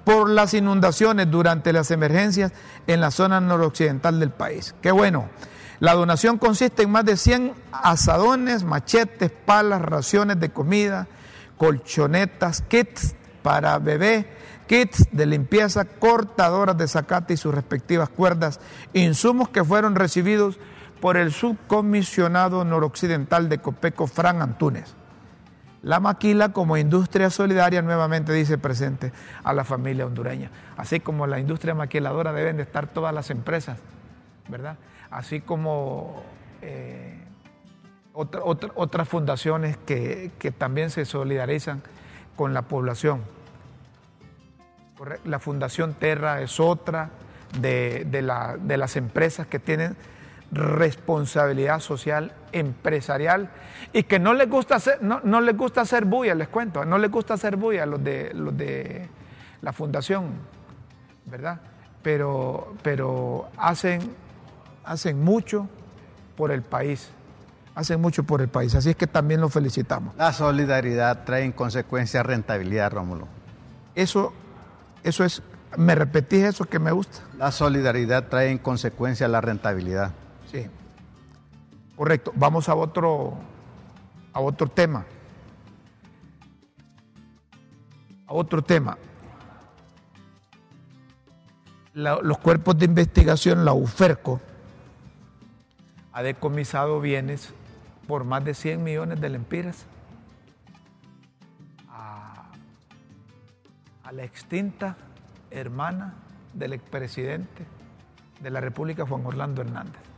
por 0.05 0.28
las 0.28 0.53
inundaciones 0.53 1.30
durante 1.30 1.72
las 1.72 1.91
emergencias 1.91 2.53
en 2.86 3.01
la 3.01 3.11
zona 3.11 3.41
noroccidental 3.41 4.20
del 4.20 4.30
país. 4.30 4.74
Qué 4.82 4.93
bueno. 4.93 5.30
La 5.80 5.95
donación 5.95 6.36
consiste 6.36 6.82
en 6.82 6.91
más 6.91 7.07
de 7.07 7.16
100 7.16 7.55
asadones, 7.72 8.62
machetes, 8.62 9.30
palas, 9.30 9.80
raciones 9.80 10.38
de 10.38 10.51
comida, 10.51 11.09
colchonetas, 11.57 12.61
kits 12.61 13.14
para 13.43 13.78
bebé, 13.78 14.26
kits 14.66 15.09
de 15.12 15.24
limpieza, 15.24 15.86
cortadoras 15.86 16.76
de 16.76 16.86
zacate 16.86 17.32
y 17.32 17.38
sus 17.38 17.55
respectivas 17.55 18.11
cuerdas, 18.11 18.61
insumos 18.93 19.49
que 19.49 19.64
fueron 19.64 19.95
recibidos 19.95 20.59
por 21.01 21.17
el 21.17 21.33
subcomisionado 21.33 22.65
noroccidental 22.65 23.49
de 23.49 23.59
Copeco, 23.59 24.07
Fran 24.07 24.43
Antúnez. 24.43 24.95
La 25.83 25.99
maquila 25.99 26.51
como 26.51 26.77
industria 26.77 27.31
solidaria 27.31 27.81
nuevamente 27.81 28.35
dice 28.35 28.59
presente 28.59 29.13
a 29.43 29.55
la 29.55 29.65
familia 29.65 30.05
hondureña. 30.05 30.51
Así 30.77 31.01
como 31.01 31.27
la 31.27 31.41
industria 31.41 31.75
maquiladora 31.75 32.35
deben 32.35 32.59
de 32.59 32.65
estar 32.65 32.87
todas 32.87 33.15
las 33.15 33.31
empresas, 33.31 33.79
¿verdad? 34.49 34.77
Así 35.11 35.41
como 35.41 36.23
eh, 36.61 37.19
otras 38.13 39.09
fundaciones 39.09 39.79
que, 39.79 40.31
también 40.59 40.91
se 40.91 41.07
solidarizan 41.07 41.83
con 42.37 42.53
la 42.53 42.63
población. 42.63 43.23
La 45.25 45.39
Fundación 45.39 45.95
Terra 45.95 46.43
es 46.43 46.61
otra 46.61 47.09
de, 47.59 48.05
de 48.05 48.77
las 48.77 48.97
empresas 48.97 49.47
que 49.47 49.59
tienen 49.59 49.97
responsabilidad 50.53 51.81
social 51.81 52.33
empresarial 52.53 53.51
y 53.93 54.03
que 54.05 54.19
no 54.19 54.35
les 54.35 54.49
gusta 54.49 54.77
hacer, 54.77 55.03
no, 55.03 55.21
no 55.23 55.41
les 55.41 55.57
gusta 55.57 55.83
hacer 55.83 56.05
bulla, 56.05 56.35
les 56.35 56.49
cuento, 56.49 56.85
no 56.85 56.99
les 56.99 57.11
gusta 57.11 57.35
hacer 57.35 57.57
bulla 57.57 57.87
los 57.87 58.03
de, 58.03 58.33
los 58.35 58.57
de 58.57 59.09
la 59.63 59.73
fundación, 59.73 60.27
¿verdad? 61.27 61.61
Pero, 62.03 62.75
pero 62.83 63.49
hacen, 63.57 64.01
hacen 64.85 65.23
mucho 65.23 65.69
por 66.37 66.51
el 66.51 66.63
país, 66.63 67.11
hacen 67.75 68.01
mucho 68.01 68.25
por 68.25 68.41
el 68.41 68.49
país, 68.49 68.75
así 68.75 68.91
es 68.91 68.97
que 68.97 69.07
también 69.07 69.41
los 69.41 69.53
felicitamos. 69.53 70.17
La 70.17 70.33
solidaridad 70.33 71.25
trae 71.25 71.45
en 71.45 71.53
consecuencia 71.53 72.23
rentabilidad, 72.23 72.91
Rómulo. 72.91 73.29
Eso, 73.95 74.33
eso 75.05 75.25
es, 75.25 75.43
me 75.77 75.95
repetís 75.95 76.45
eso 76.45 76.65
que 76.65 76.79
me 76.79 76.91
gusta. 76.91 77.21
La 77.39 77.53
solidaridad 77.53 78.29
trae 78.29 78.51
en 78.51 78.59
consecuencia 78.59 79.29
la 79.29 79.41
rentabilidad. 79.41 80.13
Sí. 80.51 80.67
Correcto. 81.97 82.33
Vamos 82.35 82.69
a 82.69 82.75
otro, 82.75 83.35
a 84.33 84.41
otro 84.41 84.67
tema. 84.67 85.05
A 88.27 88.33
otro 88.33 88.63
tema. 88.63 88.97
los 91.93 92.39
cuerpos 92.39 92.79
de 92.79 92.87
investigación, 92.87 93.65
la 93.65 93.75
UFERCO, 93.75 94.41
ha 96.13 96.23
decomisado 96.23 97.01
bienes 97.01 97.53
por 98.07 98.25
más 98.25 98.45
de 98.45 98.55
100 98.55 98.83
millones 98.83 99.21
de 99.21 99.29
lempiras 99.29 99.85
a, 101.89 102.47
a 104.05 104.13
la 104.13 104.25
extinta 104.25 104.97
hermana 105.51 106.15
del 106.55 106.73
expresidente 106.73 107.67
de 108.41 108.51
la 108.51 108.61
República, 108.61 109.05
Juan 109.05 109.27
Orlando 109.27 109.61
Hernández 109.61 110.10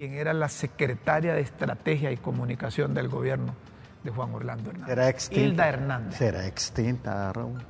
quien 0.00 0.14
era 0.14 0.32
la 0.32 0.48
secretaria 0.48 1.34
de 1.34 1.42
Estrategia 1.42 2.10
y 2.10 2.16
Comunicación 2.16 2.94
del 2.94 3.08
gobierno 3.08 3.54
de 4.02 4.10
Juan 4.10 4.32
Orlando 4.34 4.70
Hernández. 4.70 4.92
Era 4.92 5.10
extinta. 5.10 5.42
Hilda 5.42 5.68
Hernández. 5.68 6.16
Será 6.16 6.46
extinta, 6.46 7.30
Raúl. 7.34 7.60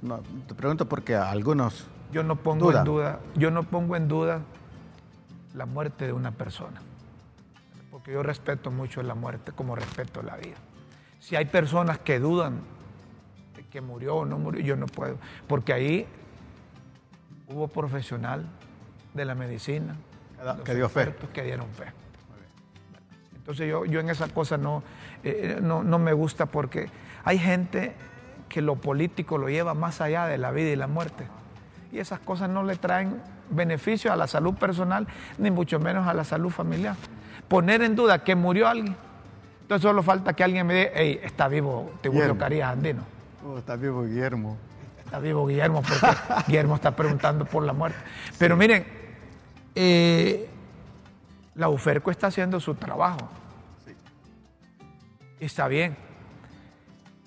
No, 0.00 0.20
te 0.46 0.54
pregunto 0.54 0.88
porque 0.88 1.16
algunos. 1.16 1.88
Yo 2.12 2.22
no 2.22 2.36
pongo 2.36 2.72
en 2.72 2.84
duda, 2.84 3.18
yo 3.34 3.50
no 3.50 3.64
pongo 3.64 3.96
en 3.96 4.06
duda 4.06 4.42
la 5.52 5.66
muerte 5.66 6.06
de 6.06 6.12
una 6.12 6.30
persona. 6.30 6.80
Porque 7.90 8.12
yo 8.12 8.22
respeto 8.22 8.70
mucho 8.70 9.02
la 9.02 9.16
muerte 9.16 9.50
como 9.50 9.74
respeto 9.74 10.22
la 10.22 10.36
vida. 10.36 10.58
Si 11.18 11.34
hay 11.34 11.46
personas 11.46 11.98
que 11.98 12.20
dudan 12.20 12.60
de 13.56 13.66
que 13.66 13.80
murió 13.80 14.14
o 14.14 14.24
no 14.24 14.38
murió, 14.38 14.62
yo 14.62 14.76
no 14.76 14.86
puedo. 14.86 15.18
Porque 15.48 15.72
ahí 15.72 16.06
hubo 17.48 17.66
profesional 17.66 18.46
de 19.12 19.24
la 19.24 19.34
medicina, 19.34 19.96
que 20.64 20.74
dio 20.74 20.88
fe. 20.88 21.14
Que 21.32 21.42
dieron 21.42 21.68
fe. 21.68 21.84
Entonces 23.36 23.68
yo, 23.68 23.84
yo 23.84 24.00
en 24.00 24.10
esas 24.10 24.30
cosas 24.32 24.60
no, 24.60 24.82
eh, 25.24 25.58
no, 25.60 25.82
no 25.82 25.98
me 25.98 26.12
gusta 26.12 26.46
porque 26.46 26.88
hay 27.24 27.38
gente 27.38 27.94
que 28.48 28.60
lo 28.60 28.76
político 28.76 29.38
lo 29.38 29.48
lleva 29.48 29.74
más 29.74 30.00
allá 30.00 30.26
de 30.26 30.38
la 30.38 30.50
vida 30.50 30.70
y 30.70 30.76
la 30.76 30.86
muerte. 30.86 31.26
Y 31.92 31.98
esas 31.98 32.20
cosas 32.20 32.50
no 32.50 32.62
le 32.62 32.76
traen 32.76 33.20
beneficio 33.50 34.12
a 34.12 34.16
la 34.16 34.26
salud 34.26 34.54
personal, 34.54 35.06
ni 35.38 35.50
mucho 35.50 35.80
menos 35.80 36.06
a 36.06 36.14
la 36.14 36.24
salud 36.24 36.50
familiar. 36.50 36.96
poner 37.48 37.82
en 37.82 37.96
duda 37.96 38.22
que 38.22 38.36
murió 38.36 38.68
alguien. 38.68 38.94
Entonces 39.62 39.82
solo 39.82 40.02
falta 40.02 40.32
que 40.34 40.44
alguien 40.44 40.66
me 40.66 40.74
diga, 40.74 40.90
hey, 40.94 41.20
está 41.22 41.48
vivo 41.48 41.92
Tiburcio. 42.00 42.36
Carías 42.38 42.72
Andino. 42.72 43.02
Oh, 43.44 43.58
está 43.58 43.74
vivo 43.76 44.04
Guillermo. 44.04 44.56
Está 45.04 45.18
vivo 45.18 45.46
Guillermo 45.46 45.82
porque 45.82 46.06
Guillermo 46.46 46.76
está 46.76 46.94
preguntando 46.94 47.44
por 47.44 47.64
la 47.64 47.72
muerte. 47.72 47.98
Pero 48.38 48.56
miren, 48.56 48.99
eh, 49.74 50.48
la 51.54 51.68
UFERCO 51.68 52.10
está 52.10 52.28
haciendo 52.28 52.58
su 52.60 52.74
trabajo. 52.74 53.28
Está 55.38 55.68
bien. 55.68 55.96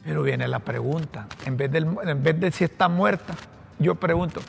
Pero 0.04 0.22
viene 0.24 0.48
la 0.48 0.60
pregunta. 0.60 1.28
En 1.46 1.56
vez, 1.58 1.72
del- 1.72 1.98
en 2.04 2.22
vez 2.24 2.40
de 2.40 2.52
si 2.52 2.64
está 2.66 2.88
muerta, 2.90 3.34
yo 3.80 3.96
pregunto, 3.96 4.42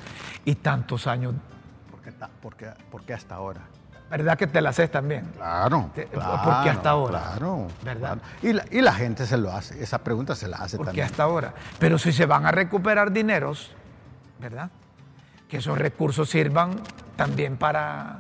¿y 0.45 0.57
tantos 0.57 1.07
años? 1.07 1.35
¿Por 1.91 2.01
qué, 2.01 2.13
ta- 2.13 2.29
por 2.43 2.57
qué- 2.57 2.73
por 2.91 3.03
qué 3.05 3.15
hasta 3.15 3.37
ahora? 3.37 3.61
¿Verdad 4.11 4.37
que 4.37 4.47
te 4.47 4.61
la 4.61 4.71
haces 4.71 4.91
también? 4.91 5.25
Claro, 5.37 5.91
Te- 5.95 6.07
claro. 6.07 6.43
¿por 6.45 6.63
qué 6.63 6.71
hasta 6.71 6.91
ahora? 6.91 7.21
Claro. 7.21 7.69
¿Verdad? 7.83 8.19
claro. 8.19 8.21
Y, 8.43 8.53
la, 8.53 8.65
y 8.71 8.81
la 8.83 8.93
gente 8.93 9.27
se 9.27 9.37
lo 9.39 9.51
hace, 9.53 9.83
esa 9.83 9.99
pregunta 9.99 10.35
se 10.35 10.47
la 10.47 10.59
hace 10.59 10.77
Porque 10.77 10.89
también. 10.91 11.07
hasta 11.07 11.23
ahora. 11.23 11.55
Pero 11.79 11.99
si 11.99 12.13
se 12.13 12.27
van 12.27 12.45
a 12.47 12.51
recuperar 12.53 13.11
dineros, 13.13 13.73
¿verdad? 14.39 14.71
Que 15.49 15.59
esos 15.59 15.79
recursos 15.79 16.29
sirvan 16.31 16.81
también 17.17 17.57
para, 17.57 18.19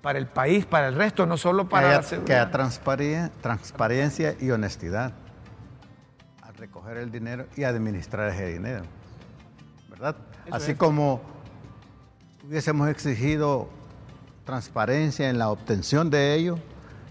para 0.00 0.18
el 0.18 0.26
país, 0.26 0.66
para 0.66 0.88
el 0.88 0.94
resto, 0.94 1.26
no 1.26 1.36
solo 1.36 1.64
que 1.64 1.70
para 1.70 1.88
la 1.88 1.92
haya, 1.94 2.02
seguridad. 2.02 2.26
que 2.26 2.34
haya 2.34 2.50
transparencia, 2.50 3.32
transparencia 3.40 4.36
y 4.40 4.50
honestidad 4.50 5.12
al 6.42 6.54
recoger 6.54 6.98
el 6.98 7.10
dinero 7.10 7.46
y 7.56 7.64
administrar 7.64 8.28
ese 8.28 8.46
dinero. 8.46 8.84
¿Verdad? 9.90 10.16
Así 10.50 10.74
como 10.74 11.20
hubiésemos 12.46 12.88
exigido 12.88 13.68
transparencia 14.44 15.30
en 15.30 15.38
la 15.38 15.48
obtención 15.50 16.10
de 16.10 16.34
ello, 16.34 16.58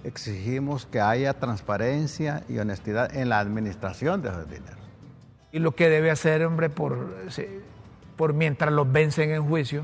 exigimos 0.03 0.85
que 0.85 0.99
haya 0.99 1.33
transparencia 1.33 2.43
y 2.49 2.57
honestidad 2.57 3.15
en 3.15 3.29
la 3.29 3.39
administración 3.39 4.21
de 4.21 4.29
esos 4.29 4.49
dineros. 4.49 4.79
Y 5.51 5.59
lo 5.59 5.75
que 5.75 5.89
debe 5.89 6.11
hacer, 6.11 6.45
hombre, 6.45 6.69
por, 6.69 7.15
por 8.21 8.35
mientras 8.35 8.71
los 8.71 8.91
vencen 8.91 9.31
en 9.31 9.43
juicio, 9.43 9.83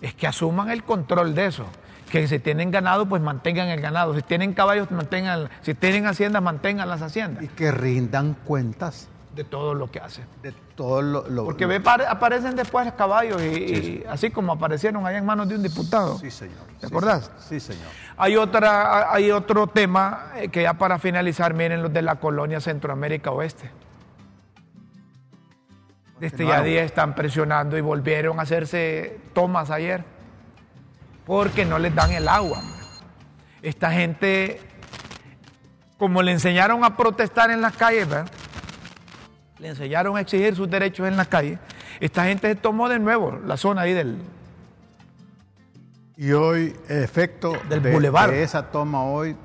es 0.00 0.14
que 0.14 0.28
asuman 0.28 0.70
el 0.70 0.84
control 0.84 1.34
de 1.34 1.46
eso. 1.46 1.66
Que 2.08 2.28
si 2.28 2.38
tienen 2.38 2.70
ganado, 2.70 3.04
pues 3.06 3.20
mantengan 3.20 3.66
el 3.66 3.80
ganado. 3.80 4.14
Si 4.14 4.22
tienen 4.22 4.52
caballos, 4.54 4.88
mantengan. 4.92 5.48
Si 5.62 5.74
tienen 5.74 6.06
haciendas, 6.06 6.40
mantengan 6.40 6.88
las 6.88 7.02
haciendas. 7.02 7.42
Y 7.42 7.48
que 7.48 7.72
rindan 7.72 8.34
cuentas 8.44 9.08
De 9.34 9.42
todo 9.42 9.74
lo 9.74 9.90
que 9.90 9.98
hacen. 9.98 10.24
de 10.40 10.52
todo 10.76 11.02
lo... 11.02 11.28
lo- 11.28 11.44
Porque 11.46 11.64
lo- 11.64 11.70
ve, 11.70 11.80
pare- 11.80 12.06
aparecen 12.06 12.54
después 12.54 12.92
caballos 12.92 13.42
y, 13.42 13.46
y 13.46 14.04
así 14.08 14.30
como 14.30 14.52
aparecieron 14.52 15.04
allá 15.04 15.18
en 15.18 15.26
manos 15.26 15.48
de 15.48 15.56
un 15.56 15.62
diputado. 15.64 16.16
Sí, 16.18 16.30
señor. 16.30 16.62
¿Te 16.78 16.86
Sí, 16.86 16.92
acordás? 16.94 17.24
señor. 17.24 17.40
Sí, 17.48 17.58
señor. 17.58 17.88
Hay, 18.16 18.36
otra, 18.36 19.12
hay 19.12 19.32
otro 19.32 19.66
tema 19.66 20.26
eh, 20.36 20.48
que 20.50 20.62
ya 20.62 20.74
para 20.74 21.00
finalizar, 21.00 21.52
miren 21.54 21.82
los 21.82 21.92
de 21.92 22.02
la 22.02 22.14
colonia 22.20 22.60
Centroamérica 22.60 23.32
Oeste. 23.32 23.68
Desde 26.24 26.38
ya 26.38 26.44
Continuaron. 26.44 26.64
día 26.66 26.82
están 26.84 27.14
presionando 27.14 27.76
y 27.76 27.80
volvieron 27.82 28.38
a 28.38 28.42
hacerse 28.42 29.18
tomas 29.34 29.70
ayer 29.70 30.04
porque 31.26 31.64
no 31.66 31.78
les 31.78 31.94
dan 31.94 32.12
el 32.12 32.28
agua. 32.28 32.62
Esta 33.60 33.90
gente, 33.92 34.58
como 35.98 36.22
le 36.22 36.32
enseñaron 36.32 36.82
a 36.84 36.96
protestar 36.96 37.50
en 37.50 37.60
las 37.60 37.76
calles, 37.76 38.08
¿verdad? 38.08 38.30
le 39.58 39.68
enseñaron 39.68 40.16
a 40.16 40.20
exigir 40.20 40.54
sus 40.56 40.68
derechos 40.68 41.06
en 41.06 41.16
las 41.16 41.28
calles, 41.28 41.58
esta 42.00 42.24
gente 42.24 42.48
se 42.48 42.54
tomó 42.56 42.88
de 42.88 42.98
nuevo 42.98 43.38
la 43.46 43.56
zona 43.56 43.82
ahí 43.82 43.92
del, 43.92 44.18
Y 46.16 46.32
hoy 46.32 46.74
el 46.88 47.02
efecto 47.04 47.52
Del 47.68 47.82
de, 47.82 47.92
bulevar. 47.92 48.30
de 48.30 48.42
esa 48.42 48.70
toma 48.70 49.04
hoy 49.04 49.36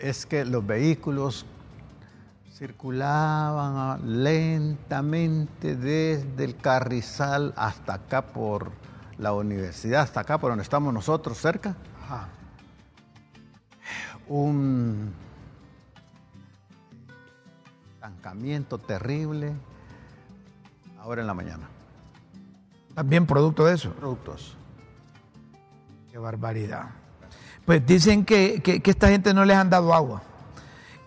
es 0.00 0.24
que 0.24 0.44
los 0.44 0.66
vehículos 0.66 1.46
circulaban 2.58 3.74
ah, 3.76 3.98
lentamente 4.04 5.76
desde 5.76 6.44
el 6.44 6.56
Carrizal 6.56 7.54
hasta 7.56 7.94
acá 7.94 8.22
por 8.22 8.72
la 9.16 9.32
universidad, 9.32 10.02
hasta 10.02 10.20
acá 10.20 10.38
por 10.38 10.50
donde 10.50 10.64
estamos 10.64 10.92
nosotros, 10.92 11.38
cerca. 11.38 11.76
Un 14.28 15.12
estancamiento 17.94 18.78
terrible 18.78 19.52
ahora 21.00 21.20
en 21.20 21.26
la 21.28 21.34
mañana. 21.34 21.68
también 22.94 23.24
producto 23.26 23.64
de 23.66 23.74
eso. 23.74 23.90
Productos. 23.92 24.56
Qué 26.10 26.18
barbaridad. 26.18 26.86
Pues 27.64 27.86
dicen 27.86 28.24
que, 28.24 28.60
que- 28.60 28.80
que 28.82 28.90
esta 28.90 29.08
gente 29.08 29.32
no 29.32 29.44
les 29.44 29.56
han 29.56 29.70
dado 29.70 29.94
agua 29.94 30.22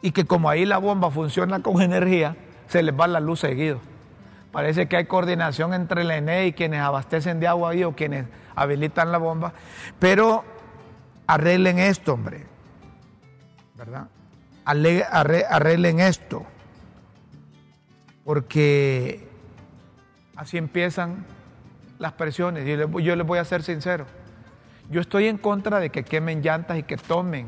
y 0.01 0.11
que 0.11 0.25
como 0.25 0.49
ahí 0.49 0.65
la 0.65 0.77
bomba 0.77 1.11
funciona 1.11 1.61
con 1.61 1.81
energía, 1.81 2.35
se 2.67 2.83
les 2.83 2.97
va 2.97 3.07
la 3.07 3.19
luz 3.19 3.39
seguido. 3.41 3.79
Parece 4.51 4.87
que 4.87 4.97
hay 4.97 5.05
coordinación 5.05 5.73
entre 5.73 6.01
el 6.01 6.11
ENE 6.11 6.47
y 6.47 6.53
quienes 6.53 6.81
abastecen 6.81 7.39
de 7.39 7.47
agua 7.47 7.71
ahí 7.71 7.83
o 7.83 7.95
quienes 7.95 8.25
habilitan 8.55 9.11
la 9.11 9.17
bomba, 9.17 9.53
pero 9.99 10.43
arreglen 11.27 11.79
esto, 11.79 12.13
hombre. 12.13 12.45
¿Verdad? 13.75 14.07
Arreglen 14.65 15.99
esto. 15.99 16.45
Porque 18.25 19.27
así 20.35 20.57
empiezan 20.57 21.25
las 21.97 22.13
presiones. 22.13 22.65
Yo 22.65 23.15
les 23.15 23.25
voy 23.25 23.39
a 23.39 23.45
ser 23.45 23.63
sincero. 23.63 24.05
Yo 24.89 24.99
estoy 24.99 25.27
en 25.27 25.37
contra 25.37 25.79
de 25.79 25.89
que 25.89 26.03
quemen 26.03 26.41
llantas 26.41 26.77
y 26.77 26.83
que 26.83 26.97
tomen 26.97 27.47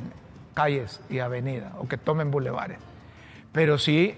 calles 0.53 1.01
y 1.09 1.19
avenidas 1.19 1.73
o 1.79 1.87
que 1.87 1.97
tomen 1.97 2.31
bulevares. 2.31 2.77
Pero 3.51 3.77
sí 3.77 4.15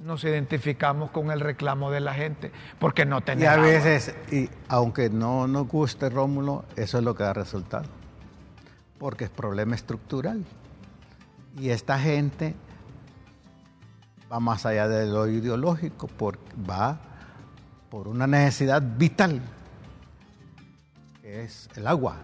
nos 0.00 0.24
identificamos 0.24 1.10
con 1.10 1.30
el 1.30 1.40
reclamo 1.40 1.90
de 1.90 2.00
la 2.00 2.14
gente 2.14 2.52
porque 2.78 3.06
no 3.06 3.18
Y 3.18 3.22
tenemos 3.22 3.58
a 3.58 3.60
veces, 3.60 4.14
y 4.30 4.48
aunque 4.68 5.10
no 5.10 5.46
nos 5.46 5.66
guste 5.68 6.10
Rómulo, 6.10 6.64
eso 6.76 6.98
es 6.98 7.04
lo 7.04 7.14
que 7.14 7.24
da 7.24 7.32
resultado. 7.32 7.86
Porque 8.98 9.24
es 9.24 9.30
problema 9.30 9.74
estructural. 9.74 10.44
Y 11.58 11.70
esta 11.70 11.98
gente 11.98 12.54
va 14.30 14.40
más 14.40 14.66
allá 14.66 14.88
de 14.88 15.06
lo 15.06 15.26
ideológico, 15.28 16.06
porque 16.06 16.52
va 16.68 16.98
por 17.90 18.08
una 18.08 18.26
necesidad 18.26 18.82
vital, 18.82 19.40
que 21.22 21.44
es 21.44 21.68
el 21.76 21.86
agua. 21.86 22.16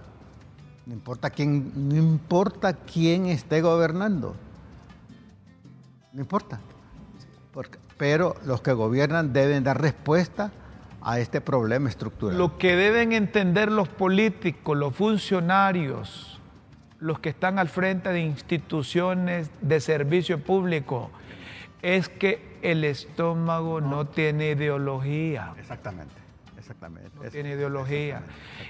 No 0.86 0.94
importa 0.94 1.30
quién, 1.30 1.88
no 1.88 1.94
importa 1.96 2.72
quién 2.74 3.26
esté 3.26 3.60
gobernando. 3.60 4.34
No 6.12 6.20
importa. 6.20 6.60
Porque- 7.52 7.78
pero 7.96 8.34
los 8.44 8.60
que 8.62 8.72
gobiernan 8.72 9.32
deben 9.32 9.62
dar 9.62 9.80
respuesta 9.80 10.50
a 11.00 11.18
este 11.20 11.40
problema 11.40 11.88
estructural. 11.88 12.36
Lo 12.38 12.58
que 12.58 12.74
deben 12.76 13.12
entender 13.12 13.70
los 13.70 13.88
políticos, 13.88 14.76
los 14.76 14.94
funcionarios, 14.94 16.40
los 16.98 17.18
que 17.20 17.28
están 17.30 17.58
al 17.58 17.68
frente 17.68 18.10
de 18.10 18.20
instituciones 18.20 19.50
de 19.60 19.80
servicio 19.80 20.42
público, 20.42 21.10
es 21.82 22.08
que 22.08 22.58
el 22.62 22.84
estómago 22.84 23.80
no, 23.80 24.06
tiene 24.06 24.50
ideología. 24.50 25.52
Exactamente, 25.58 26.14
exactamente. 26.58 27.10
No 27.16 27.24
Es- 27.24 27.32
tiene 27.32 27.50
ideología. 27.50 28.22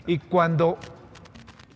Y 0.06 0.18
cuando 0.18 0.78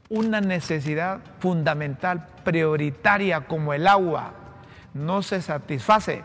una 0.08 0.40
necesidad 0.40 1.18
fundamental, 1.40 2.26
prioritaria 2.44 3.42
como 3.42 3.72
el 3.74 3.86
agua, 3.86 4.32
no 4.94 5.22
se 5.22 5.42
satisface, 5.42 6.22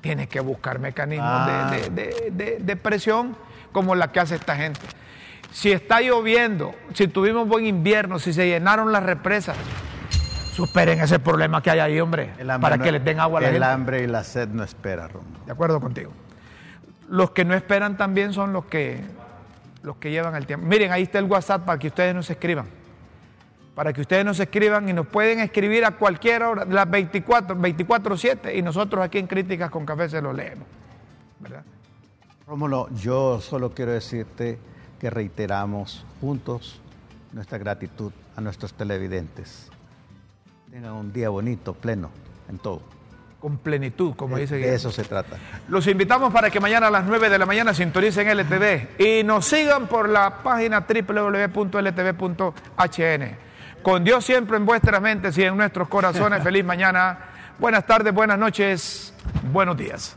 tiene 0.00 0.26
que 0.28 0.40
buscar 0.40 0.78
mecanismos 0.78 1.28
Ah. 1.30 1.70
de, 1.70 1.90
de- 1.90 1.90
de- 1.90 2.30
de- 2.30 2.58
de 2.60 2.76
presión 2.76 3.36
como 3.72 3.94
la 3.94 4.12
que 4.12 4.20
hace 4.20 4.34
esta 4.34 4.56
gente. 4.56 4.80
Si 5.52 5.70
está 5.70 6.00
lloviendo, 6.00 6.74
si 6.94 7.06
tuvimos 7.08 7.46
buen 7.48 7.64
invierno, 7.66 8.18
si 8.18 8.32
se 8.32 8.46
llenaron 8.48 8.90
las 8.92 9.02
represas, 9.04 9.56
superen 10.52 11.00
ese 11.00 11.18
problema 11.18 11.62
que 11.62 11.70
hay 11.70 11.78
ahí, 11.78 12.00
hombre, 12.00 12.30
el 12.38 12.48
para 12.60 12.76
no- 12.76 12.84
que 12.84 12.92
les 12.92 13.04
den 13.04 13.20
agua 13.20 13.38
a 13.38 13.42
la 13.42 13.48
El 13.48 13.54
gente. 13.54 13.66
hambre 13.68 14.02
y 14.02 14.06
la 14.06 14.24
sed 14.24 14.48
no 14.48 14.62
espera, 14.64 15.08
Romulo. 15.08 15.38
De 15.46 15.52
acuerdo 15.52 15.80
contigo. 15.80 16.12
Los 17.08 17.30
que 17.30 17.44
no 17.44 17.54
esperan 17.54 17.96
también 17.96 18.32
son 18.32 18.52
los 18.52 18.64
que, 18.66 19.00
los 19.82 19.96
que 19.96 20.10
llevan 20.10 20.34
el 20.34 20.46
tiempo. 20.46 20.66
Miren, 20.66 20.90
ahí 20.92 21.02
está 21.04 21.18
el 21.18 21.26
WhatsApp 21.26 21.64
para 21.64 21.78
que 21.78 21.88
ustedes 21.88 22.14
nos 22.14 22.28
escriban. 22.30 22.66
Para 23.74 23.92
que 23.92 24.00
ustedes 24.02 24.24
nos 24.24 24.38
escriban 24.38 24.88
y 24.88 24.92
nos 24.92 25.06
pueden 25.06 25.40
escribir 25.40 25.84
a 25.84 25.92
cualquier 25.92 26.44
hora, 26.44 26.64
las 26.64 26.88
24, 26.88 27.56
24-7, 27.56 28.56
y 28.56 28.62
nosotros 28.62 29.04
aquí 29.04 29.18
en 29.18 29.26
Críticas 29.26 29.70
con 29.70 29.84
Café 29.84 30.08
se 30.08 30.22
lo 30.22 30.32
leemos. 30.32 30.66
¿Verdad? 31.40 31.64
Rómulo, 32.46 32.88
yo 32.94 33.40
solo 33.40 33.72
quiero 33.72 33.92
decirte 33.92 34.58
que 35.00 35.10
reiteramos 35.10 36.04
juntos 36.20 36.80
nuestra 37.32 37.58
gratitud 37.58 38.12
a 38.36 38.40
nuestros 38.40 38.74
televidentes. 38.74 39.68
Tengan 40.70 40.92
un 40.92 41.12
día 41.12 41.28
bonito, 41.28 41.74
pleno, 41.74 42.10
en 42.48 42.58
todo. 42.58 42.82
Con 43.40 43.58
plenitud, 43.58 44.14
como 44.14 44.36
de, 44.36 44.42
dice 44.42 44.56
de 44.56 44.74
eso 44.74 44.90
se 44.90 45.04
trata. 45.04 45.36
Los 45.68 45.86
invitamos 45.86 46.32
para 46.32 46.48
que 46.50 46.60
mañana 46.60 46.86
a 46.86 46.90
las 46.90 47.04
9 47.04 47.28
de 47.28 47.38
la 47.38 47.46
mañana 47.46 47.74
sintonicen 47.74 48.28
LTV 48.28 49.00
y 49.00 49.24
nos 49.24 49.46
sigan 49.46 49.86
por 49.86 50.08
la 50.08 50.42
página 50.42 50.86
www.ltv.hn. 50.88 52.34
Con 53.84 54.02
Dios 54.02 54.24
siempre 54.24 54.56
en 54.56 54.64
vuestras 54.64 54.98
mentes 55.02 55.36
y 55.36 55.44
en 55.44 55.58
nuestros 55.58 55.88
corazones. 55.88 56.42
Feliz 56.42 56.64
mañana. 56.64 57.18
Buenas 57.58 57.86
tardes, 57.86 58.14
buenas 58.14 58.38
noches, 58.38 59.12
buenos 59.52 59.76
días. 59.76 60.16